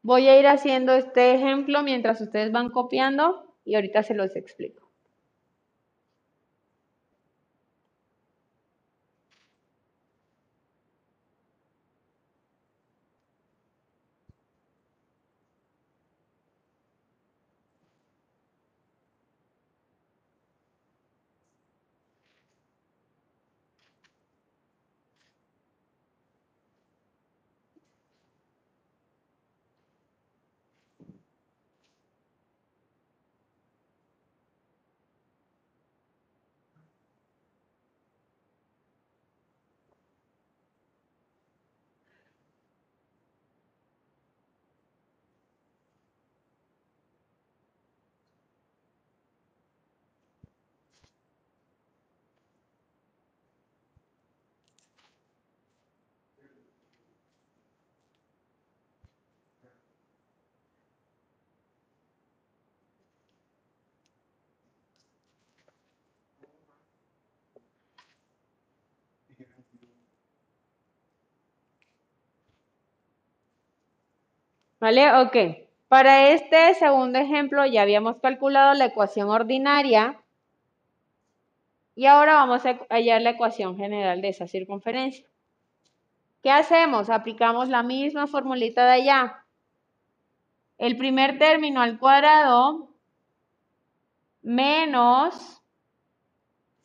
Voy 0.08 0.26
a 0.26 0.40
ir 0.40 0.46
haciendo 0.46 0.94
este 0.94 1.34
ejemplo 1.34 1.82
mientras 1.82 2.18
ustedes 2.22 2.50
van 2.50 2.70
copiando 2.70 3.54
y 3.62 3.74
ahorita 3.74 4.02
se 4.02 4.14
los 4.14 4.36
explico. 4.36 4.87
¿Vale? 74.80 75.12
Ok. 75.20 75.36
Para 75.88 76.30
este 76.30 76.74
segundo 76.74 77.18
ejemplo 77.18 77.64
ya 77.66 77.82
habíamos 77.82 78.18
calculado 78.18 78.74
la 78.74 78.86
ecuación 78.86 79.30
ordinaria 79.30 80.20
y 81.94 82.06
ahora 82.06 82.34
vamos 82.34 82.64
a 82.66 82.78
hallar 82.90 83.22
la 83.22 83.30
ecuación 83.30 83.76
general 83.76 84.20
de 84.20 84.28
esa 84.28 84.46
circunferencia. 84.46 85.26
¿Qué 86.42 86.50
hacemos? 86.50 87.10
Aplicamos 87.10 87.68
la 87.68 87.82
misma 87.82 88.26
formulita 88.26 88.84
de 88.84 88.92
allá. 88.92 89.44
El 90.76 90.96
primer 90.96 91.38
término 91.38 91.80
al 91.80 91.98
cuadrado 91.98 92.90
menos 94.42 95.60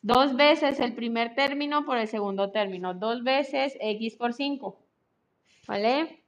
dos 0.02 0.34
veces 0.34 0.80
el 0.80 0.94
primer 0.94 1.34
término 1.34 1.84
por 1.84 1.98
el 1.98 2.08
segundo 2.08 2.50
término. 2.50 2.94
Dos 2.94 3.22
veces 3.22 3.76
x 3.80 4.16
por 4.16 4.32
5. 4.32 4.78
¿Vale? 5.68 6.23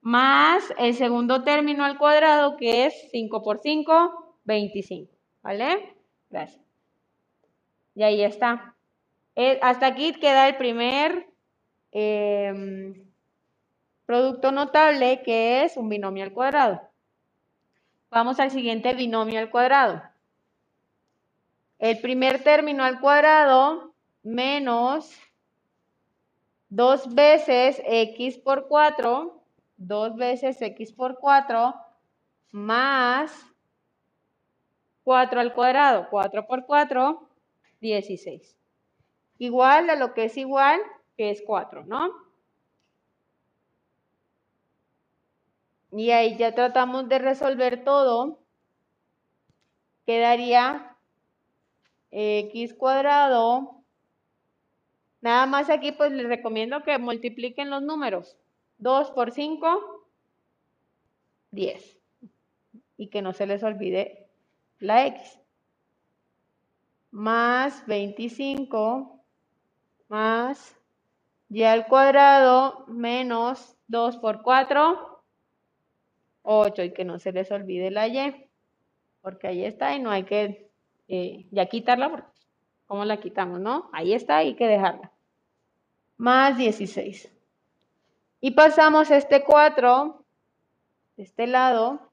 Más 0.00 0.72
el 0.78 0.94
segundo 0.94 1.42
término 1.42 1.84
al 1.84 1.98
cuadrado 1.98 2.56
que 2.56 2.86
es 2.86 2.94
5 3.10 3.42
por 3.42 3.58
5, 3.58 4.36
25. 4.44 5.12
¿Vale? 5.42 5.96
Gracias. 6.28 6.62
Y 7.94 8.02
ahí 8.02 8.22
está. 8.22 8.76
Eh, 9.36 9.58
hasta 9.62 9.86
aquí 9.86 10.12
queda 10.14 10.48
el 10.48 10.56
primer 10.56 11.28
em, 11.92 12.94
producto 14.06 14.52
notable 14.52 15.22
que 15.22 15.64
es 15.64 15.76
un 15.76 15.88
binomio 15.88 16.24
al 16.24 16.32
cuadrado. 16.32 16.80
Vamos 18.10 18.40
al 18.40 18.50
siguiente 18.50 18.92
binomio 18.94 19.38
al 19.38 19.50
cuadrado. 19.50 20.02
El 21.78 22.00
primer 22.00 22.42
término 22.42 22.84
al 22.84 23.00
cuadrado 23.00 23.94
menos 24.22 25.10
2 26.68 27.14
veces 27.14 27.80
x 27.84 28.38
por 28.38 28.68
4, 28.68 29.39
2 29.80 30.16
veces 30.16 30.60
x 30.60 30.92
por 30.92 31.18
4, 31.18 31.74
más 32.52 33.46
4 35.04 35.40
al 35.40 35.54
cuadrado, 35.54 36.08
4 36.10 36.46
por 36.46 36.66
4, 36.66 37.28
16. 37.80 38.56
Igual 39.38 39.88
a 39.88 39.96
lo 39.96 40.12
que 40.12 40.24
es 40.24 40.36
igual, 40.36 40.80
que 41.16 41.30
es 41.30 41.42
4, 41.46 41.86
¿no? 41.86 42.12
Y 45.92 46.10
ahí 46.10 46.36
ya 46.36 46.54
tratamos 46.54 47.08
de 47.08 47.18
resolver 47.18 47.82
todo. 47.82 48.38
Quedaría 50.04 50.94
x 52.10 52.74
cuadrado. 52.74 53.82
Nada 55.22 55.46
más 55.46 55.70
aquí 55.70 55.92
pues 55.92 56.12
les 56.12 56.26
recomiendo 56.26 56.82
que 56.82 56.98
multipliquen 56.98 57.70
los 57.70 57.82
números. 57.82 58.36
2 58.80 59.10
por 59.12 59.32
5, 59.32 60.06
10. 61.52 61.98
Y 62.96 63.08
que 63.08 63.22
no 63.22 63.32
se 63.32 63.46
les 63.46 63.62
olvide 63.62 64.28
la 64.78 65.06
x. 65.06 65.38
Más 67.10 67.86
25 67.86 69.20
más 70.08 70.76
y 71.48 71.62
al 71.62 71.86
cuadrado 71.86 72.84
menos 72.86 73.76
2 73.88 74.18
por 74.18 74.42
4, 74.42 75.22
8. 76.42 76.82
Y 76.82 76.92
que 76.92 77.04
no 77.04 77.18
se 77.18 77.32
les 77.32 77.50
olvide 77.50 77.90
la 77.90 78.06
y, 78.08 78.48
porque 79.22 79.48
ahí 79.48 79.64
está 79.64 79.94
y 79.94 80.00
no 80.00 80.10
hay 80.10 80.24
que 80.24 80.70
eh, 81.08 81.46
ya 81.50 81.66
quitarla, 81.66 82.30
¿cómo 82.86 83.04
la 83.04 83.18
quitamos, 83.18 83.60
no? 83.60 83.90
Ahí 83.92 84.14
está, 84.14 84.38
hay 84.38 84.54
que 84.54 84.66
dejarla. 84.66 85.10
Más 86.16 86.56
16. 86.56 87.32
Y 88.40 88.52
pasamos 88.52 89.10
este 89.10 89.44
4, 89.44 90.24
de 91.16 91.22
este 91.22 91.46
lado, 91.46 92.10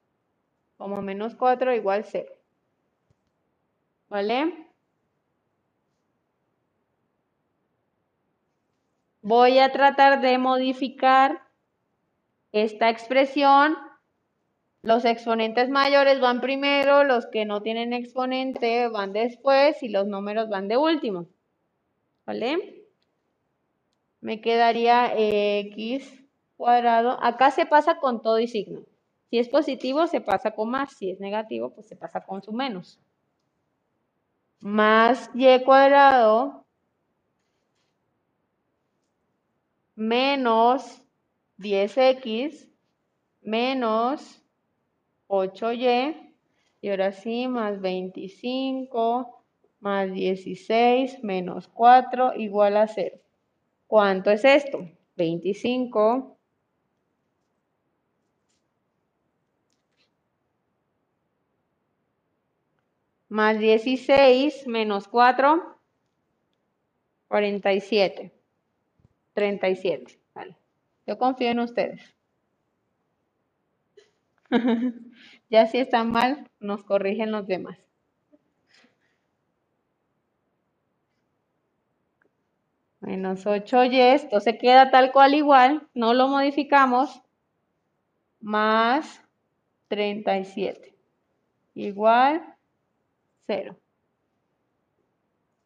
como 0.76 1.00
menos 1.00 1.34
4 1.34 1.74
igual 1.74 2.04
0. 2.04 2.30
¿Vale? 4.08 4.68
Voy 9.22 9.58
a 9.58 9.72
tratar 9.72 10.20
de 10.20 10.38
modificar 10.38 11.42
esta 12.52 12.88
expresión. 12.90 13.76
Los 14.82 15.04
exponentes 15.04 15.68
mayores 15.68 16.20
van 16.20 16.40
primero, 16.40 17.04
los 17.04 17.26
que 17.26 17.44
no 17.44 17.62
tienen 17.62 17.92
exponente 17.92 18.88
van 18.88 19.12
después 19.12 19.82
y 19.82 19.88
los 19.88 20.06
números 20.06 20.48
van 20.48 20.68
de 20.68 20.76
último. 20.76 21.26
¿Vale? 22.24 22.86
Me 24.20 24.40
quedaría 24.40 25.12
x 25.16 26.27
cuadrado. 26.58 27.16
Acá 27.22 27.50
se 27.50 27.64
pasa 27.64 27.98
con 27.98 28.20
todo 28.20 28.38
y 28.38 28.48
signo. 28.48 28.82
Si 29.30 29.38
es 29.38 29.48
positivo, 29.48 30.06
se 30.06 30.20
pasa 30.20 30.50
con 30.50 30.68
más. 30.70 30.92
Si 30.92 31.10
es 31.10 31.20
negativo, 31.20 31.70
pues 31.70 31.86
se 31.88 31.96
pasa 31.96 32.20
con 32.20 32.42
su 32.42 32.52
menos. 32.52 33.00
Más 34.60 35.30
y 35.34 35.46
cuadrado 35.64 36.64
menos 39.94 41.00
10x 41.58 42.68
menos 43.42 44.42
8y 45.28 46.34
y 46.80 46.88
ahora 46.88 47.12
sí 47.12 47.48
más 47.48 47.80
25 47.80 49.44
más 49.80 50.12
16 50.12 51.22
menos 51.22 51.68
4 51.68 52.34
igual 52.34 52.76
a 52.76 52.88
0. 52.88 53.16
¿Cuánto 53.86 54.30
es 54.30 54.44
esto? 54.44 54.88
25 55.16 56.37
más 63.28 63.58
16 63.58 64.66
menos 64.66 65.08
4, 65.08 65.78
47. 67.28 68.32
37. 69.34 70.20
Vale. 70.34 70.56
Yo 71.06 71.18
confío 71.18 71.50
en 71.50 71.60
ustedes. 71.60 72.14
ya 75.50 75.66
si 75.66 75.78
están 75.78 76.10
mal, 76.10 76.50
nos 76.58 76.82
corrigen 76.84 77.30
los 77.30 77.46
demás. 77.46 77.78
Menos 83.00 83.46
8y, 83.46 84.14
esto 84.14 84.40
se 84.40 84.58
queda 84.58 84.90
tal 84.90 85.12
cual 85.12 85.34
igual, 85.34 85.88
no 85.94 86.14
lo 86.14 86.26
modificamos, 86.26 87.22
más 88.40 89.22
37, 89.86 90.94
igual 91.74 92.57
0. 93.48 93.76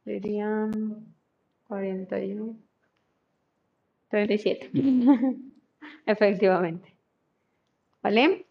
Serían 0.04 1.14
41. 1.68 2.56
37. 4.08 4.70
Efectivamente. 6.06 6.94
¿Vale? 8.02 8.46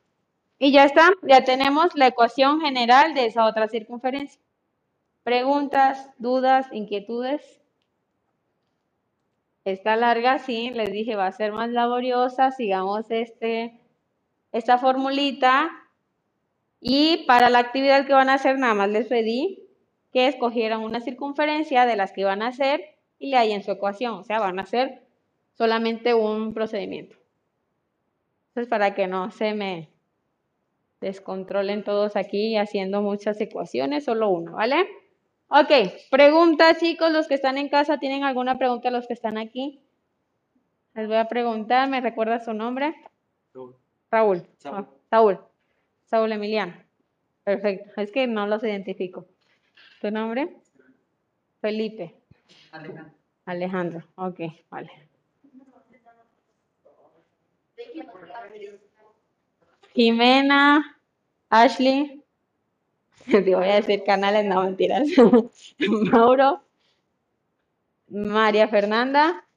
Y 0.60 0.72
ya 0.72 0.84
está, 0.84 1.10
ya 1.24 1.44
tenemos 1.44 1.96
la 1.96 2.08
ecuación 2.08 2.62
general 2.62 3.14
de 3.14 3.26
esa 3.26 3.46
otra 3.46 3.68
circunferencia. 3.68 4.40
Preguntas, 5.24 6.10
dudas, 6.18 6.68
inquietudes. 6.72 7.62
Está 9.66 9.96
larga, 9.96 10.40
sí, 10.40 10.72
les 10.72 10.92
dije, 10.92 11.16
va 11.16 11.28
a 11.28 11.32
ser 11.32 11.52
más 11.52 11.70
laboriosa. 11.70 12.52
Sigamos 12.52 13.10
este, 13.10 13.80
esta 14.52 14.78
formulita. 14.78 15.72
Y 16.82 17.26
para 17.28 17.50
la 17.50 17.60
actividad 17.60 18.08
que 18.08 18.14
van 18.14 18.30
a 18.30 18.34
hacer, 18.34 18.58
nada 18.58 18.74
más 18.74 18.90
les 18.90 19.08
pedí 19.08 19.64
que 20.12 20.28
escogieran 20.28 20.82
una 20.82 21.00
circunferencia 21.00 21.86
de 21.86 21.96
las 21.96 22.12
que 22.12 22.26
van 22.26 22.42
a 22.42 22.48
hacer 22.48 22.82
y 23.20 23.30
le 23.30 23.54
en 23.54 23.64
su 23.64 23.72
ecuación. 23.72 24.16
O 24.16 24.24
sea, 24.24 24.40
van 24.40 24.60
a 24.60 24.64
hacer 24.64 25.04
solamente 25.54 26.16
un 26.16 26.54
procedimiento. 26.54 27.16
Entonces, 28.50 28.68
para 28.68 28.96
que 28.96 29.08
no 29.08 29.32
se 29.32 29.54
me 29.54 29.90
descontrolen 31.00 31.84
todos 31.84 32.16
aquí 32.16 32.58
haciendo 32.58 33.02
muchas 33.02 33.40
ecuaciones, 33.40 34.04
solo 34.04 34.30
uno, 34.30 34.54
¿vale? 34.54 34.88
Ok, 35.48 35.72
pregunta 36.10 36.76
chicos, 36.76 37.12
los 37.12 37.28
que 37.28 37.36
están 37.36 37.58
en 37.58 37.70
casa, 37.70 37.98
¿tienen 38.00 38.24
alguna 38.24 38.58
pregunta 38.58 38.90
los 38.90 39.08
que 39.08 39.14
están 39.14 39.38
aquí? 39.38 39.82
Les 40.96 41.08
voy 41.08 41.18
a 41.18 41.28
preguntar, 41.28 41.90
¿me 41.90 42.02
recuerda 42.02 42.40
su 42.40 42.54
nombre? 42.54 42.94
Raúl. 43.54 43.76
Raúl. 44.10 44.48
Saúl. 44.58 44.88
Saúl. 45.10 45.51
Saúl 46.12 46.34
Emiliano. 46.34 46.74
Perfecto, 47.46 48.02
es 48.02 48.12
que 48.12 48.28
no 48.28 48.46
los 48.46 48.62
identifico. 48.64 49.26
¿Tu 50.02 50.12
nombre? 50.12 50.58
Felipe. 51.62 52.14
Alejandro. 52.72 53.14
Alejandro, 53.46 54.04
ok, 54.16 54.40
vale. 54.70 54.92
Jimena, 59.94 60.98
Ashley, 61.50 62.22
te 63.26 63.56
voy 63.56 63.70
a 63.70 63.76
decir 63.76 64.04
canales, 64.04 64.46
no 64.46 64.64
mentiras. 64.64 65.08
Mauro, 66.12 66.62
María 68.10 68.68
Fernanda, 68.68 69.48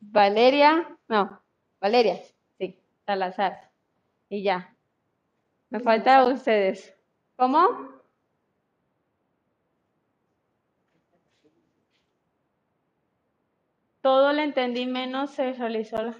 Valeria, 0.00 0.98
no, 1.08 1.42
Valeria, 1.78 2.20
sí, 2.58 2.78
Salazar. 3.04 3.70
Y 4.28 4.42
ya. 4.42 4.75
Me 5.70 5.80
falta 5.80 6.24
ustedes. 6.24 6.94
¿Cómo? 7.36 7.96
Todo 14.00 14.32
lo 14.32 14.40
entendí 14.40 14.86
menos 14.86 15.32
se 15.32 15.52
realizó 15.52 16.00
la... 16.00 16.16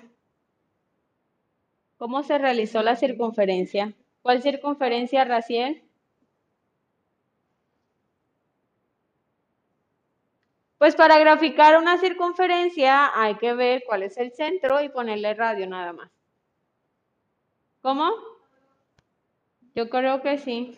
¿Cómo 1.98 2.23
se 2.23 2.36
realizó 2.39 2.82
la 2.82 2.97
circunferencia? 2.97 3.94
¿Cuál 4.23 4.43
circunferencia, 4.43 5.24
Raciel? 5.24 5.82
Pues 10.78 10.94
para 10.94 11.18
graficar 11.18 11.78
una 11.78 11.97
circunferencia 11.98 13.10
hay 13.14 13.36
que 13.36 13.55
ver 13.55 13.82
cuál 13.86 14.02
es 14.02 14.16
el 14.18 14.32
centro 14.32 14.82
y 14.82 14.89
ponerle 14.89 15.32
radio 15.35 15.66
nada 15.66 15.93
más. 15.93 16.10
¿Cómo? 17.81 18.36
Yo 19.77 19.90
creo 19.90 20.23
que 20.23 20.39
sí. 20.39 20.74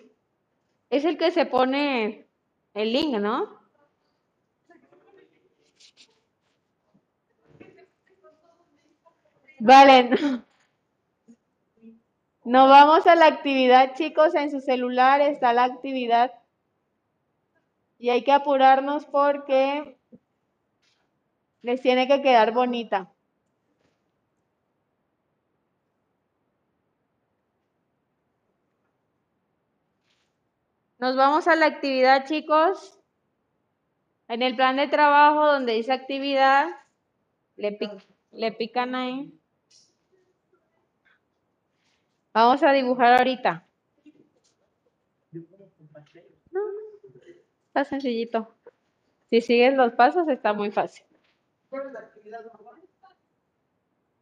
Es 0.90 1.04
el 1.04 1.18
que 1.18 1.30
se 1.30 1.46
pone 1.46 2.26
el 2.74 2.92
link, 2.92 3.16
¿no? 3.20 3.60
Vale. 9.60 10.10
Nos 12.44 12.68
vamos 12.68 13.06
a 13.06 13.14
la 13.14 13.26
actividad, 13.26 13.94
chicos. 13.94 14.34
En 14.34 14.50
su 14.50 14.60
celular 14.60 15.20
está 15.20 15.52
la 15.52 15.62
actividad. 15.62 16.32
Y 18.00 18.10
hay 18.10 18.24
que 18.24 18.32
apurarnos 18.32 19.06
porque 19.06 19.96
les 21.62 21.80
tiene 21.82 22.08
que 22.08 22.20
quedar 22.20 22.52
bonita. 22.52 23.12
Nos 30.98 31.16
vamos 31.16 31.46
a 31.46 31.54
la 31.56 31.66
actividad, 31.66 32.26
chicos. 32.26 32.98
En 34.26 34.42
el 34.42 34.56
plan 34.56 34.76
de 34.76 34.88
trabajo 34.88 35.46
donde 35.46 35.74
dice 35.74 35.92
actividad, 35.92 36.68
le, 37.56 37.78
le 38.32 38.52
pican 38.52 38.94
ahí. 38.94 39.32
Vamos 42.34 42.62
a 42.62 42.72
dibujar 42.72 43.18
ahorita. 43.18 43.64
está 47.68 47.84
sencillito. 47.84 48.54
Si 49.30 49.40
sigues 49.40 49.74
los 49.74 49.92
pasos 49.92 50.28
está 50.28 50.52
muy 50.52 50.70
fácil. 50.70 51.04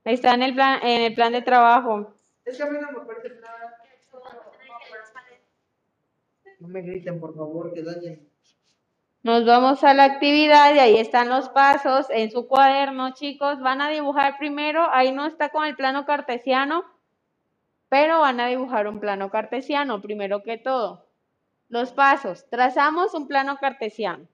Está 0.04 0.34
en 0.34 0.42
el 0.42 0.54
plan, 0.54 0.80
en 0.82 1.02
el 1.02 1.14
plan 1.14 1.32
de 1.32 1.42
trabajo. 1.42 2.14
Es 2.44 2.56
que 2.56 2.62
a 2.62 2.66
mí 2.66 2.78
no 2.80 2.92
me 2.92 3.06
parece 3.06 3.40
nada. 3.40 3.65
Me 6.68 6.82
griten, 6.82 7.20
por 7.20 7.34
favor, 7.34 7.72
que 7.72 7.82
dañen. 7.82 8.28
Nos 9.22 9.44
vamos 9.44 9.82
a 9.82 9.92
la 9.92 10.04
actividad 10.04 10.72
y 10.72 10.78
ahí 10.78 10.98
están 10.98 11.28
los 11.28 11.48
pasos 11.48 12.06
en 12.10 12.30
su 12.30 12.46
cuaderno, 12.46 13.12
chicos. 13.12 13.60
Van 13.60 13.80
a 13.80 13.88
dibujar 13.88 14.38
primero, 14.38 14.86
ahí 14.92 15.10
no 15.10 15.26
está 15.26 15.48
con 15.48 15.64
el 15.64 15.74
plano 15.74 16.06
cartesiano, 16.06 16.84
pero 17.88 18.20
van 18.20 18.38
a 18.38 18.46
dibujar 18.46 18.86
un 18.86 19.00
plano 19.00 19.30
cartesiano 19.30 20.00
primero 20.00 20.42
que 20.42 20.58
todo. 20.58 21.06
Los 21.68 21.92
pasos, 21.92 22.48
trazamos 22.50 23.14
un 23.14 23.26
plano 23.26 23.56
cartesiano, 23.56 24.28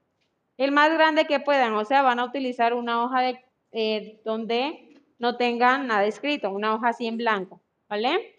el 0.57 0.71
más 0.71 0.93
grande 0.93 1.25
que 1.25 1.39
puedan, 1.39 1.73
o 1.73 1.85
sea, 1.85 2.03
van 2.03 2.19
a 2.19 2.25
utilizar 2.25 2.75
una 2.75 3.03
hoja 3.03 3.33
eh, 3.71 4.21
donde 4.23 5.01
no 5.17 5.37
tengan 5.37 5.87
nada 5.87 6.05
escrito, 6.05 6.51
una 6.51 6.75
hoja 6.75 6.89
así 6.89 7.07
en 7.07 7.17
blanco, 7.17 7.61
¿vale? 7.89 8.32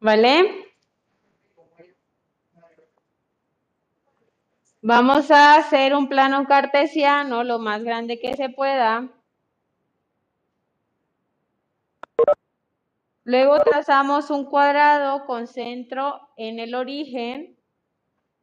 ¿Vale? 0.00 0.64
Vamos 4.82 5.30
a 5.30 5.56
hacer 5.56 5.94
un 5.94 6.08
plano 6.08 6.46
cartesiano 6.46 7.42
lo 7.42 7.58
más 7.58 7.82
grande 7.82 8.20
que 8.20 8.36
se 8.36 8.50
pueda. 8.50 9.10
Luego 13.24 13.58
trazamos 13.60 14.28
un 14.28 14.44
cuadrado 14.44 15.24
con 15.24 15.46
centro 15.46 16.28
en 16.36 16.58
el 16.58 16.74
origen. 16.74 17.58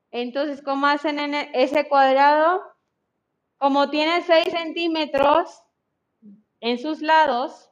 Entonces, 0.10 0.64
¿cómo 0.64 0.88
hacen 0.88 1.20
en 1.20 1.36
e-, 1.36 1.52
ese 1.54 1.88
cuadrado? 1.88 2.64
Como 3.58 3.92
tiene 3.92 4.24
6 4.24 4.48
centímetros 4.50 5.64
en 6.60 6.80
sus 6.80 7.02
lados, 7.02 7.71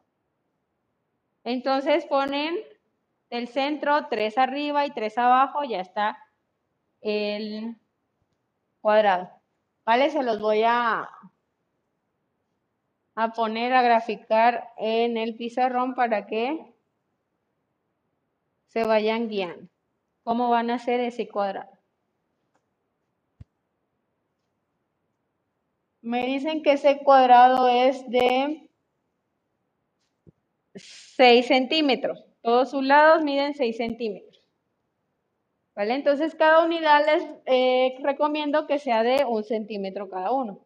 entonces 1.44 2.06
ponen 2.06 2.58
el 3.30 3.48
centro 3.48 4.08
3 4.10 4.38
arriba 4.38 4.86
y 4.86 4.92
3 4.92 5.18
abajo, 5.18 5.64
ya 5.64 5.82
está 5.82 6.18
el 7.02 7.76
cuadrado. 8.82 9.30
¿Vale? 9.86 10.10
Se 10.10 10.24
los 10.24 10.40
voy 10.40 10.64
a, 10.66 11.10
a 13.16 13.32
poner 13.34 13.74
a 13.74 13.82
graficar 13.82 14.72
en 14.78 15.18
el 15.18 15.36
pizarrón 15.36 15.96
para 15.96 16.28
que 16.28 16.74
se 18.68 18.84
vayan 18.84 19.30
guiando. 19.30 19.68
¿Cómo 20.24 20.50
van 20.50 20.70
a 20.70 20.76
hacer 20.76 21.00
ese 21.00 21.28
cuadrado? 21.28 21.72
Me 26.02 26.26
dicen 26.26 26.64
que 26.64 26.74
ese 26.74 27.00
cuadrado 27.00 27.68
es 27.68 28.10
de 28.10 28.69
6 31.20 31.48
centímetros. 31.48 32.24
Todos 32.42 32.72
sus 32.72 32.82
lados 32.82 33.24
miden 33.24 33.54
6 33.54 33.76
centímetros. 33.76 34.42
¿Vale? 35.76 35.96
Entonces, 35.96 36.34
cada 36.34 36.64
unidad 36.64 37.06
les 37.06 37.24
eh, 37.46 37.98
recomiendo 38.02 38.66
que 38.68 38.80
sea 38.80 39.04
de 39.04 39.26
un 39.26 39.44
centímetro 39.44 40.10
cada 40.10 40.32
uno. 40.32 40.62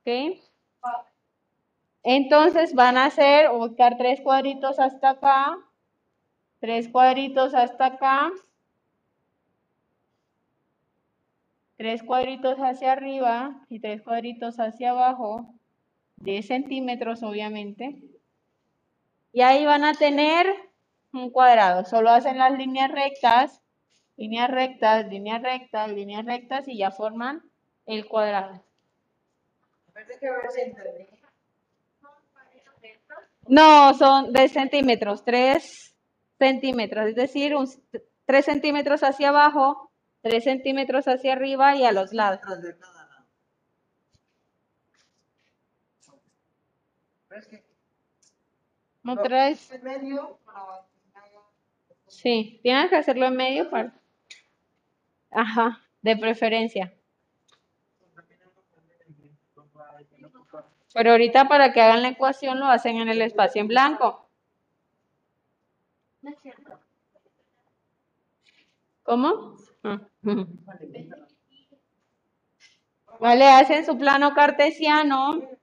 ¿Ok? 0.00 0.40
Entonces, 2.02 2.74
van 2.74 2.96
a 2.96 3.04
hacer, 3.04 3.50
buscar 3.50 3.98
tres 3.98 4.22
cuadritos 4.22 4.78
hasta 4.78 5.10
acá, 5.10 5.58
tres 6.60 6.88
cuadritos 6.88 7.52
hasta 7.52 7.84
acá, 7.84 8.30
tres 11.76 12.02
cuadritos 12.02 12.56
hacia 12.56 12.92
arriba 12.92 13.66
y 13.68 13.80
tres 13.80 14.00
cuadritos 14.00 14.58
hacia 14.58 14.92
abajo. 14.92 15.54
10 16.22 16.46
centímetros 16.46 17.22
obviamente. 17.22 18.09
Y 19.32 19.42
ahí 19.42 19.64
van 19.64 19.84
a 19.84 19.94
tener 19.94 20.46
un 21.12 21.30
cuadrado. 21.30 21.84
Solo 21.84 22.10
hacen 22.10 22.38
las 22.38 22.52
líneas 22.52 22.90
rectas, 22.90 23.60
líneas 24.16 24.50
rectas, 24.50 25.06
líneas 25.08 25.42
rectas, 25.42 25.90
líneas 25.90 26.24
rectas 26.24 26.68
y 26.68 26.78
ya 26.78 26.90
forman 26.90 27.42
el 27.86 28.06
cuadrado. 28.06 28.62
No, 33.48 33.94
son 33.94 34.32
de 34.32 34.48
centímetros, 34.48 35.24
3 35.24 35.96
centímetros, 36.38 37.08
es 37.08 37.16
decir, 37.16 37.56
un, 37.56 37.68
3 38.26 38.44
centímetros 38.44 39.02
hacia 39.02 39.30
abajo, 39.30 39.90
3 40.22 40.44
centímetros 40.44 41.06
hacia 41.08 41.32
arriba 41.32 41.74
y 41.74 41.84
a 41.84 41.92
los 41.92 42.12
lados. 42.12 42.40
¿No 49.10 49.20
traes? 49.22 49.72
En 49.72 49.82
medio 49.82 50.38
Sí, 52.06 52.60
tienes 52.62 52.90
que 52.90 52.96
hacerlo 52.96 53.26
en 53.26 53.34
medio 53.34 53.68
para... 53.68 53.92
Ajá, 55.32 55.80
de 56.00 56.16
preferencia. 56.16 56.94
Pero 60.94 61.10
ahorita 61.10 61.48
para 61.48 61.72
que 61.72 61.80
hagan 61.80 62.02
la 62.02 62.10
ecuación 62.10 62.60
lo 62.60 62.66
hacen 62.66 62.98
en 62.98 63.08
el 63.08 63.20
espacio 63.22 63.60
en 63.60 63.66
blanco. 63.66 64.28
¿Cómo? 69.02 69.56
Ah. 69.82 70.00
Vale, 73.18 73.48
hacen 73.48 73.84
su 73.84 73.98
plano 73.98 74.34
cartesiano 74.34 75.59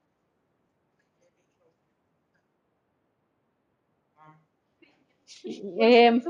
Eh, 5.49 6.21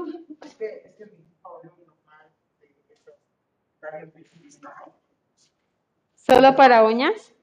¿Solo 6.16 6.56
para 6.56 6.84
uñas? 6.84 7.34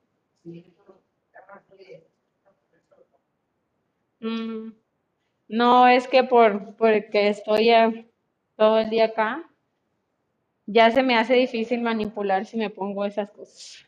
Mm, 4.20 4.72
no, 5.48 5.88
es 5.88 6.08
que 6.08 6.24
por 6.24 6.76
porque 6.76 7.28
estoy 7.28 7.70
todo 8.56 8.78
el 8.78 8.90
día 8.90 9.06
acá, 9.06 9.50
ya 10.66 10.90
se 10.90 11.02
me 11.02 11.16
hace 11.16 11.34
difícil 11.34 11.82
manipular 11.82 12.46
si 12.46 12.56
me 12.56 12.70
pongo 12.70 13.04
esas 13.04 13.30
cosas. 13.30 13.86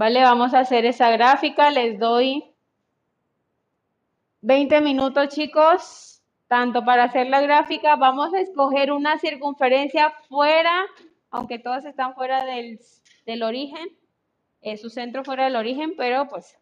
Vale, 0.00 0.22
vamos 0.22 0.54
a 0.54 0.60
hacer 0.60 0.86
esa 0.86 1.10
gráfica. 1.10 1.70
Les 1.70 1.98
doy 1.98 2.54
20 4.40 4.80
minutos, 4.80 5.28
chicos, 5.28 6.22
tanto 6.48 6.82
para 6.86 7.04
hacer 7.04 7.26
la 7.26 7.42
gráfica. 7.42 7.96
Vamos 7.96 8.32
a 8.32 8.40
escoger 8.40 8.92
una 8.92 9.18
circunferencia 9.18 10.10
fuera, 10.26 10.86
aunque 11.30 11.58
todas 11.58 11.84
están 11.84 12.14
fuera 12.14 12.46
del, 12.46 13.42
origen, 13.42 13.90
eh, 14.62 14.78
su 14.78 14.88
centro 14.88 15.22
fuera 15.22 15.44
del 15.44 15.56
origen, 15.56 15.92
pero 15.98 16.28
pues 16.28 16.56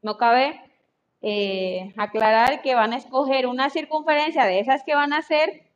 no 0.00 0.16
cabe 0.16 0.60
eh, 1.20 1.94
aclarar 1.96 2.62
que 2.62 2.74
van 2.74 2.94
a 2.94 2.96
escoger 2.96 3.46
una 3.46 3.70
circunferencia 3.70 4.44
de 4.44 4.58
esas 4.58 4.82
que 4.82 4.96
van 4.96 5.12
a 5.12 5.18
hacer 5.18 5.70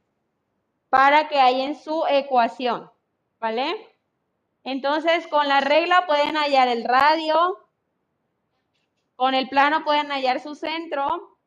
para 0.88 1.28
que 1.28 1.38
hay 1.38 1.60
en 1.60 1.76
su 1.76 2.02
ecuación, 2.08 2.90
¿vale? 3.38 3.95
Entonces, 4.66 5.28
con 5.28 5.46
la 5.46 5.60
regla 5.60 6.06
pueden 6.06 6.34
hallar 6.36 6.66
el 6.66 6.82
radio, 6.82 7.56
con 9.14 9.34
el 9.34 9.48
plano 9.48 9.84
pueden 9.84 10.08
hallar 10.10 10.40
su 10.40 10.56
centro, 10.56 11.38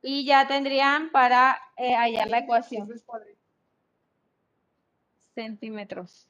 y 0.00 0.24
ya 0.24 0.48
tendrían 0.48 1.10
para 1.10 1.60
eh, 1.76 1.94
hallar 1.94 2.28
la 2.28 2.38
ecuación. 2.38 2.88
Centímetros. 5.34 6.26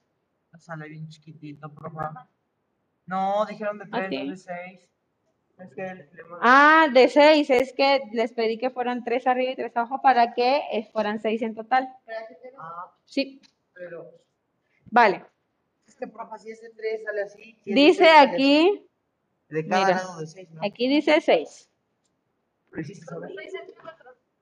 Sale 0.59 0.89
bien 0.89 1.09
chiquitito, 1.09 1.73
por 1.73 1.93
favor. 1.93 2.27
No, 3.07 3.47
dijeron 3.47 3.79
de 3.79 3.87
3, 3.87 4.05
Así. 4.07 4.19
no 4.25 4.31
de 4.33 4.37
6. 4.37 4.81
Es 5.59 5.75
que 5.75 5.87
el- 5.87 5.99
le- 5.99 6.23
Ah, 6.41 6.89
de 6.93 7.09
6, 7.09 7.51
es 7.51 7.73
que 7.73 8.03
les 8.13 8.33
pedí 8.33 8.59
que 8.59 8.71
fueran 8.71 9.05
3 9.05 9.29
arriba 9.29 9.53
y 9.53 9.57
3 9.57 9.77
abajo 9.77 10.03
para 10.03 10.35
que 10.35 10.63
eh, 10.73 10.89
fueran 10.93 11.21
6 11.21 11.41
en 11.43 11.55
total. 11.55 11.89
Ah, 12.59 12.93
Sí, 13.05 13.41
pero 13.73 14.11
vale. 14.91 15.25
es 15.87 15.95
que, 15.95 16.07
profa, 16.07 16.39
si 16.39 16.51
es 16.51 16.61
de 16.61 16.71
3 16.71 17.03
sale 17.05 17.23
así. 17.23 17.43
si 17.43 17.51
es 17.51 17.65
de 17.65 17.75
Dice 17.75 18.09
aquí. 18.11 18.87
De 19.49 19.67
cada 19.67 19.85
mira, 19.85 19.97
lado 19.97 20.21
de 20.21 20.27
6, 20.27 20.51
¿no? 20.53 20.61
aquí 20.65 20.89
dice 20.89 21.21
6. 21.21 21.71
Preciso, 22.71 23.21
¿verdad? 23.21 23.35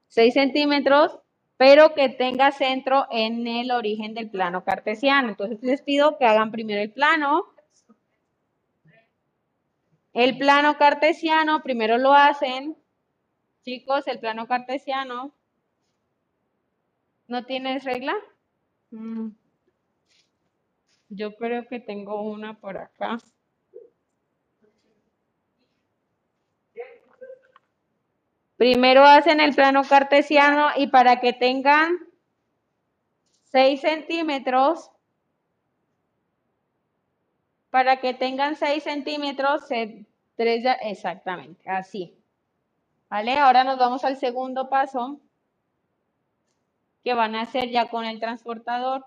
6 0.09 0.35
centímetros, 0.35 1.19
pero 1.57 1.95
que 1.95 2.09
tenga 2.09 2.53
centro 2.53 3.07
en 3.11 3.47
el 3.47 3.71
origen 3.71 4.15
del 4.15 4.31
plano 4.31 4.65
cartesiano. 4.65 5.29
Entonces 5.29 5.59
les 5.63 5.83
pido 5.83 6.19
que 6.19 6.27
hagan 6.27 6.51
primero 6.51 6.81
el 6.81 6.93
plano. 6.93 7.47
El 10.13 10.37
plano 10.39 10.77
cartesiano, 10.79 11.63
primero 11.63 11.99
lo 11.99 12.13
hacen. 12.13 12.77
Chicos, 13.65 14.07
el 14.09 14.19
plano 14.19 14.47
cartesiano. 14.47 15.33
¿No 17.29 17.45
tienes 17.45 17.85
regla? 17.85 18.15
Mm. 18.91 19.29
Yo 21.09 21.37
creo 21.37 21.67
que 21.67 21.81
tengo 21.81 22.23
una 22.23 22.59
por 22.59 22.77
acá. 22.77 23.19
Primero 28.57 29.05
hacen 29.05 29.41
el 29.41 29.55
plano 29.55 29.83
cartesiano 29.85 30.71
y 30.77 30.89
para 30.89 31.21
que 31.21 31.33
tengan 31.33 31.97
6 33.45 33.81
centímetros, 33.81 34.91
para 37.71 38.01
que 38.01 38.15
tengan 38.15 38.57
6 38.57 38.83
centímetros, 38.83 39.67
se 39.69 40.05
tres 40.39 40.65
exactamente, 40.83 41.69
así. 41.69 42.15
¿Vale? 43.11 43.37
Ahora 43.39 43.65
nos 43.65 43.79
vamos 43.79 44.05
al 44.05 44.17
segundo 44.17 44.69
paso, 44.69 45.21
que 47.03 47.15
van 47.15 47.35
a 47.35 47.43
hacer 47.43 47.71
ya 47.71 47.91
con 47.91 48.05
el 48.05 48.21
transportador. 48.21 49.05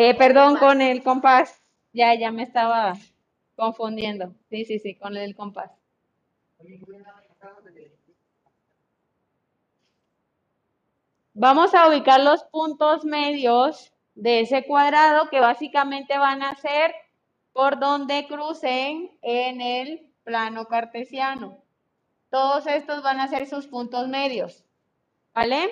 Eh, 0.00 0.14
perdón, 0.14 0.54
con 0.58 0.80
el 0.80 1.02
compás. 1.02 1.60
Ya, 1.92 2.14
ya 2.14 2.30
me 2.30 2.44
estaba 2.44 2.92
confundiendo. 3.56 4.32
Sí, 4.48 4.64
sí, 4.64 4.78
sí, 4.78 4.94
con 4.94 5.16
el 5.16 5.34
compás. 5.34 5.72
Vamos 11.34 11.74
a 11.74 11.88
ubicar 11.88 12.20
los 12.20 12.44
puntos 12.44 13.04
medios 13.04 13.92
de 14.14 14.42
ese 14.42 14.64
cuadrado 14.64 15.28
que 15.30 15.40
básicamente 15.40 16.16
van 16.16 16.44
a 16.44 16.54
ser 16.54 16.94
por 17.52 17.80
donde 17.80 18.28
crucen 18.28 19.10
en 19.22 19.60
el 19.60 20.12
plano 20.22 20.66
cartesiano. 20.66 21.58
Todos 22.30 22.68
estos 22.68 23.02
van 23.02 23.18
a 23.18 23.26
ser 23.26 23.48
sus 23.48 23.66
puntos 23.66 24.06
medios, 24.06 24.64
¿vale? 25.34 25.68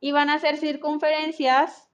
Y 0.00 0.10
van 0.10 0.30
a 0.30 0.40
ser 0.40 0.56
circunferencias 0.56 1.89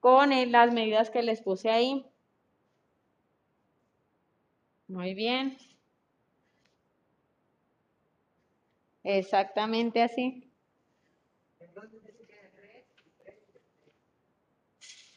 con 0.00 0.32
el- 0.32 0.52
las 0.52 0.72
medidas 0.74 1.10
que 1.10 1.22
les 1.22 1.42
puse 1.42 1.70
ahí. 1.70 2.04
Muy 4.88 5.14
bien. 5.14 5.56
Exactamente 9.04 10.00
así. 10.02 10.50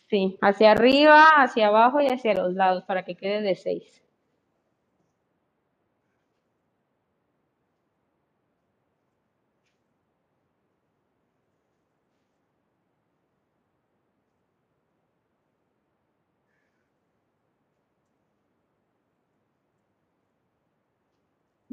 Sí, 0.09 0.37
hacia 0.41 0.71
arriba, 0.71 1.25
hacia 1.37 1.67
abajo 1.67 1.99
y 1.99 2.07
hacia 2.07 2.35
los 2.35 2.53
lados 2.53 2.83
para 2.83 3.03
que 3.03 3.15
quede 3.15 3.41
de 3.41 3.55
6. 3.55 4.02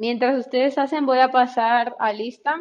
Mientras 0.00 0.36
ustedes 0.46 0.78
hacen, 0.78 1.06
voy 1.06 1.18
a 1.18 1.30
pasar 1.30 1.94
a 2.00 2.12
lista, 2.12 2.56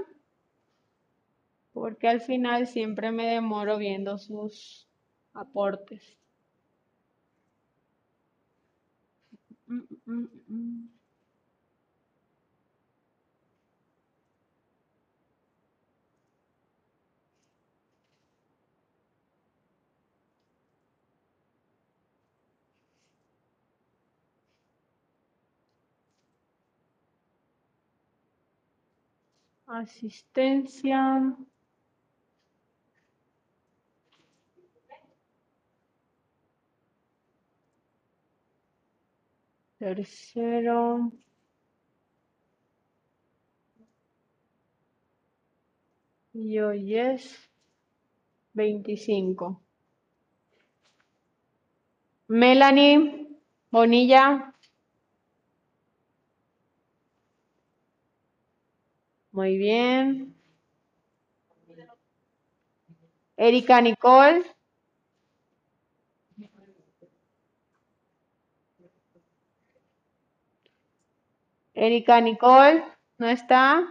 porque 1.74 2.07
al 2.07 2.22
final 2.22 2.68
siempre 2.68 3.11
me 3.11 3.26
demoro 3.26 3.80
viendo 3.80 4.20
sus 4.20 4.88
aportes. 5.34 6.20
Mm, 9.70 9.84
mm, 10.06 10.28
mm. 10.49 10.99
Asistencia. 29.70 31.38
Tercero. 39.78 41.12
Y 46.34 46.60
hoy 46.60 46.98
es 46.98 47.38
25. 48.54 49.62
Melanie 52.28 53.38
Bonilla. 53.70 54.54
Muy 59.40 59.57
bien. 59.57 60.36
Erika 63.38 63.80
Nicole. 63.80 64.44
Erika 71.74 72.20
Nicole, 72.20 72.84
¿no 73.18 73.30
está? 73.30 73.88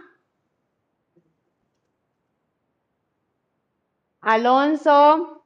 Alonso. 4.21 5.39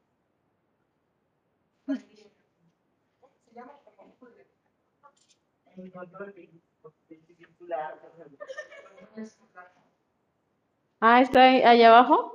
Ah, 11.05 11.19
está 11.21 11.43
ahí, 11.43 11.61
allá 11.63 11.89
abajo. 11.89 12.34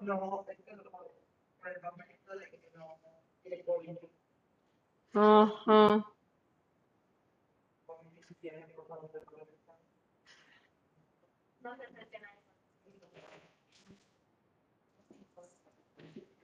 No, 0.00 0.44
es 0.48 0.56
que 0.64 0.76
lo- 0.76 0.84
por 0.92 1.68
el 1.68 1.80
papelito 1.80 2.36
de 2.38 2.48
que 2.48 2.70
no 2.76 3.00
quiere 3.42 3.64
COVID. 3.64 3.96
Ajá. 5.14 6.06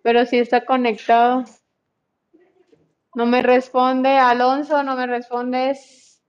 Pero 0.03 0.27
sí 0.27 0.39
está 0.39 0.65
conectado. 0.65 1.45
No 3.15 3.27
me 3.27 3.43
responde 3.43 4.09
Alonso, 4.19 4.83
no 4.83 4.97
me 4.97 5.07
respondes. 5.07 6.23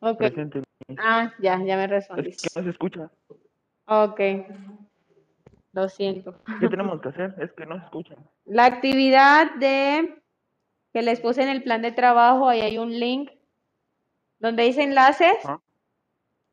Ok. 0.00 0.18
Presente. 0.18 0.62
Ah, 0.98 1.32
ya, 1.38 1.58
ya 1.64 1.76
me 1.76 1.84
Es 1.84 1.88
que 1.88 1.94
respondiste. 1.94 2.48
no 2.56 2.64
se 2.64 2.70
escucha. 2.70 3.10
Ok. 3.86 4.20
Lo 5.72 5.88
siento. 5.88 6.38
¿Qué 6.60 6.68
tenemos 6.68 7.00
que 7.00 7.08
hacer? 7.08 7.34
Es 7.38 7.52
que 7.52 7.64
no 7.66 7.78
se 7.78 7.84
escucha. 7.84 8.14
La 8.44 8.66
actividad 8.66 9.54
de 9.54 10.22
que 10.92 11.02
les 11.02 11.20
puse 11.20 11.42
en 11.42 11.48
el 11.48 11.62
plan 11.62 11.80
de 11.82 11.92
trabajo, 11.92 12.48
ahí 12.48 12.60
hay 12.60 12.78
un 12.78 12.98
link 12.98 13.30
donde 14.38 14.64
dice 14.64 14.82
enlaces. 14.82 15.36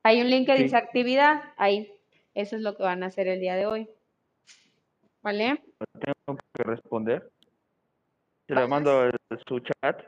Hay 0.03 0.21
un 0.21 0.29
link 0.29 0.45
que 0.47 0.55
Sí. 0.57 0.63
dice 0.63 0.77
actividad. 0.77 1.41
Ahí. 1.57 1.91
Eso 2.33 2.55
es 2.55 2.61
lo 2.61 2.77
que 2.77 2.83
van 2.83 3.03
a 3.03 3.07
hacer 3.07 3.27
el 3.27 3.39
día 3.41 3.55
de 3.55 3.65
hoy. 3.65 3.89
¿Vale? 5.21 5.61
Tengo 5.99 6.39
que 6.53 6.63
responder. 6.63 7.29
Se 8.47 8.55
le 8.55 8.67
mando 8.67 9.03
el- 9.03 9.11
su 9.47 9.59
chat. 9.59 10.01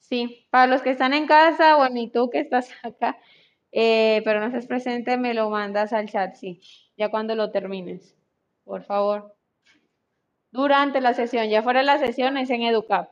Sí, 0.00 0.46
para 0.50 0.66
los 0.68 0.82
que 0.82 0.90
están 0.90 1.12
en 1.12 1.26
casa, 1.26 1.76
bueno, 1.76 2.00
y 2.00 2.10
tú 2.10 2.30
que 2.30 2.40
estás 2.40 2.70
acá, 2.82 3.18
eh, 3.72 4.22
pero 4.24 4.40
no 4.40 4.46
estás 4.46 4.66
presente, 4.66 5.16
me 5.18 5.34
lo 5.34 5.50
mandas 5.50 5.92
al 5.92 6.08
chat, 6.08 6.34
sí, 6.34 6.60
ya 6.96 7.10
cuando 7.10 7.34
lo 7.34 7.50
termines, 7.50 8.16
por 8.64 8.82
favor. 8.84 9.36
Durante 10.50 11.00
la 11.00 11.14
sesión, 11.14 11.48
ya 11.48 11.62
fuera 11.62 11.80
de 11.80 11.86
la 11.86 11.98
sesión 11.98 12.36
es 12.36 12.50
en 12.50 12.62
Educap. 12.62 13.10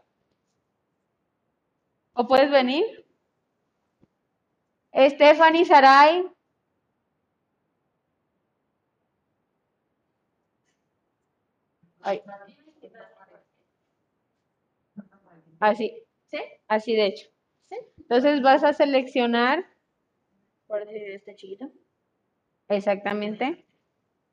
¿O 2.15 2.27
puedes 2.27 2.51
venir? 2.51 2.85
Stephanie 4.95 5.65
Saray. 5.65 6.25
Ay. 12.01 12.23
Así, 15.59 16.03
¿Sí? 16.31 16.39
así 16.69 16.95
de 16.95 17.07
hecho. 17.07 17.29
¿Sí? 17.69 17.77
Entonces 17.99 18.43
vas 18.43 18.63
a 18.63 18.73
seleccionar 18.73 19.65
Decir 20.81 21.11
este 21.11 21.35
chiquito. 21.35 21.71
exactamente, 22.69 23.65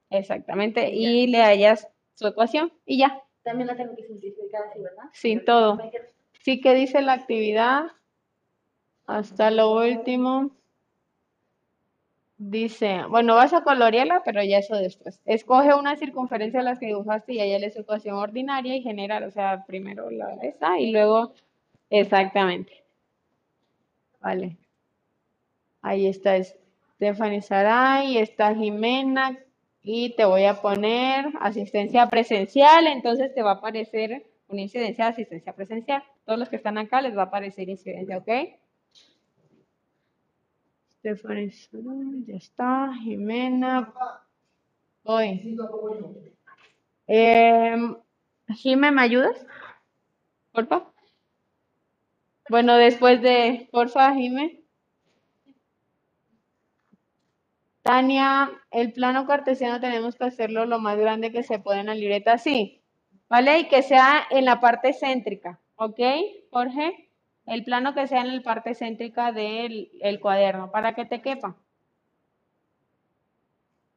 exactamente, 0.09 0.89
y 0.91 1.27
le 1.27 1.41
hallas 1.41 1.87
su 2.15 2.27
ecuación 2.27 2.71
y 2.85 2.99
ya, 2.99 3.23
También 3.43 3.67
la 3.67 3.75
tengo 3.75 3.95
que 3.95 4.03
simplificar 4.03 4.63
así, 4.69 4.79
¿verdad? 4.79 5.03
sin 5.13 5.43
todo. 5.45 5.79
Sí 6.43 6.59
que 6.59 6.73
dice 6.73 7.01
la 7.01 7.13
actividad 7.13 7.91
hasta 9.05 9.51
lo 9.51 9.73
último. 9.73 10.51
Dice, 12.37 13.01
bueno, 13.07 13.35
vas 13.35 13.53
a 13.53 13.63
colorearla, 13.63 14.23
pero 14.25 14.41
ya 14.43 14.57
eso 14.57 14.75
después. 14.75 15.21
Escoge 15.25 15.75
una 15.75 15.95
circunferencia 15.95 16.61
de 16.61 16.65
las 16.65 16.79
que 16.79 16.87
dibujaste 16.87 17.33
y 17.33 17.39
allá 17.39 17.69
su 17.69 17.81
ecuación 17.81 18.15
ordinaria 18.15 18.75
y 18.75 18.81
general, 18.81 19.23
o 19.25 19.31
sea, 19.31 19.63
primero 19.67 20.09
la 20.09 20.33
esa 20.41 20.79
y 20.79 20.91
luego 20.91 21.33
exactamente. 21.91 22.83
Vale. 24.19 24.57
Ahí 25.81 26.07
está 26.07 26.35
Stephanie 26.95 27.41
Saray, 27.41 28.17
está 28.17 28.53
Jimena 28.53 29.37
y 29.81 30.15
te 30.15 30.25
voy 30.25 30.45
a 30.45 30.61
poner 30.61 31.25
asistencia 31.39 32.07
presencial, 32.09 32.87
entonces 32.87 33.33
te 33.33 33.41
va 33.41 33.51
a 33.51 33.55
aparecer 33.55 34.27
una 34.47 34.61
incidencia 34.61 35.05
de 35.05 35.11
asistencia 35.11 35.53
presencial. 35.53 36.03
Todos 36.25 36.37
los 36.37 36.49
que 36.49 36.57
están 36.57 36.77
acá 36.77 37.01
les 37.01 37.17
va 37.17 37.23
a 37.23 37.25
aparecer 37.25 37.69
incidencia, 37.69 38.17
¿ok? 38.17 38.29
Stephanie 40.99 41.51
Saray, 41.51 42.25
ya 42.27 42.35
está, 42.35 42.93
Jimena. 43.01 43.91
Voy. 45.03 45.57
Eh, 47.07 47.75
Jime, 48.49 48.91
¿me 48.91 49.01
ayudas? 49.01 49.45
Porfa. 50.51 50.85
Bueno, 52.49 52.75
después 52.77 53.21
de, 53.21 53.67
porfa, 53.71 54.13
Jime. 54.13 54.60
Tania, 57.91 58.49
el 58.71 58.93
plano 58.93 59.27
cartesiano 59.27 59.81
tenemos 59.81 60.15
que 60.15 60.23
hacerlo 60.23 60.65
lo 60.65 60.79
más 60.79 60.97
grande 60.97 61.33
que 61.33 61.43
se 61.43 61.59
puede 61.59 61.81
en 61.81 61.87
la 61.87 61.93
libreta, 61.93 62.37
sí, 62.37 62.81
¿vale? 63.27 63.59
Y 63.59 63.67
que 63.67 63.81
sea 63.81 64.23
en 64.29 64.45
la 64.45 64.61
parte 64.61 64.93
céntrica, 64.93 65.59
¿ok? 65.75 65.99
Jorge, 66.51 67.09
el 67.45 67.65
plano 67.65 67.93
que 67.93 68.07
sea 68.07 68.21
en 68.21 68.33
la 68.33 68.41
parte 68.43 68.75
céntrica 68.75 69.33
del 69.33 69.91
el 69.99 70.21
cuaderno, 70.21 70.71
para 70.71 70.95
que 70.95 71.03
te 71.03 71.21
quepa. 71.21 71.57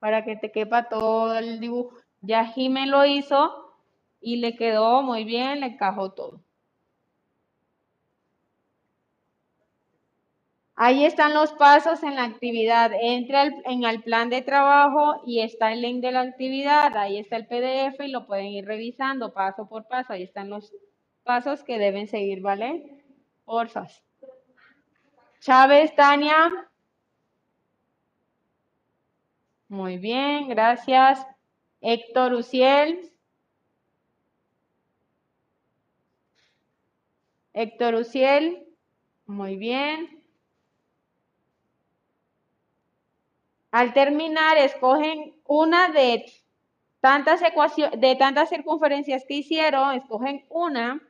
Para 0.00 0.24
que 0.24 0.34
te 0.34 0.50
quepa 0.50 0.88
todo 0.88 1.38
el 1.38 1.60
dibujo. 1.60 1.96
Ya 2.20 2.46
Jime 2.46 2.88
lo 2.88 3.06
hizo 3.06 3.76
y 4.20 4.38
le 4.38 4.56
quedó 4.56 5.02
muy 5.02 5.22
bien, 5.22 5.60
le 5.60 5.66
encajó 5.66 6.10
todo. 6.10 6.43
Ahí 10.76 11.04
están 11.04 11.34
los 11.34 11.52
pasos 11.52 12.02
en 12.02 12.16
la 12.16 12.24
actividad. 12.24 12.90
Entra 13.00 13.44
en 13.44 13.84
el 13.84 14.02
plan 14.02 14.28
de 14.28 14.42
trabajo 14.42 15.22
y 15.24 15.40
está 15.40 15.72
el 15.72 15.82
link 15.82 16.00
de 16.02 16.10
la 16.10 16.22
actividad. 16.22 16.96
Ahí 16.96 17.18
está 17.18 17.36
el 17.36 17.46
PDF 17.46 18.00
y 18.00 18.08
lo 18.08 18.26
pueden 18.26 18.46
ir 18.46 18.64
revisando 18.64 19.32
paso 19.32 19.68
por 19.68 19.86
paso. 19.86 20.12
Ahí 20.12 20.24
están 20.24 20.50
los 20.50 20.72
pasos 21.22 21.62
que 21.62 21.78
deben 21.78 22.08
seguir, 22.08 22.40
¿vale? 22.40 22.98
Porfas. 23.44 24.02
Chávez, 25.40 25.94
Tania. 25.94 26.50
Muy 29.68 29.98
bien, 29.98 30.48
gracias. 30.48 31.24
Héctor 31.80 32.32
Uciel. 32.32 33.12
Héctor 37.52 37.94
Uciel. 37.94 38.66
Muy 39.26 39.56
bien. 39.56 40.13
Al 43.74 43.92
terminar, 43.92 44.56
escogen 44.56 45.34
una 45.46 45.88
de 45.88 46.26
tantas 47.00 47.42
ecuaciones, 47.42 48.00
de 48.00 48.14
tantas 48.14 48.48
circunferencias 48.48 49.24
que 49.26 49.34
hicieron, 49.34 49.96
escogen 49.96 50.46
una 50.48 51.02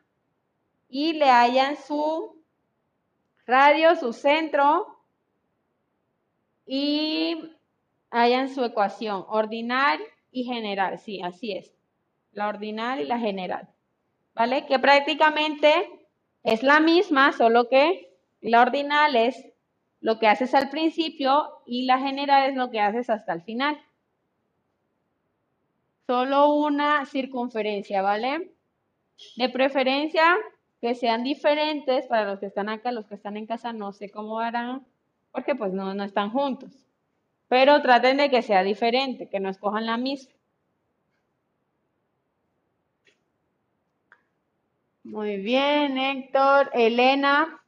y 0.89 1.13
le 1.13 1.29
hallan 1.29 1.77
su 1.77 2.43
radio, 3.47 3.95
su 3.97 4.15
centro 4.15 4.87
y 6.65 7.53
hallan 8.09 8.49
su 8.49 8.65
ecuación 8.65 9.27
ordinal 9.29 10.01
y 10.33 10.45
general. 10.45 10.99
Sí, 10.99 11.21
así 11.21 11.53
es. 11.53 11.71
La 12.33 12.49
ordinal 12.49 12.99
y 12.99 13.05
la 13.05 13.19
general. 13.19 13.69
¿Vale? 14.35 14.65
Que 14.65 14.79
prácticamente 14.79 15.91
es 16.43 16.63
la 16.63 16.81
misma, 16.81 17.33
solo 17.33 17.69
que 17.69 18.11
la 18.41 18.63
ordinal 18.63 19.17
es 19.17 19.54
lo 20.05 20.19
que 20.19 20.29
haces 20.29 20.53
al 20.53 20.69
principio 20.69 21.63
y 21.65 21.87
la 21.87 21.99
general 21.99 22.51
es 22.51 22.57
lo 22.57 22.71
que 22.71 22.79
haces 22.79 23.09
hasta 23.09 23.33
el 23.33 23.41
final. 23.41 23.81
Solo 26.07 26.53
una 26.53 27.07
circunferencia, 27.07 28.03
¿vale? 28.03 28.53
De 29.37 29.49
preferencia 29.49 30.37
que 30.83 30.95
sean 30.95 31.25
diferentes 31.25 32.07
para 32.07 32.27
los 32.27 32.39
que 32.39 32.45
están 32.45 32.69
acá, 32.69 32.93
los 32.93 33.07
que 33.07 33.15
están 33.15 33.39
en 33.39 33.47
casa 33.47 33.73
no 33.73 33.95
sé 33.95 34.11
cómo 34.11 34.41
harán, 34.41 34.87
porque 35.33 35.55
pues 35.55 35.73
no, 35.73 35.95
no 35.95 36.05
están 36.05 36.29
juntos. 36.29 36.71
Pero 37.49 37.81
traten 37.81 38.19
de 38.19 38.29
que 38.29 38.43
sea 38.43 38.63
diferente, 38.63 39.31
que 39.31 39.41
no 39.41 39.49
escojan 39.49 39.87
la 39.87 39.97
misma. 39.97 40.35
Muy 45.03 45.39
bien, 45.39 45.97
Héctor. 45.97 46.71
Elena. 46.75 47.64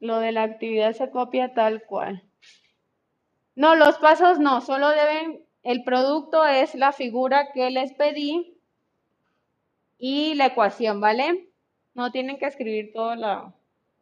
Lo 0.00 0.18
de 0.18 0.32
la 0.32 0.42
actividad 0.42 0.92
se 0.92 1.10
copia 1.10 1.54
tal 1.54 1.84
cual. 1.84 2.24
No, 3.54 3.76
los 3.76 3.98
pasos 3.98 4.38
no, 4.38 4.60
solo 4.62 4.88
deben, 4.88 5.44
el 5.62 5.84
producto 5.84 6.46
es 6.46 6.74
la 6.74 6.92
figura 6.92 7.52
que 7.52 7.70
les 7.70 7.92
pedí 7.92 8.56
y 9.98 10.34
la 10.34 10.46
ecuación, 10.46 11.00
¿vale? 11.00 11.50
No 11.94 12.10
tienen 12.10 12.38
que 12.38 12.46
escribir 12.46 12.92
todo 12.92 13.14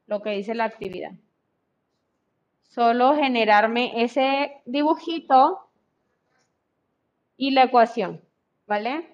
lo, 0.06 0.22
que 0.22 0.30
dice 0.30 0.54
la 0.54 0.64
actividad. 0.64 1.12
Solo 2.62 3.16
generarme 3.16 4.04
ese 4.04 4.62
dibujito 4.64 5.58
y 7.36 7.50
la 7.50 7.64
ecuación, 7.64 8.22
¿vale? 8.66 9.08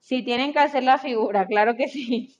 Si 0.00 0.22
tienen 0.22 0.52
que 0.52 0.58
hacer 0.58 0.82
la 0.82 0.98
figura, 0.98 1.46
claro 1.46 1.76
que 1.76 1.88
sí. 1.88 2.36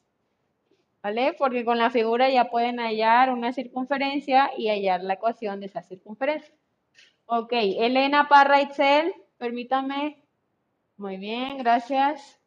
¿Vale? 1.07 1.35
Porque 1.35 1.65
con 1.65 1.79
la 1.79 1.89
figura 1.89 2.29
ya 2.31 2.51
pueden 2.51 2.81
hallar 2.81 3.33
una 3.33 3.53
circunferencia 3.53 4.51
y 4.59 4.71
hallar 4.71 5.05
la 5.05 5.15
ecuación 5.15 5.61
de 5.61 5.67
esa 5.67 5.81
circunferencia. 5.81 6.53
Ok, 7.27 7.53
Elena 7.53 8.27
Parra 8.29 8.59
permítame. 9.39 10.21
Muy 10.97 11.17
bien, 11.17 11.59
gracias. 11.59 12.41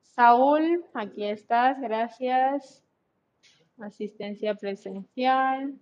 Saúl, 0.00 0.84
aquí 0.92 1.22
estás, 1.22 1.80
gracias. 1.80 2.82
Asistencia 3.78 4.56
presencial. 4.56 5.78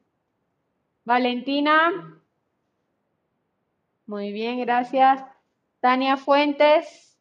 Valentina. 1.02 2.20
Muy 4.04 4.32
bien, 4.32 4.60
gracias. 4.60 5.24
Tania 5.80 6.18
Fuentes. 6.18 7.15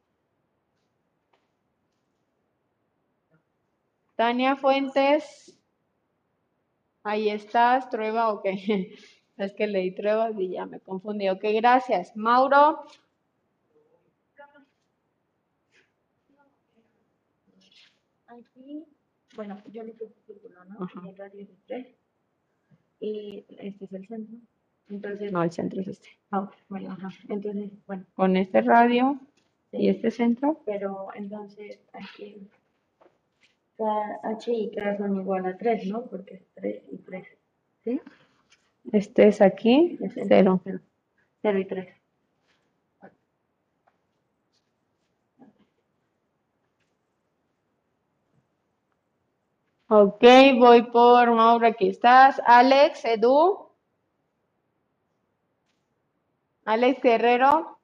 Tania 4.16 4.56
Fuentes. 4.56 5.58
Ahí 7.04 7.30
estás, 7.30 7.90
Trueba, 7.90 8.32
ok. 8.34 8.46
Es 9.38 9.52
que 9.54 9.68
leí 9.68 9.94
Trueba 9.94 10.32
y 10.32 10.52
ya 10.52 10.66
me 10.66 10.80
confundí. 10.80 11.28
Ok, 11.30 11.44
gracias. 11.54 12.16
Mauro. 12.16 12.86
Aquí, 18.28 18.86
bueno, 19.36 19.62
yo 19.72 19.84
le 19.84 19.94
puse 19.94 20.14
círculo, 20.26 20.64
¿no? 20.66 20.84
Ajá. 20.86 21.02
El 21.08 21.18
radio 21.18 21.42
es 21.42 21.48
de 21.50 21.56
tres. 21.68 21.88
Y 23.00 23.46
este 23.60 23.86
es 23.86 23.94
el 23.94 24.08
centro. 24.08 24.38
Entonces, 24.90 25.32
No, 25.32 25.44
el 25.44 25.52
centro 25.52 25.82
es 25.82 25.88
este. 25.88 26.10
ah, 26.32 26.50
bueno, 26.70 26.92
ajá. 26.92 27.10
Entonces, 27.30 27.72
bueno, 27.88 28.06
Con 28.16 28.38
este 28.38 28.62
radio. 28.62 29.20
¿Y 29.72 29.90
este 29.90 30.10
centro? 30.12 30.62
Pero 30.66 31.10
entonces 31.16 31.80
aquí 31.92 32.48
H 33.78 34.52
y 34.52 34.72
K 34.72 34.98
son 34.98 35.16
igual 35.20 35.46
a 35.46 35.58
3, 35.58 35.86
¿no? 35.88 36.06
Porque 36.06 36.36
es 36.36 36.46
3 36.56 36.84
y 36.92 36.98
3. 36.98 37.28
¿Sí? 37.84 38.02
Este 38.92 39.28
es 39.28 39.42
aquí, 39.42 39.98
Es 40.02 40.16
el- 40.18 40.28
cero. 40.28 40.62
0 41.42 41.60
y 41.60 41.66
3. 41.66 41.88
Ok, 49.88 50.24
voy 50.60 50.84
por 50.92 51.32
Mauro, 51.32 51.68
aquí 51.68 51.90
estás. 51.90 52.40
Alex, 52.46 53.04
Edu. 53.06 53.70
Alex 56.66 57.02
Guerrero. 57.02 57.80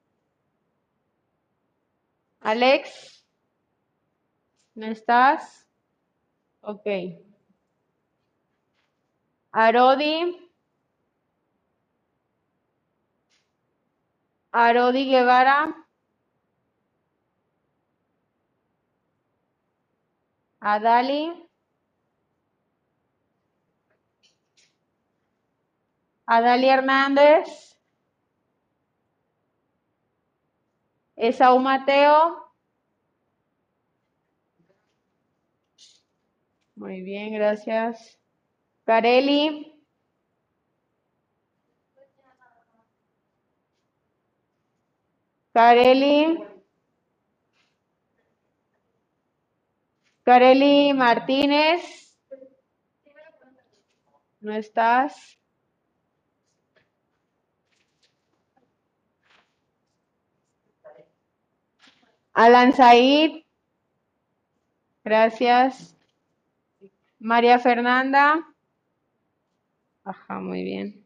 Alex, 2.42 3.24
¿no 4.76 4.88
estás? 4.88 5.68
Ok. 6.62 6.86
Arodi. 9.54 10.38
Arodi 14.54 15.06
Guevara. 15.10 15.76
Adali. 20.62 21.22
Adali 26.26 26.68
Hernández. 26.70 27.76
Esaú 31.16 31.60
Mateo. 31.60 32.51
Muy 36.82 37.02
bien, 37.04 37.32
gracias. 37.32 38.18
Careli. 38.86 39.72
Careli. 45.54 46.44
Careli 50.24 50.94
Martínez. 50.96 52.18
¿No 54.40 54.52
estás? 54.52 55.38
Alan 62.34 62.74
Said. 62.74 63.44
Gracias. 65.04 65.96
María 67.22 67.60
Fernanda. 67.60 68.48
Ajá, 70.04 70.40
muy 70.40 70.64
bien. 70.64 71.06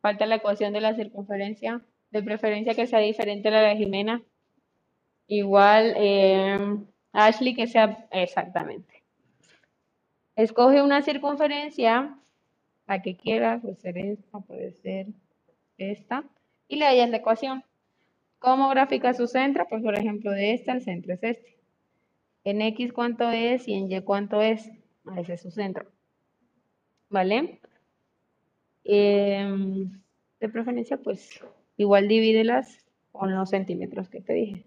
Falta 0.00 0.24
la 0.24 0.36
ecuación 0.36 0.72
de 0.72 0.80
la 0.80 0.94
circunferencia. 0.94 1.82
De 2.12 2.22
preferencia 2.22 2.74
que 2.74 2.86
sea 2.86 3.00
diferente 3.00 3.48
a 3.48 3.50
la 3.50 3.62
de 3.62 3.76
Jimena. 3.76 4.22
Igual, 5.26 5.94
eh, 5.96 6.78
Ashley, 7.12 7.56
que 7.56 7.66
sea 7.66 8.06
exactamente. 8.12 9.02
Escoge 10.36 10.80
una 10.80 11.02
circunferencia, 11.02 12.16
la 12.86 13.02
que 13.02 13.16
quieras, 13.16 13.62
puede 13.62 13.74
ser 13.74 13.98
esta, 13.98 14.38
puede 14.38 14.72
ser 14.74 15.06
esta, 15.76 16.22
y 16.68 16.76
le 16.76 16.86
hallas 16.86 17.10
la 17.10 17.16
ecuación. 17.16 17.64
¿Cómo 18.38 18.68
grafica 18.68 19.12
su 19.12 19.26
centro? 19.26 19.66
Pues, 19.68 19.82
por 19.82 19.96
ejemplo, 19.96 20.30
de 20.30 20.54
esta, 20.54 20.72
el 20.72 20.82
centro 20.82 21.14
es 21.14 21.22
este. 21.24 21.55
En 22.46 22.62
X 22.62 22.92
cuánto 22.92 23.28
es 23.28 23.66
y 23.66 23.74
en 23.74 23.90
Y 23.90 24.00
cuánto 24.02 24.40
es. 24.40 24.70
Ese 25.18 25.34
es 25.34 25.42
su 25.42 25.50
centro. 25.50 25.90
¿Vale? 27.10 27.60
Em, 28.84 29.90
de 30.38 30.48
preferencia, 30.48 30.96
pues, 30.96 31.40
igual 31.76 32.06
divídelas 32.06 32.86
con 33.10 33.34
los 33.34 33.50
centímetros 33.50 34.08
que 34.08 34.20
te 34.20 34.32
dije. 34.32 34.64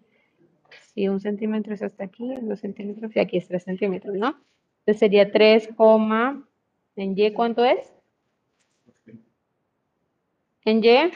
Si 0.93 1.07
un 1.07 1.21
centímetro 1.21 1.73
es 1.73 1.81
hasta 1.81 2.03
aquí, 2.03 2.29
dos 2.41 2.59
centímetros, 2.59 3.15
y 3.15 3.19
aquí 3.19 3.37
es 3.37 3.47
tres 3.47 3.63
centímetros, 3.63 4.13
¿no? 4.13 4.35
Entonces 4.79 4.99
sería 4.99 5.31
3, 5.31 5.69
en 6.97 7.17
Y, 7.17 7.31
¿cuánto 7.31 7.63
es? 7.63 7.93
En 10.65 10.83
Y, 10.83 11.11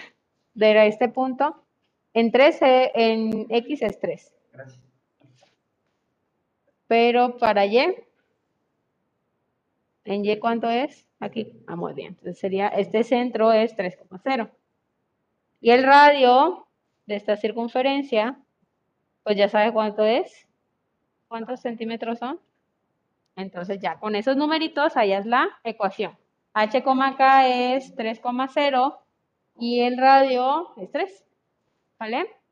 de 0.53 0.87
este 0.87 1.09
punto, 1.09 1.61
en 2.13 2.31
3, 2.31 2.61
eh, 2.61 2.91
en 2.95 3.47
X 3.49 3.81
es 3.81 3.99
3. 3.99 4.33
Pero 6.87 7.37
para 7.37 7.65
Y, 7.65 7.95
en 10.05 10.25
Y, 10.25 10.37
¿cuánto 10.39 10.69
es? 10.69 11.07
Aquí, 11.19 11.53
ah, 11.67 11.75
muy 11.75 11.93
bien. 11.93 12.09
Entonces 12.09 12.39
sería, 12.39 12.67
este 12.67 13.03
centro 13.03 13.53
es 13.53 13.75
3,0. 13.75 14.49
Y 15.61 15.71
el 15.71 15.83
radio 15.83 16.67
de 17.05 17.15
esta 17.15 17.37
circunferencia, 17.37 18.37
pues 19.23 19.37
ya 19.37 19.47
sabes 19.47 19.71
cuánto 19.71 20.03
es. 20.03 20.47
¿Cuántos 21.29 21.61
centímetros 21.61 22.19
son? 22.19 22.39
Entonces 23.35 23.79
ya 23.79 23.99
con 23.99 24.15
esos 24.15 24.37
numeritos 24.37 24.93
hallas 24.95 25.25
la 25.25 25.49
ecuación. 25.63 26.17
H, 26.53 26.83
K 26.83 27.47
es 27.47 27.95
3,0 27.95 28.99
y 29.57 29.79
el 29.79 29.97
radio 29.97 30.73
es 30.77 30.91
3. 30.91 31.25
¿Vale? 31.97 32.42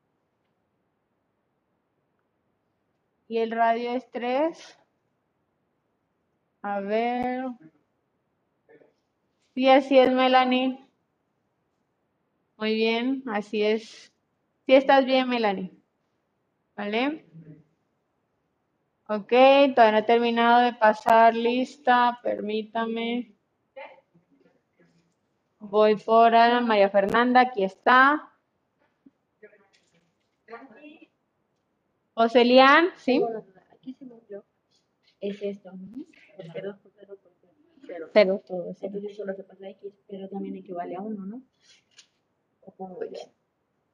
Y 3.32 3.38
el 3.38 3.50
radio 3.50 3.92
es 3.92 4.10
3. 4.10 4.78
A 6.60 6.80
ver. 6.80 7.46
Sí, 9.54 9.70
así 9.70 9.98
es, 9.98 10.12
Melanie. 10.12 10.86
Muy 12.58 12.74
bien, 12.74 13.22
así 13.28 13.62
es. 13.62 14.12
Sí 14.66 14.74
estás 14.74 15.06
bien, 15.06 15.30
Melanie. 15.30 15.72
¿Vale? 16.76 17.24
Ok, 19.08 19.32
todavía 19.74 19.92
no 19.92 19.98
he 19.98 20.02
terminado 20.02 20.60
de 20.60 20.74
pasar 20.74 21.34
lista, 21.34 22.20
permítame. 22.22 23.34
Voy 25.58 25.96
por 25.96 26.34
Ana 26.34 26.60
María 26.60 26.90
Fernanda, 26.90 27.40
aquí 27.40 27.64
está. 27.64 28.30
Joselian, 32.14 32.88
¿sí? 32.96 33.22
Aquí 33.72 33.94
según 33.94 34.20
yo 34.28 34.44
es 35.20 35.42
esto, 35.42 35.72
¿no? 35.72 36.04
Porque 36.36 36.60
2 36.60 36.76
por 36.78 36.92
0 36.98 37.18
por 37.22 37.32
0. 37.86 38.08
Cero, 38.12 38.42
todo 38.46 38.70
eso. 38.70 38.86
Entonces 38.86 39.16
solo 39.16 39.34
se 39.34 39.44
pasa 39.44 39.68
X, 39.70 39.92
pero 40.08 40.28
también 40.28 40.56
equivale 40.56 40.96
a 40.96 41.00
1, 41.00 41.26
¿no? 41.26 41.42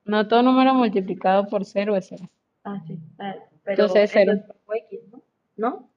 No 0.05 0.29
todo 0.29 0.43
número 0.43 0.75
multiplicado 0.75 1.47
por 1.49 1.65
cero 1.65 1.97
es 1.97 2.07
cero. 2.09 2.31
Ah, 2.65 2.83
sí. 2.87 2.99
Ah, 3.19 3.35
pero 3.65 3.83
Entonces, 3.83 4.11
cero. 4.13 4.33
es 4.33 4.43
por 4.65 4.77
X, 4.77 5.01
¿no? 5.11 5.23
¿No? 5.57 5.91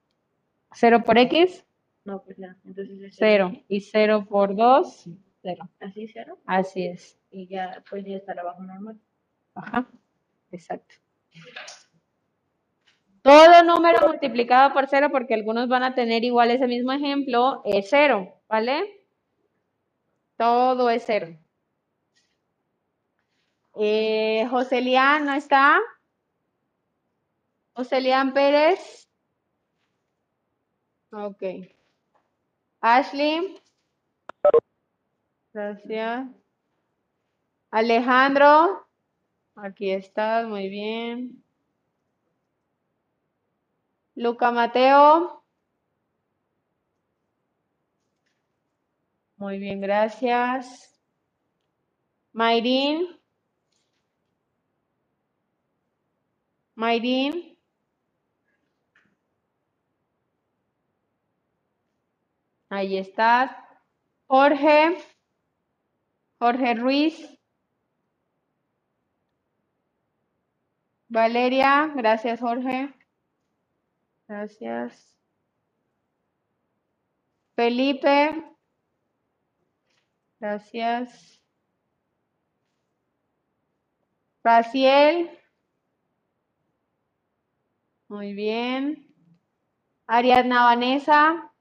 Cero 0.74 1.02
por 1.04 1.18
X, 1.18 1.64
No, 2.04 2.22
pues 2.22 2.36
ya. 2.36 2.56
Entonces 2.64 3.00
es 3.00 3.16
cero. 3.16 3.52
Y 3.68 3.80
cero 3.80 4.26
por 4.28 4.56
dos, 4.56 5.04
cero. 5.42 5.68
Así 5.80 6.08
cero. 6.08 6.38
Así 6.46 6.86
es. 6.86 7.18
Y 7.30 7.46
ya, 7.46 7.82
pues 7.88 8.04
ya 8.04 8.16
estará 8.16 8.42
abajo 8.42 8.62
normal. 8.62 8.98
Ajá, 9.54 9.86
exacto. 10.50 10.94
Todo 13.22 13.62
número 13.62 14.08
multiplicado 14.08 14.72
por 14.72 14.88
cero, 14.88 15.08
porque 15.12 15.34
algunos 15.34 15.68
van 15.68 15.84
a 15.84 15.94
tener 15.94 16.24
igual 16.24 16.50
ese 16.50 16.66
mismo 16.66 16.92
ejemplo, 16.92 17.62
es 17.64 17.86
cero, 17.88 18.34
¿vale? 18.48 19.06
Todo 20.36 20.90
es 20.90 21.04
cero. 21.06 21.28
Eh, 23.76 24.46
Joselian, 24.50 25.24
¿no 25.24 25.34
está? 25.34 25.80
Joselian 27.74 28.34
Pérez. 28.34 29.08
Ok. 31.12 31.42
Ashley. 32.80 33.60
Gracias. 35.52 36.26
Alejandro. 37.70 38.86
Aquí 39.54 39.90
estás, 39.90 40.46
muy 40.46 40.68
bien. 40.68 41.41
Luca 44.22 44.52
Mateo. 44.52 45.42
Muy 49.36 49.58
bien, 49.58 49.80
gracias. 49.80 50.88
Mayrin. 52.32 53.08
Mayrin. 56.76 57.58
Ahí 62.70 62.96
estás. 62.96 63.50
Jorge. 64.28 64.98
Jorge 66.38 66.74
Ruiz. 66.74 67.38
Valeria, 71.08 71.92
gracias 71.94 72.40
Jorge. 72.40 72.94
Gracias. 74.32 75.14
Felipe, 77.54 78.32
gracias. 80.40 81.38
Raciel, 84.42 85.38
muy 88.08 88.32
bien. 88.32 89.06
Ariadna 90.06 90.64
Vanessa. 90.64 91.52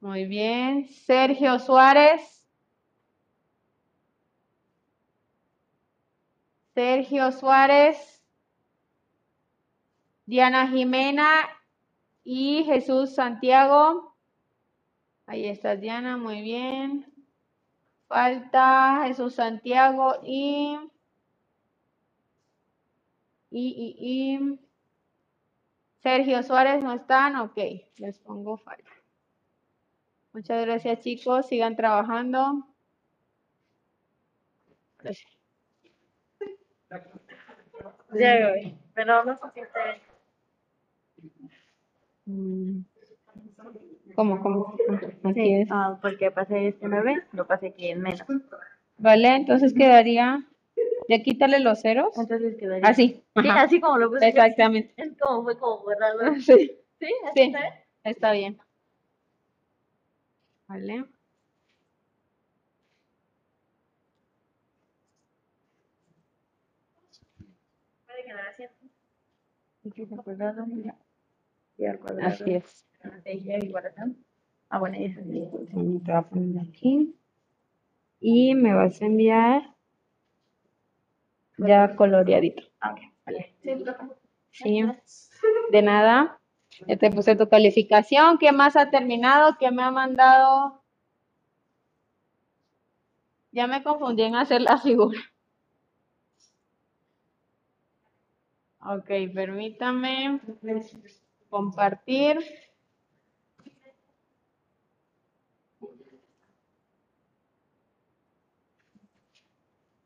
Muy 0.00 0.24
bien. 0.24 0.88
Sergio 0.88 1.58
Suárez. 1.58 2.37
Sergio 6.78 7.32
Suárez. 7.32 8.22
Diana 10.26 10.68
Jimena 10.68 11.40
y 12.22 12.62
Jesús 12.66 13.16
Santiago. 13.16 14.14
Ahí 15.26 15.48
estás, 15.48 15.80
Diana, 15.80 16.16
muy 16.16 16.40
bien. 16.40 17.12
Falta 18.06 19.02
Jesús 19.08 19.34
Santiago 19.34 20.20
y, 20.22 20.78
y, 23.50 23.96
y, 23.98 24.60
Sergio 26.00 26.44
Suárez 26.44 26.80
no 26.84 26.92
están, 26.92 27.34
ok, 27.34 27.58
les 27.96 28.20
pongo 28.20 28.56
falta. 28.56 28.92
Muchas 30.32 30.64
gracias 30.64 31.00
chicos, 31.00 31.48
sigan 31.48 31.74
trabajando. 31.74 32.68
Gracias. 34.98 35.37
Ya, 38.18 38.48
güey. 38.50 38.74
Pero 38.94 39.24
no 39.24 39.36
pusiste. 39.36 39.78
Mm. 42.26 42.80
¿Cómo, 44.14 44.40
cómo? 44.42 44.76
Así 45.24 45.34
Sí, 45.34 45.54
es. 45.54 45.68
ah, 45.70 45.98
porque 46.02 46.30
pasé 46.30 46.68
este 46.68 46.88
9, 46.88 47.22
lo 47.32 47.46
pasé 47.46 47.68
aquí 47.68 47.88
en 47.90 48.00
menos. 48.02 48.22
Vale, 48.98 49.36
entonces 49.36 49.72
quedaría, 49.74 50.44
ya 51.08 51.22
quítale 51.22 51.60
los 51.60 51.80
ceros. 51.80 52.18
Entonces 52.18 52.56
quedaría. 52.58 52.88
Así. 52.88 53.22
Sí, 53.40 53.48
ajá. 53.48 53.62
así 53.62 53.80
como 53.80 53.98
lo 53.98 54.10
puse. 54.10 54.26
Exactamente. 54.28 54.92
Es 54.96 55.12
como 55.20 55.44
fue 55.44 55.56
como 55.58 55.82
borrado. 55.84 56.34
Sí, 56.40 56.72
Sí, 57.00 57.14
así 57.26 57.32
sí, 57.34 57.42
está 57.42 57.60
bien. 57.60 57.74
está 58.02 58.32
bien. 58.32 58.58
Vale. 60.66 61.04
Quedar 68.28 68.48
así. 68.48 68.64
X 69.84 70.12
al 70.12 70.22
cuadrado. 70.22 70.66
Y 71.76 71.86
al 71.86 71.98
cuadrado. 71.98 72.28
Así 72.28 72.54
es. 72.54 72.86
Ya 73.24 73.58
igual. 73.58 73.84
Ah, 74.70 74.78
bueno, 74.78 74.96
y 74.98 75.04
eso 75.06 75.20
sí. 75.22 75.48
Sí, 75.50 76.00
Te 76.04 76.12
voy 76.12 76.18
a 76.18 76.22
poner 76.22 76.62
aquí. 76.62 77.14
Y 78.20 78.54
me 78.54 78.74
vas 78.74 79.00
a 79.00 79.06
enviar 79.06 79.74
ya 81.56 81.96
coloreadito. 81.96 82.62
Ah, 82.80 82.94
vale. 83.24 83.54
Sí, 84.50 84.82
de 85.70 85.82
nada. 85.82 86.40
Ya 86.86 86.96
te 86.96 87.10
puse 87.10 87.36
tu 87.36 87.48
calificación. 87.48 88.38
¿Qué 88.38 88.52
más 88.52 88.76
ha 88.76 88.90
terminado? 88.90 89.56
¿Qué 89.58 89.70
me 89.70 89.82
ha 89.82 89.90
mandado? 89.90 90.82
Ya 93.52 93.66
me 93.66 93.82
confundí 93.82 94.22
en 94.22 94.36
hacer 94.36 94.62
la 94.62 94.78
figura. 94.78 95.18
Ok, 98.90 99.10
permítame 99.34 100.40
compartir. 101.50 102.38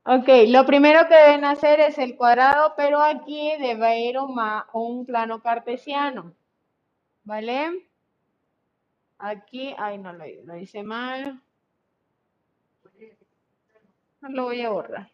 Ok, 0.04 0.28
lo 0.48 0.66
primero 0.66 1.06
que 1.06 1.14
deben 1.14 1.44
hacer 1.44 1.78
es 1.78 1.96
el 1.98 2.16
cuadrado, 2.16 2.74
pero 2.76 3.00
aquí 3.00 3.52
debe 3.60 4.00
ir 4.00 4.16
un, 4.18 5.06
plano 5.06 5.40
cartesiano. 5.40 6.34
¿Vale? 7.22 7.88
Aquí, 9.18 9.76
ay, 9.78 9.98
no 9.98 10.12
lo, 10.12 10.24
lo 10.44 10.56
hice 10.56 10.82
mal. 10.82 11.40
No 14.22 14.28
lo 14.28 14.42
voy 14.44 14.62
a 14.62 14.70
borrar, 14.70 15.12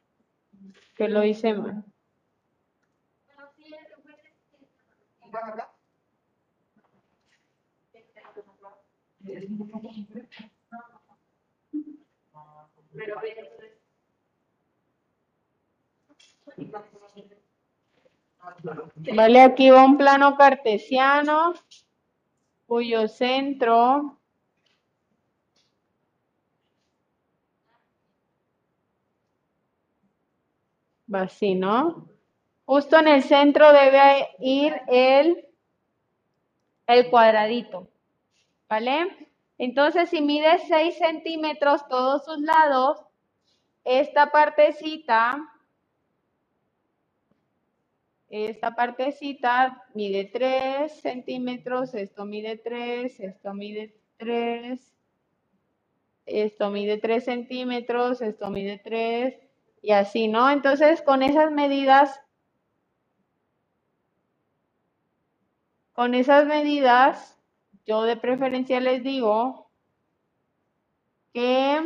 que 0.96 1.08
lo 1.08 1.22
hice 1.22 1.52
mal. 1.52 1.84
Vale, 19.14 19.40
aquí 19.42 19.70
va 19.70 19.84
un 19.84 19.96
plano 19.96 20.36
cartesiano 20.36 21.55
cuyo 22.66 23.09
centro 23.09 24.18
va 31.12 31.22
así, 31.22 31.55
¿no? 31.55 32.17
Justo 32.68 32.98
en 32.98 33.08
el 33.08 33.22
centro 33.22 33.72
debe 33.72 34.28
ir 34.40 34.78
el, 34.88 35.42
el 36.86 37.08
cuadradito, 37.08 37.88
¿vale? 38.68 39.30
Entonces, 39.56 40.10
si 40.10 40.20
mide 40.20 40.58
6 40.68 40.98
centímetros 40.98 41.88
todos 41.88 42.26
sus 42.26 42.38
lados, 42.40 43.00
esta 43.84 44.30
partecita 44.30 45.50
esta 48.28 48.74
partecita 48.74 49.86
mide 49.94 50.26
3 50.26 50.92
centímetros, 51.00 51.94
esto 51.94 52.26
mide 52.26 52.58
3, 52.58 53.18
esto 53.18 53.54
mide 53.54 53.94
3, 54.18 54.94
esto 56.26 56.68
mide 56.68 56.98
3 56.98 57.24
centímetros, 57.24 58.20
esto 58.20 58.50
mide 58.50 58.78
3 58.84 59.34
y 59.80 59.92
así, 59.92 60.28
¿no? 60.28 60.50
Entonces, 60.50 61.00
con 61.00 61.22
esas 61.22 61.50
medidas, 61.50 62.20
con 65.98 66.14
esas 66.14 66.46
medidas, 66.46 67.36
yo 67.84 68.02
de 68.04 68.16
preferencia 68.16 68.78
les 68.78 69.02
digo 69.02 69.68
que 71.34 71.82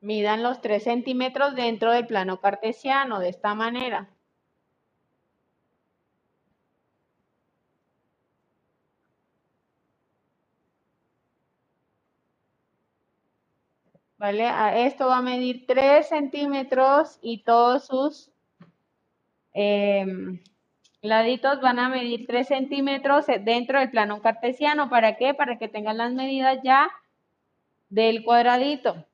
midan 0.00 0.42
los 0.42 0.62
3 0.62 0.82
centímetros 0.82 1.54
dentro 1.54 1.92
del 1.92 2.06
plano 2.06 2.40
cartesiano, 2.40 3.18
de 3.20 3.28
esta 3.28 3.54
manera. 3.54 4.08
¿Vale? 14.16 14.86
Esto 14.86 15.08
va 15.08 15.18
a 15.18 15.22
medir 15.22 15.66
3 15.66 16.08
centímetros 16.08 17.18
y 17.20 17.42
todos 17.44 17.84
sus 17.86 18.32
em, 19.52 20.40
laditos 21.02 21.60
van 21.60 21.78
a 21.78 21.88
medir 21.88 22.26
3 22.26 22.46
centímetros 22.48 23.26
dentro 23.44 23.78
del 23.78 23.90
plano 23.90 24.20
cartesiano. 24.22 24.88
¿Para 24.90 25.16
qué? 25.16 25.34
Para 25.34 25.58
que 25.58 25.68
tengan 25.68 25.98
las 25.98 26.12
medidas 26.12 26.58
ya 26.62 26.90
del 27.90 28.24
cuadradito. 28.24 29.06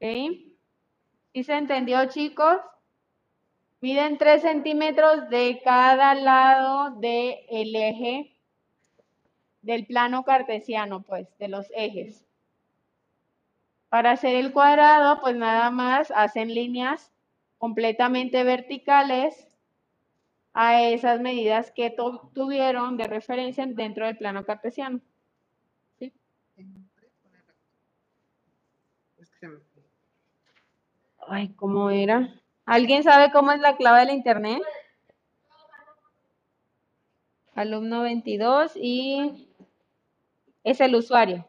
¿Ok? 0.00 0.04
¿Sí 1.32 1.42
se 1.44 1.54
entendió, 1.54 2.06
chicos? 2.08 2.58
Miden 3.80 4.18
3 4.18 4.42
centímetros 4.42 5.28
de 5.30 5.60
cada 5.64 6.14
lado 6.14 6.90
del 7.00 7.74
eje 7.74 8.34
del 9.64 9.86
plano 9.86 10.24
cartesiano, 10.24 11.02
pues, 11.02 11.26
de 11.38 11.48
los 11.48 11.66
ejes. 11.74 12.23
Para 13.94 14.10
hacer 14.10 14.34
el 14.34 14.52
cuadrado, 14.52 15.20
pues 15.20 15.36
nada 15.36 15.70
más 15.70 16.10
hacen 16.10 16.52
líneas 16.52 17.12
completamente 17.58 18.42
verticales 18.42 19.46
a 20.52 20.82
esas 20.82 21.20
medidas 21.20 21.70
que 21.70 21.90
tu- 21.90 22.18
tuvieron 22.34 22.96
de 22.96 23.06
referencia 23.06 23.64
dentro 23.66 24.06
del 24.06 24.16
plano 24.16 24.44
cartesiano. 24.44 25.00
¿Sí? 25.96 26.12
Ay, 31.28 31.50
¿cómo 31.54 31.88
era? 31.90 32.34
¿Alguien 32.66 33.04
sabe 33.04 33.30
cómo 33.30 33.52
es 33.52 33.60
la 33.60 33.76
clave 33.76 34.00
del 34.00 34.10
internet? 34.16 34.60
Alumno 37.54 38.02
22 38.02 38.72
y 38.74 39.48
es 40.64 40.80
el 40.80 40.96
usuario. 40.96 41.46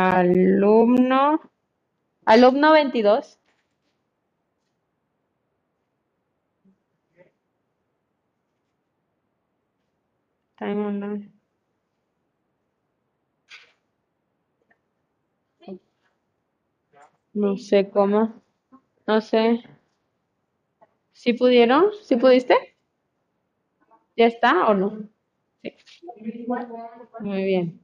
Alumno, 0.00 1.40
alumno 2.26 2.72
22. 2.72 3.38
Time 10.58 10.80
online. 10.84 11.30
No 17.34 17.56
sé 17.58 17.90
cómo. 17.90 18.42
No 19.06 19.20
sé. 19.20 19.62
¿Sí 21.12 21.32
pudieron? 21.32 21.86
¿Sí 22.02 22.16
pudiste? 22.16 22.54
¿Ya 24.16 24.26
está 24.26 24.68
o 24.68 24.74
no? 24.74 25.08
Sí. 25.62 25.74
Muy 27.20 27.44
bien. 27.44 27.83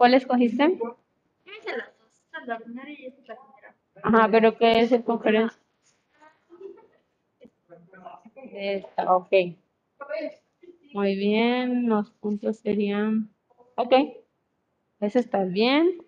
¿Cuál 0.00 0.14
escogiste? 0.14 0.80
Ajá, 4.02 4.28
pero 4.30 4.56
¿qué 4.56 4.80
es 4.80 4.92
el 4.92 5.04
conferencia? 5.04 5.60
Esta, 8.34 9.14
ok. 9.14 9.30
Muy 10.94 11.16
bien, 11.16 11.90
los 11.90 12.10
puntos 12.12 12.56
serían... 12.56 13.28
Ok, 13.74 13.92
ese 15.00 15.18
está 15.18 15.44
bien. 15.44 16.02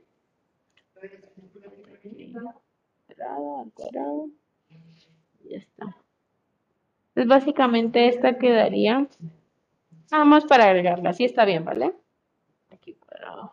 Cuadrado, 3.07 3.71
cuadrado. 3.75 4.29
Ya 5.45 5.59
está. 5.59 5.95
Entonces, 7.09 7.29
básicamente 7.29 8.09
esta 8.09 8.39
quedaría... 8.39 9.07
Nada 10.11 10.25
más 10.25 10.47
para 10.47 10.65
agregarla, 10.65 11.11
así 11.11 11.27
está 11.27 11.45
bien, 11.45 11.67
¿vale? 11.67 11.93
Aquí 12.71 12.95
cuadrado. 12.95 13.52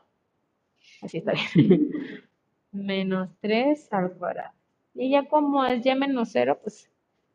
Así 1.02 1.22
bien. 1.22 1.92
menos 2.72 3.30
3 3.42 3.92
al 3.92 4.14
cuadrado. 4.14 4.54
Y 4.94 5.12
ya 5.12 5.28
como 5.28 5.66
es 5.66 5.86
y 5.86 5.96
menos 5.96 6.30
0, 6.32 6.60
pues 6.62 6.90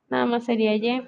nada 0.08 0.26
más 0.26 0.44
sería 0.44 0.74
y. 0.74 1.02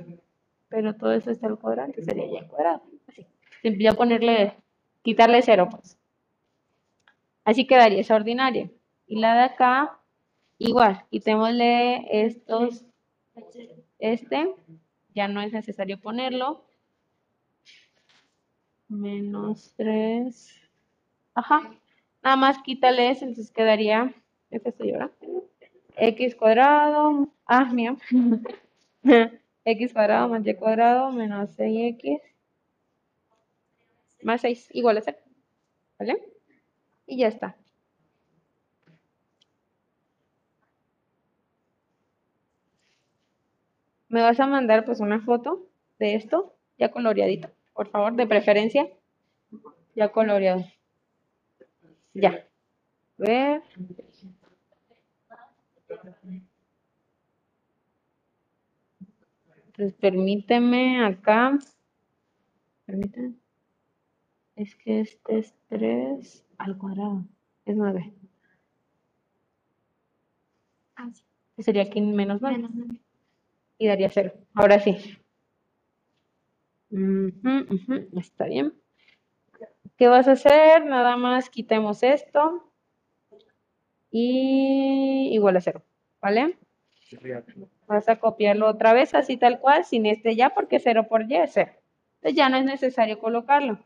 Pero 0.68 0.94
todo 0.94 1.12
eso 1.12 1.30
está 1.30 1.46
al 1.46 1.58
cuadrado, 1.58 1.88
entonces 1.88 2.06
sería 2.06 2.26
y 2.26 2.36
al 2.38 2.48
cuadrado. 2.48 2.82
Así. 3.06 3.26
Ya 3.62 3.94
ponerle, 3.94 4.54
quitarle 5.02 5.42
0, 5.42 5.68
pues. 5.70 5.98
Así 7.44 7.66
quedaría 7.66 8.00
esa 8.00 8.16
ordinaria. 8.16 8.70
Y 9.06 9.20
la 9.20 9.34
de 9.34 9.42
acá, 9.42 10.00
igual, 10.58 11.04
quitémosle 11.10 12.06
estos, 12.26 12.84
este, 13.98 14.54
ya 15.14 15.28
no 15.28 15.40
es 15.40 15.52
necesario 15.52 16.00
ponerlo. 16.00 16.64
Menos 18.88 19.74
3. 19.76 20.60
Ajá. 21.34 21.70
Nada 22.26 22.36
más 22.38 22.60
quítale 22.60 23.08
eso, 23.10 23.24
entonces 23.24 23.52
quedaría, 23.52 24.12
este 24.50 24.70
estoy 24.70 24.90
ahora, 24.90 25.12
x 25.96 26.34
cuadrado, 26.34 27.28
ah, 27.46 27.72
mío, 27.72 27.98
x 29.64 29.92
cuadrado 29.92 30.28
más 30.28 30.44
y 30.44 30.54
cuadrado 30.54 31.12
menos 31.12 31.56
6x 31.56 32.20
más 34.22 34.40
6 34.40 34.70
igual 34.72 34.96
a 34.96 35.02
0, 35.02 35.18
¿vale? 36.00 36.20
Y 37.06 37.18
ya 37.18 37.28
está. 37.28 37.56
Me 44.08 44.20
vas 44.20 44.40
a 44.40 44.48
mandar 44.48 44.84
pues 44.84 44.98
una 44.98 45.20
foto 45.20 45.68
de 46.00 46.16
esto, 46.16 46.56
ya 46.76 46.90
coloreadito, 46.90 47.50
por 47.72 47.86
favor, 47.88 48.14
de 48.14 48.26
preferencia, 48.26 48.88
ya 49.94 50.08
coloreado. 50.08 50.64
Ya. 52.22 52.30
A 53.18 53.22
ver. 53.22 53.62
Entonces, 59.66 59.94
permíteme 60.00 61.04
acá. 61.04 61.58
Permíteme. 62.86 63.34
Es 64.56 64.74
que 64.76 65.00
este 65.00 65.38
es 65.38 65.54
3 65.68 66.44
al 66.58 66.78
cuadrado. 66.78 67.24
Es 67.64 67.76
9. 67.76 68.12
Ah, 70.96 71.10
sí. 71.12 71.22
Sería 71.62 71.82
aquí 71.82 72.00
menos 72.00 72.40
9. 72.40 72.56
Menos 72.56 72.70
nueve. 72.74 73.00
Y 73.78 73.88
daría 73.88 74.10
0. 74.10 74.32
Ahora 74.54 74.80
sí. 74.80 74.96
Ujú, 76.90 77.52
ujú, 77.74 78.18
Está 78.18 78.46
bien. 78.46 78.72
¿Qué 79.96 80.08
vas 80.08 80.28
a 80.28 80.32
hacer? 80.32 80.84
Nada 80.84 81.16
más 81.16 81.48
quitemos 81.48 82.02
esto. 82.02 82.70
Y 84.10 85.30
igual 85.32 85.56
a 85.56 85.60
0. 85.60 85.82
¿Vale? 86.20 86.58
Vas 87.86 88.08
a 88.08 88.18
copiarlo 88.18 88.68
otra 88.68 88.92
vez 88.92 89.14
así 89.14 89.36
tal 89.36 89.60
cual, 89.60 89.84
sin 89.84 90.06
este 90.06 90.34
ya, 90.34 90.50
porque 90.50 90.80
0 90.80 91.06
por 91.08 91.30
y 91.30 91.36
es 91.36 91.52
0. 91.54 91.72
Entonces 92.16 92.36
ya 92.36 92.48
no 92.48 92.56
es 92.56 92.64
necesario 92.64 93.18
colocarlo. 93.18 93.78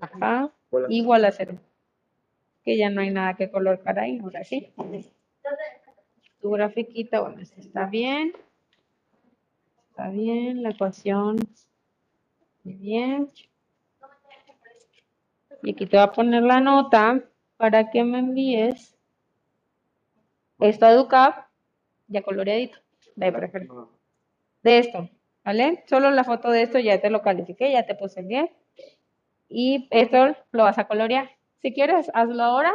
Ajá. 0.00 0.50
Igual 0.88 1.24
a 1.24 1.32
0. 1.32 1.58
Que 2.64 2.76
ya 2.76 2.90
no 2.90 3.00
hay 3.00 3.10
nada 3.10 3.34
que 3.34 3.50
colocar 3.50 3.98
ahí, 3.98 4.18
ahora 4.18 4.44
sí. 4.44 4.72
Tu 6.40 6.50
grafiquita, 6.50 7.20
bueno, 7.20 7.40
está 7.40 7.86
bien. 7.86 8.32
Está 9.98 10.10
bien, 10.10 10.62
la 10.62 10.70
ecuación. 10.70 11.38
Muy 12.62 12.74
bien. 12.74 13.28
Y 15.64 15.72
aquí 15.72 15.86
te 15.86 15.96
voy 15.96 16.04
a 16.04 16.12
poner 16.12 16.44
la 16.44 16.60
nota 16.60 17.24
para 17.56 17.90
que 17.90 18.04
me 18.04 18.20
envíes 18.20 18.96
esto 20.60 20.86
a 20.86 20.92
EduCap, 20.92 21.48
ya 22.06 22.22
coloreadito, 22.22 22.78
de 23.16 23.32
preferencia. 23.32 23.74
De 24.62 24.78
esto, 24.78 25.10
¿vale? 25.44 25.82
Solo 25.88 26.12
la 26.12 26.22
foto 26.22 26.48
de 26.52 26.62
esto 26.62 26.78
ya 26.78 27.00
te 27.00 27.10
lo 27.10 27.20
califiqué, 27.20 27.72
ya 27.72 27.84
te 27.84 27.96
puse 27.96 28.20
el 28.20 28.28
10. 28.28 28.50
Y 29.48 29.88
esto 29.90 30.36
lo 30.52 30.62
vas 30.62 30.78
a 30.78 30.86
colorear. 30.86 31.28
Si 31.60 31.74
quieres, 31.74 32.08
hazlo 32.14 32.44
ahora 32.44 32.72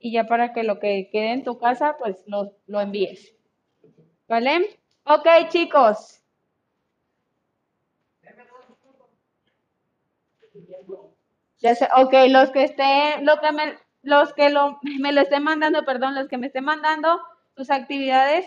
y 0.00 0.10
ya 0.10 0.24
para 0.24 0.52
que 0.52 0.64
lo 0.64 0.80
que 0.80 1.08
quede 1.12 1.34
en 1.34 1.44
tu 1.44 1.60
casa, 1.60 1.94
pues 2.00 2.24
lo, 2.26 2.56
lo 2.66 2.80
envíes. 2.80 3.32
¿Vale? 4.26 4.80
Ok, 5.04 5.28
chicos. 5.48 6.21
Ya 11.62 11.76
sé, 11.76 11.88
ok, 11.96 12.12
los 12.28 12.50
que 12.50 12.64
estén, 12.64 13.24
lo 13.24 13.40
que 13.40 13.52
me, 13.52 13.78
los 14.02 14.34
que 14.34 14.50
lo, 14.50 14.80
me 15.00 15.12
lo 15.12 15.20
estén 15.20 15.44
mandando, 15.44 15.84
perdón, 15.84 16.14
los 16.14 16.28
que 16.28 16.36
me 16.36 16.48
estén 16.48 16.64
mandando 16.64 17.20
sus 17.56 17.70
actividades 17.70 18.46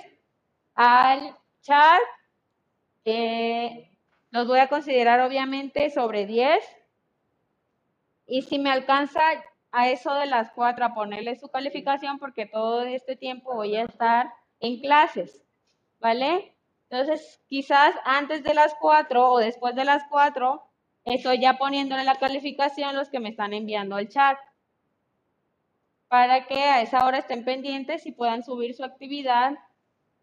al 0.76 1.36
chat, 1.62 2.02
eh, 3.06 3.90
los 4.32 4.48
voy 4.48 4.60
a 4.60 4.68
considerar 4.68 5.22
obviamente 5.22 5.90
sobre 5.92 6.26
10. 6.26 6.62
Y 8.28 8.42
si 8.42 8.60
me 8.60 8.72
alcanza 8.72 9.22
a 9.72 9.90
eso 9.90 10.14
de 10.16 10.26
las 10.26 10.52
4 10.52 10.84
a 10.84 10.94
ponerle 10.94 11.38
su 11.38 11.48
calificación, 11.48 12.20
porque 12.20 12.46
todo 12.46 12.82
este 12.84 13.16
tiempo 13.16 13.56
voy 13.56 13.78
a 13.78 13.84
estar 13.84 14.34
en 14.60 14.82
clases, 14.82 15.42
¿vale? 16.00 16.54
Entonces, 16.90 17.42
quizás 17.48 17.96
antes 18.04 18.44
de 18.44 18.54
las 18.54 18.76
4 18.76 19.32
o 19.32 19.40
después 19.40 19.74
de 19.76 19.86
las 19.86 20.04
4 20.10 20.65
Estoy 21.06 21.40
ya 21.40 21.58
poniéndole 21.58 22.04
la 22.04 22.16
calificación 22.16 22.96
los 22.96 23.10
que 23.10 23.20
me 23.20 23.30
están 23.30 23.54
enviando 23.54 23.96
al 23.96 24.10
chat 24.10 24.38
para 26.08 26.46
que 26.46 26.64
a 26.64 26.82
esa 26.82 27.06
hora 27.06 27.20
estén 27.20 27.46
pendientes 27.46 28.06
y 28.06 28.12
puedan 28.12 28.44
subir 28.44 28.74
su 28.76 28.84
actividad 28.84 29.54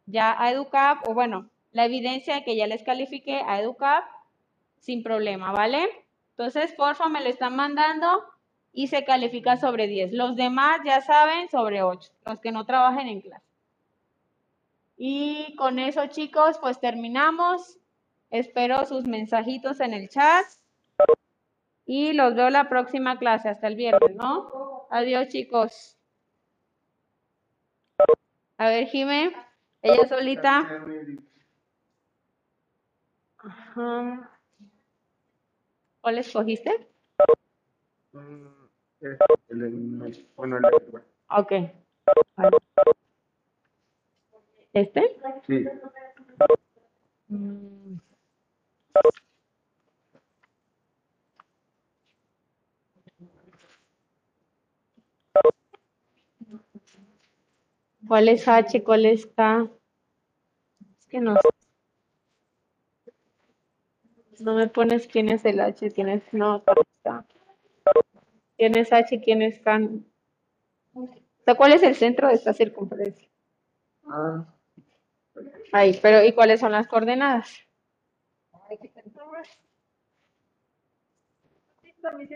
ya 0.07 0.35
a 0.41 0.51
EduCap 0.51 1.09
o 1.09 1.15
bueno, 1.15 1.49
la 1.71 1.85
evidencia 1.85 2.35
de 2.35 2.45
que 2.45 2.57
ya 2.57 2.67
les 2.67 2.83
califique 2.83 3.43
a 3.47 3.61
EduCap 3.61 4.05
sin 4.81 5.03
problema, 5.03 5.53
¿vale? 5.53 5.89
Entonces, 6.31 6.73
porfa, 6.73 7.09
me 7.09 7.23
lo 7.23 7.29
están 7.29 7.55
mandando 7.55 8.25
y 8.73 8.89
se 8.89 9.05
califica 9.05 9.57
sobre 9.57 9.87
10. 9.87 10.13
Los 10.13 10.35
demás 10.35 10.81
ya 10.85 11.01
saben 11.01 11.49
sobre 11.49 11.83
8, 11.83 12.11
los 12.27 12.41
que 12.41 12.53
no 12.53 12.67
trabajen 12.67 13.07
en 13.07 13.21
clase. 13.21 13.45
Y 14.97 15.55
con 15.57 15.79
eso, 15.79 16.07
chicos, 16.07 16.59
pues 16.59 16.81
terminamos. 16.81 17.79
Espero 18.31 18.85
sus 18.87 19.05
mensajitos 19.05 19.81
en 19.81 19.95
el 19.95 20.09
chat. 20.09 20.47
Y 21.85 22.13
los 22.13 22.35
veo 22.35 22.51
la 22.51 22.69
próxima 22.69 23.19
clase, 23.19 23.49
hasta 23.49 23.67
el 23.67 23.77
viernes, 23.77 24.15
¿no? 24.17 24.87
Adiós, 24.91 25.29
chicos. 25.29 25.99
A 28.59 28.69
ver, 28.69 28.87
Jime, 28.87 29.35
ella 29.83 30.09
solita. 30.09 30.85
Ajá. 33.39 34.39
¿Cuál 36.01 36.19
escogiste? 36.19 36.89
Bueno, 38.13 38.53
Ok. 41.29 41.53
¿Este? 44.73 45.17
Sí. 45.47 45.65
Mm. 47.29 47.97
¿Cuál 58.13 58.29
es 58.29 58.47
H? 58.47 58.85
¿Cuál 58.85 59.07
es 59.07 59.25
K? 59.25 59.71
Es 60.99 61.07
que 61.07 61.19
no 61.19 61.35
sé. 61.37 61.49
No 64.41 64.55
me 64.55 64.69
pones 64.69 65.07
quién 65.07 65.31
es 65.31 65.47
el 65.47 65.59
H, 65.61 65.91
quién 65.93 66.11
es 66.11 66.23
no, 66.35 66.63
¿cuál 66.63 66.77
es 66.81 66.87
K? 67.03 67.25
¿Quién 68.59 68.77
es 68.77 68.93
H, 68.93 69.19
quién 69.23 69.41
es 69.41 69.59
K? 69.61 69.81
O 70.93 71.09
sea, 71.47 71.55
¿cuál 71.55 71.73
es 71.73 71.83
el 71.83 71.95
centro 71.95 72.29
de 72.29 72.35
esta 72.35 72.53
circunferencia? 72.53 73.31
Ah, 74.07 74.45
Ahí, 75.73 75.99
pero 76.03 76.23
¿y 76.23 76.35
cuáles 76.35 76.61
son 76.61 76.73
las 76.73 76.89
coordenadas? 76.89 77.61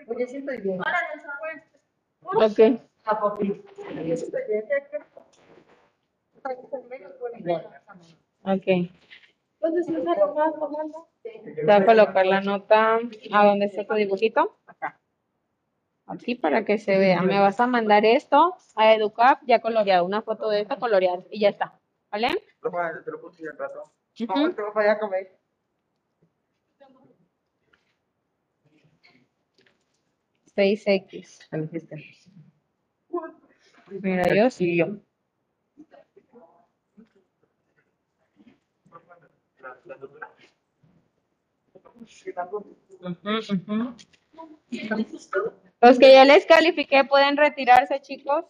Oye, 0.07 0.27
sí 0.27 0.39
estoy 0.39 0.59
bien. 0.63 0.81
Ok. 2.23 2.81
Ok. 8.45 8.91
Entonces, 9.61 9.87
Te 9.87 11.65
voy 11.65 11.75
a 11.75 11.85
colocar 11.85 12.27
la 12.27 12.41
nota 12.41 13.01
a 13.33 13.47
donde 13.47 13.67
está 13.67 13.85
tu 13.85 13.95
dibujito. 13.95 14.57
Acá. 14.67 15.01
Aquí 16.07 16.37
para 16.37 16.65
que 16.65 16.79
se 16.79 16.99
vea. 16.99 17.23
Me 17.23 17.41
vas 17.41 17.59
a 17.59 17.67
mandar 17.67 18.05
esto 18.05 18.55
a 18.77 18.95
Educap 18.95 19.41
ya 19.45 19.61
coloreado. 19.61 20.05
Una 20.05 20.23
foto 20.23 20.49
de 20.49 20.61
esta 20.61 20.77
coloreada. 20.77 21.25
Y 21.31 21.41
ya 21.41 21.49
está. 21.49 21.81
¿Vale? 22.11 22.29
te 23.05 23.11
lo 23.11 23.21
puse 23.21 23.49
al 23.49 23.59
rato. 23.59 23.83
Ujú. 24.21 24.55
profe, 24.55 24.85
ya 24.85 24.99
comí. 24.99 25.17
Seis 30.55 30.85
x 30.87 31.51
Mira, 34.01 34.35
yo 34.35 34.49
sí. 34.49 34.83
Los 45.81 45.99
que 45.99 46.13
ya 46.13 46.25
les 46.25 46.47
califiqué 46.47 47.05
pueden 47.05 47.37
retirarse, 47.37 48.01
chicos. 48.01 48.45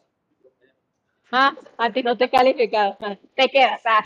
Ah, 1.33 1.57
a 1.77 1.93
ti 1.93 2.03
no 2.03 2.17
te 2.17 2.25
he 2.25 2.31
calificado. 2.31 2.97
Ah, 3.01 3.17
Te 3.35 3.49
quedas. 3.49 3.83
ah. 3.85 4.05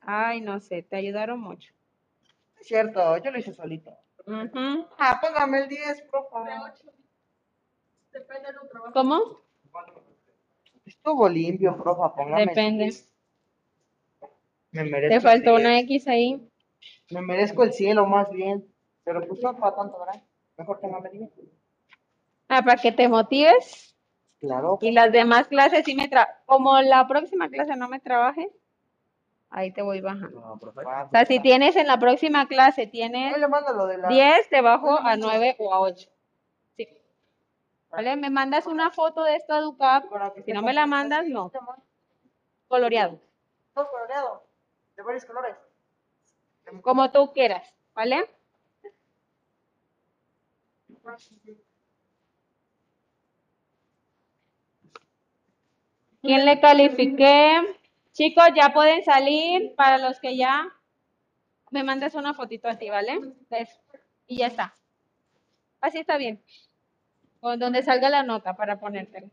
Ay, 0.00 0.40
no 0.40 0.58
sé, 0.60 0.82
te 0.82 0.96
ayudaron 0.96 1.40
mucho. 1.40 1.72
Es 2.60 2.66
cierto, 2.66 3.16
yo 3.18 3.30
lo 3.30 3.38
hice 3.38 3.52
solito. 3.54 3.90
Ujú. 4.26 4.86
Ah, 4.98 5.18
póngame 5.20 5.60
el 5.60 5.68
10, 5.68 6.02
profe. 6.02 6.38
¿Cómo? 8.92 9.40
Estuvo 10.84 11.28
limpio, 11.28 11.76
profe, 11.76 12.14
póngame. 12.16 12.46
Depende. 12.46 12.92
Me 14.72 14.84
merezco 14.84 15.14
Te 15.14 15.20
faltó 15.20 15.54
una 15.54 15.70
10. 15.70 15.84
X 15.84 16.08
ahí. 16.08 16.48
Me 17.10 17.20
merezco 17.20 17.62
el 17.62 17.72
cielo 17.72 18.06
más 18.06 18.30
bien. 18.30 18.66
Pero 19.04 19.26
pues 19.26 19.40
no 19.42 19.56
para 19.56 19.76
tanto, 19.76 19.98
¿verdad? 19.98 20.22
Mejor 20.56 20.80
póngame 20.80 21.10
10. 21.10 21.30
Ah, 22.48 22.62
para 22.62 22.80
que 22.80 22.92
te 22.92 23.08
motives. 23.08 23.96
Claro. 24.40 24.78
Y 24.80 24.90
las 24.90 25.12
demás 25.12 25.46
clases 25.48 25.84
sí 25.84 25.94
me 25.94 26.08
tra... 26.08 26.42
Como 26.46 26.80
la 26.80 27.06
próxima 27.06 27.48
clase 27.48 27.76
no 27.76 27.88
me 27.88 28.00
trabajes, 28.00 28.48
ahí 29.50 29.72
te 29.72 29.82
voy 29.82 30.00
bajando. 30.00 30.40
No, 30.40 30.58
profe. 30.58 30.80
O 30.80 31.10
sea, 31.10 31.26
si 31.26 31.38
tienes 31.38 31.76
en 31.76 31.86
la 31.86 31.98
próxima 31.98 32.48
clase, 32.48 32.88
tienes 32.88 33.36
Oye, 33.36 33.46
manda 33.46 33.72
lo 33.72 33.86
de 33.86 33.98
la... 33.98 34.08
10, 34.08 34.48
te 34.48 34.60
bajo 34.60 34.98
a 34.98 35.16
9 35.16 35.56
o 35.60 35.72
a 35.72 35.80
8. 35.80 36.08
¿Vale? 37.92 38.16
Me 38.16 38.30
mandas 38.30 38.66
una 38.66 38.90
foto 38.90 39.22
de 39.22 39.36
a. 39.36 40.08
Para 40.08 40.32
que 40.32 40.42
Si 40.42 40.52
no 40.52 40.62
me 40.62 40.72
la 40.72 40.86
mandas, 40.86 41.28
no. 41.28 41.52
Coloreado. 42.66 43.20
Todo 43.74 43.90
coloreado. 43.90 44.42
De 44.96 45.02
varios 45.02 45.26
colores. 45.26 45.54
Como 46.80 47.12
tú 47.12 47.30
quieras. 47.34 47.74
¿Vale? 47.94 48.24
¿Quién 56.22 56.46
le 56.46 56.60
califiqué? 56.60 57.76
Chicos, 58.12 58.48
ya 58.56 58.72
pueden 58.72 59.04
salir. 59.04 59.74
Para 59.76 59.98
los 59.98 60.18
que 60.18 60.34
ya, 60.38 60.66
me 61.70 61.84
mandas 61.84 62.14
una 62.14 62.32
fotito 62.32 62.68
así, 62.68 62.88
¿vale? 62.88 63.20
¿Ves? 63.50 63.68
Y 64.26 64.38
ya 64.38 64.46
está. 64.46 64.74
Así 65.82 65.98
está 65.98 66.16
bien. 66.16 66.42
Donde 67.42 67.82
salga 67.82 68.08
la 68.08 68.22
nota 68.22 68.54
para 68.54 68.78
ponértela. 68.78 69.28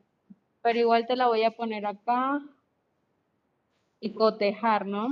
Pero 0.63 0.79
igual 0.79 1.05
te 1.05 1.15
la 1.15 1.27
voy 1.27 1.43
a 1.43 1.51
poner 1.51 1.85
acá. 1.85 2.41
Y 3.99 4.13
cotejar, 4.13 4.85
¿no? 4.85 5.09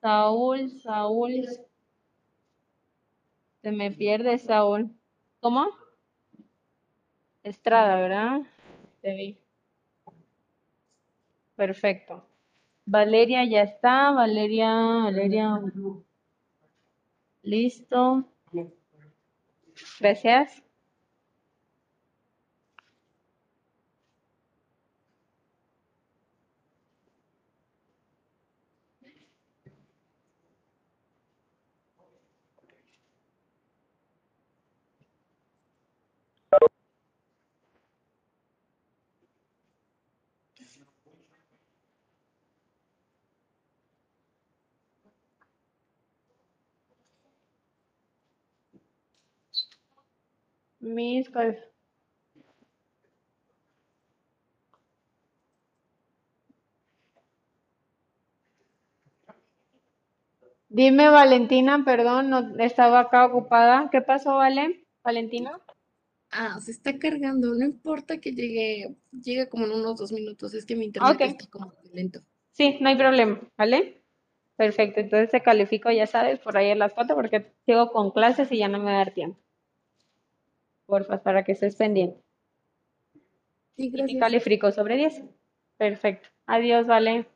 Saúl, 0.00 0.70
Saúl. 0.80 1.46
Se 3.62 3.70
me 3.70 3.90
pierde 3.90 4.38
Saúl. 4.38 4.90
¿Cómo? 5.40 5.68
Estrada, 7.42 7.96
¿verdad? 7.96 8.40
Te 9.02 9.14
vi. 9.14 9.38
Perfecto. 11.56 12.24
Valeria 12.86 13.44
ya 13.44 13.62
está. 13.62 14.12
Valeria, 14.12 14.72
Valeria. 15.04 15.60
Listo. 17.42 18.24
Gracias. 20.00 20.62
Mis 50.80 51.30
cal- 51.30 51.56
Dime, 60.68 61.10
Valentina, 61.10 61.82
perdón, 61.84 62.30
no 62.30 62.38
estaba 62.58 63.00
acá 63.00 63.26
ocupada. 63.26 63.88
¿Qué 63.92 64.00
pasó, 64.00 64.36
Vale? 64.36 64.84
Valentina. 65.04 65.60
Ah, 66.30 66.60
se 66.60 66.70
está 66.70 66.98
cargando, 66.98 67.54
no 67.54 67.64
importa 67.64 68.20
que 68.20 68.32
llegue, 68.32 68.94
llegue 69.10 69.48
como 69.48 69.64
en 69.66 69.72
unos 69.72 69.98
dos 69.98 70.12
minutos, 70.12 70.54
es 70.54 70.64
que 70.64 70.76
mi 70.76 70.84
internet 70.86 71.20
está 71.20 71.46
como 71.50 71.72
lento. 71.92 72.20
Sí, 72.52 72.78
no 72.80 72.88
hay 72.88 72.96
problema, 72.96 73.40
¿vale? 73.58 74.02
Perfecto, 74.56 75.00
entonces 75.00 75.30
te 75.30 75.42
califico, 75.42 75.90
ya 75.90 76.06
sabes, 76.06 76.38
por 76.38 76.56
ahí 76.56 76.70
en 76.70 76.78
las 76.78 76.92
fotos 76.94 77.16
porque 77.16 77.52
sigo 77.66 77.90
con 77.90 78.12
clases 78.12 78.52
y 78.52 78.58
ya 78.58 78.68
no 78.68 78.78
me 78.78 78.84
va 78.86 78.90
a 78.92 78.98
dar 78.98 79.14
tiempo. 79.14 79.40
Porfa, 80.90 81.16
para 81.24 81.42
que 81.44 81.52
estés 81.52 81.76
pendiente. 81.76 82.20
Sí, 83.76 83.90
Y 83.94 84.18
califico 84.20 84.70
sobre 84.70 84.96
10. 84.96 85.22
Perfecto. 85.78 86.28
Adiós, 86.46 86.86
vale. 86.86 87.26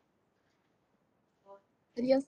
Adiós. 1.97 2.25